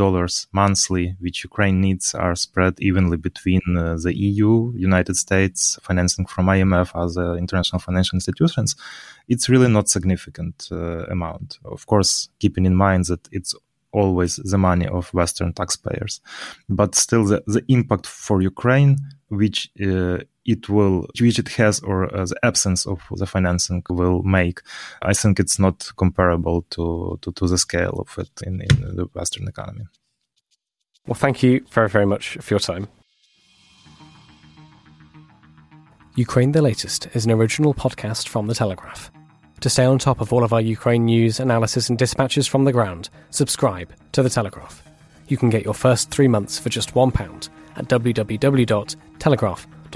monthly, 0.51 1.15
which 1.19 1.43
Ukraine 1.43 1.80
needs, 1.80 2.15
are 2.15 2.35
spread 2.35 2.73
evenly 2.80 3.17
between 3.17 3.61
uh, 3.77 3.95
the 4.01 4.13
EU, 4.17 4.73
United 4.76 5.15
States, 5.15 5.77
financing 5.81 6.26
from 6.26 6.47
IMF, 6.47 6.91
other 6.95 7.38
international 7.38 7.80
financial 7.80 8.15
institutions, 8.15 8.76
it's 9.27 9.49
really 9.49 9.67
not 9.67 9.89
significant 9.89 10.67
uh, 10.72 11.05
amount. 11.05 11.59
Of 11.63 11.85
course, 11.85 12.30
keeping 12.39 12.65
in 12.65 12.76
mind 12.76 13.05
that 13.05 13.27
it's 13.31 13.53
always 13.91 14.35
the 14.38 14.57
money 14.57 14.88
of 14.88 15.13
Western 15.13 15.53
taxpayers. 15.53 16.22
But 16.67 16.95
still, 16.95 17.26
the, 17.26 17.43
the 17.47 17.63
impact 17.67 18.07
for 18.07 18.41
Ukraine, 18.41 18.97
which 19.30 19.69
uh, 19.81 20.19
it 20.45 20.69
will, 20.69 21.07
which 21.19 21.39
it 21.39 21.49
has, 21.49 21.80
or 21.81 22.15
uh, 22.15 22.26
the 22.26 22.38
absence 22.43 22.85
of 22.85 23.01
the 23.11 23.26
financing 23.26 23.84
will 23.89 24.22
make, 24.23 24.61
I 25.01 25.13
think 25.13 25.39
it's 25.39 25.57
not 25.59 25.91
comparable 25.97 26.61
to, 26.72 27.17
to, 27.22 27.31
to 27.31 27.47
the 27.47 27.57
scale 27.57 28.05
of 28.07 28.17
it 28.17 28.41
in, 28.45 28.61
in 28.61 28.95
the 28.95 29.05
Western 29.13 29.47
economy. 29.47 29.85
Well, 31.07 31.15
thank 31.15 31.43
you 31.43 31.65
very, 31.72 31.89
very 31.89 32.05
much 32.05 32.38
for 32.41 32.53
your 32.53 32.59
time. 32.59 32.88
Ukraine 36.15 36.53
the 36.53 36.61
Latest 36.61 37.07
is 37.13 37.26
an 37.26 37.31
original 37.31 37.73
podcast 37.73 38.27
from 38.27 38.47
The 38.47 38.55
Telegraph. 38.55 39.11
To 39.61 39.69
stay 39.69 39.85
on 39.85 39.99
top 39.99 40.22
of 40.22 40.31
all 40.31 40.43
of 40.43 40.53
our 40.53 40.61
Ukraine 40.61 41.05
news, 41.05 41.39
analysis, 41.39 41.89
and 41.89 41.97
dispatches 41.97 42.47
from 42.47 42.63
the 42.65 42.72
ground, 42.72 43.09
subscribe 43.31 43.93
to 44.13 44.23
The 44.23 44.30
Telegraph. 44.30 44.84
You 45.27 45.38
can 45.38 45.49
get 45.49 45.65
your 45.65 45.73
first 45.73 46.11
three 46.11 46.27
months 46.27 46.59
for 46.59 46.69
just 46.69 46.93
£1 46.93 47.49
at 47.76 47.88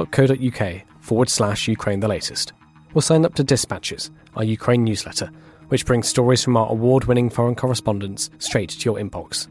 www.telegraph.co.uk 0.05 0.81
forward 1.01 1.29
slash 1.29 1.67
Ukraine 1.67 1.99
the 1.99 2.07
latest. 2.07 2.53
or 2.93 3.01
sign 3.01 3.25
up 3.25 3.35
to 3.35 3.43
Dispatches, 3.43 4.09
our 4.35 4.43
Ukraine 4.43 4.83
newsletter, 4.83 5.31
which 5.67 5.85
brings 5.85 6.07
stories 6.07 6.43
from 6.43 6.57
our 6.57 6.71
award 6.71 7.05
winning 7.05 7.29
foreign 7.29 7.55
correspondents 7.55 8.29
straight 8.39 8.69
to 8.69 8.85
your 8.85 8.97
inbox. 8.97 9.47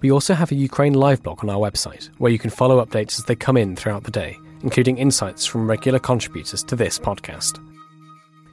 We 0.00 0.12
also 0.12 0.34
have 0.34 0.52
a 0.52 0.56
Ukraine 0.56 0.94
live 0.94 1.22
blog 1.22 1.42
on 1.42 1.50
our 1.50 1.58
website, 1.58 2.10
where 2.18 2.30
you 2.30 2.38
can 2.38 2.50
follow 2.50 2.84
updates 2.84 3.18
as 3.18 3.24
they 3.24 3.34
come 3.34 3.56
in 3.56 3.74
throughout 3.74 4.04
the 4.04 4.10
day, 4.10 4.38
including 4.62 4.98
insights 4.98 5.46
from 5.46 5.68
regular 5.68 5.98
contributors 5.98 6.62
to 6.64 6.76
this 6.76 6.98
podcast. 6.98 7.60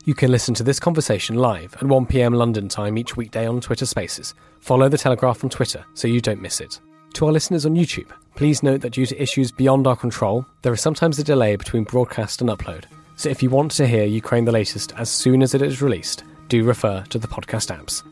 You 0.06 0.16
can 0.16 0.32
listen 0.32 0.54
to 0.56 0.64
this 0.64 0.80
conversation 0.80 1.36
live 1.36 1.76
at 1.76 1.82
1pm 1.82 2.36
London 2.36 2.68
time 2.68 2.98
each 2.98 3.16
weekday 3.16 3.46
on 3.46 3.62
Twitter 3.62 3.86
Spaces. 3.86 4.34
Follow 4.60 4.90
The 4.90 4.98
Telegraph 4.98 5.44
on 5.44 5.50
Twitter 5.50 5.86
so 5.94 6.08
you 6.08 6.20
don't 6.22 6.42
miss 6.42 6.60
it. 6.60 6.80
To 7.14 7.28
our 7.28 7.32
listeners 7.32 7.66
on 7.66 7.76
YouTube, 7.76 8.10
please 8.36 8.64
note 8.64 8.82
that 8.82 8.94
due 8.94 9.06
to 9.06 9.22
issues 9.22 9.52
beyond 9.52 9.88
our 9.88 9.96
control, 9.96 10.46
there 10.62 10.74
is 10.74 10.82
sometimes 10.82 11.20
a 11.20 11.24
delay 11.24 11.56
between 11.56 11.84
broadcast 11.84 12.42
and 12.42 12.50
upload. 12.50 12.86
So 13.16 13.30
if 13.30 13.44
you 13.44 13.50
want 13.50 13.72
to 13.74 13.88
hear 13.88 14.06
Ukraine 14.06 14.46
the 14.46 14.52
latest 14.52 14.94
as 14.98 15.10
soon 15.10 15.42
as 15.44 15.54
it 15.54 15.62
is 15.62 15.82
released, 15.82 16.24
do 16.48 16.64
refer 16.64 17.04
to 17.10 17.20
the 17.20 17.28
podcast 17.28 17.76
apps. 17.76 18.04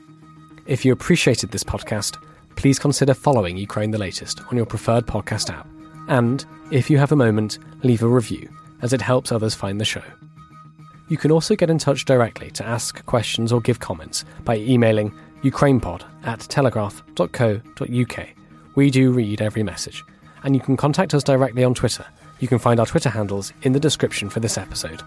If 0.65 0.85
you 0.85 0.93
appreciated 0.93 1.51
this 1.51 1.63
podcast, 1.63 2.17
please 2.55 2.79
consider 2.79 3.13
following 3.13 3.57
Ukraine 3.57 3.91
the 3.91 3.97
latest 3.97 4.41
on 4.49 4.57
your 4.57 4.65
preferred 4.65 5.05
podcast 5.07 5.49
app. 5.49 5.67
And, 6.07 6.45
if 6.71 6.89
you 6.89 6.97
have 6.97 7.11
a 7.11 7.15
moment, 7.15 7.59
leave 7.83 8.03
a 8.03 8.07
review, 8.07 8.49
as 8.81 8.93
it 8.93 9.01
helps 9.01 9.31
others 9.31 9.55
find 9.55 9.79
the 9.79 9.85
show. 9.85 10.03
You 11.09 11.17
can 11.17 11.31
also 11.31 11.55
get 11.55 11.69
in 11.69 11.77
touch 11.77 12.05
directly 12.05 12.51
to 12.51 12.65
ask 12.65 13.05
questions 13.05 13.51
or 13.51 13.59
give 13.59 13.79
comments 13.79 14.23
by 14.45 14.57
emailing 14.57 15.11
ukrainepod 15.43 16.03
at 16.23 16.39
telegraph.co.uk. 16.41 18.27
We 18.75 18.89
do 18.89 19.11
read 19.11 19.41
every 19.41 19.63
message. 19.63 20.03
And 20.43 20.55
you 20.55 20.61
can 20.61 20.77
contact 20.77 21.13
us 21.13 21.23
directly 21.23 21.63
on 21.63 21.73
Twitter. 21.73 22.05
You 22.39 22.47
can 22.47 22.59
find 22.59 22.79
our 22.79 22.85
Twitter 22.85 23.09
handles 23.09 23.53
in 23.61 23.73
the 23.73 23.79
description 23.79 24.29
for 24.29 24.39
this 24.39 24.57
episode. 24.57 25.01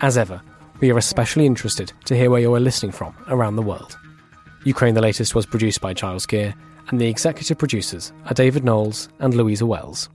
As 0.00 0.16
ever, 0.16 0.40
we 0.80 0.90
are 0.90 0.98
especially 0.98 1.46
interested 1.46 1.92
to 2.06 2.16
hear 2.16 2.30
where 2.30 2.40
you 2.40 2.54
are 2.54 2.60
listening 2.60 2.92
from 2.92 3.14
around 3.28 3.56
the 3.56 3.62
world. 3.62 3.98
Ukraine 4.64 4.94
the 4.94 5.02
Latest 5.02 5.34
was 5.34 5.46
produced 5.46 5.80
by 5.80 5.92
Giles 5.92 6.26
Gear, 6.26 6.54
and 6.88 7.00
the 7.00 7.08
executive 7.08 7.58
producers 7.58 8.12
are 8.26 8.34
David 8.34 8.64
Knowles 8.64 9.08
and 9.18 9.34
Louisa 9.34 9.66
Wells. 9.66 10.08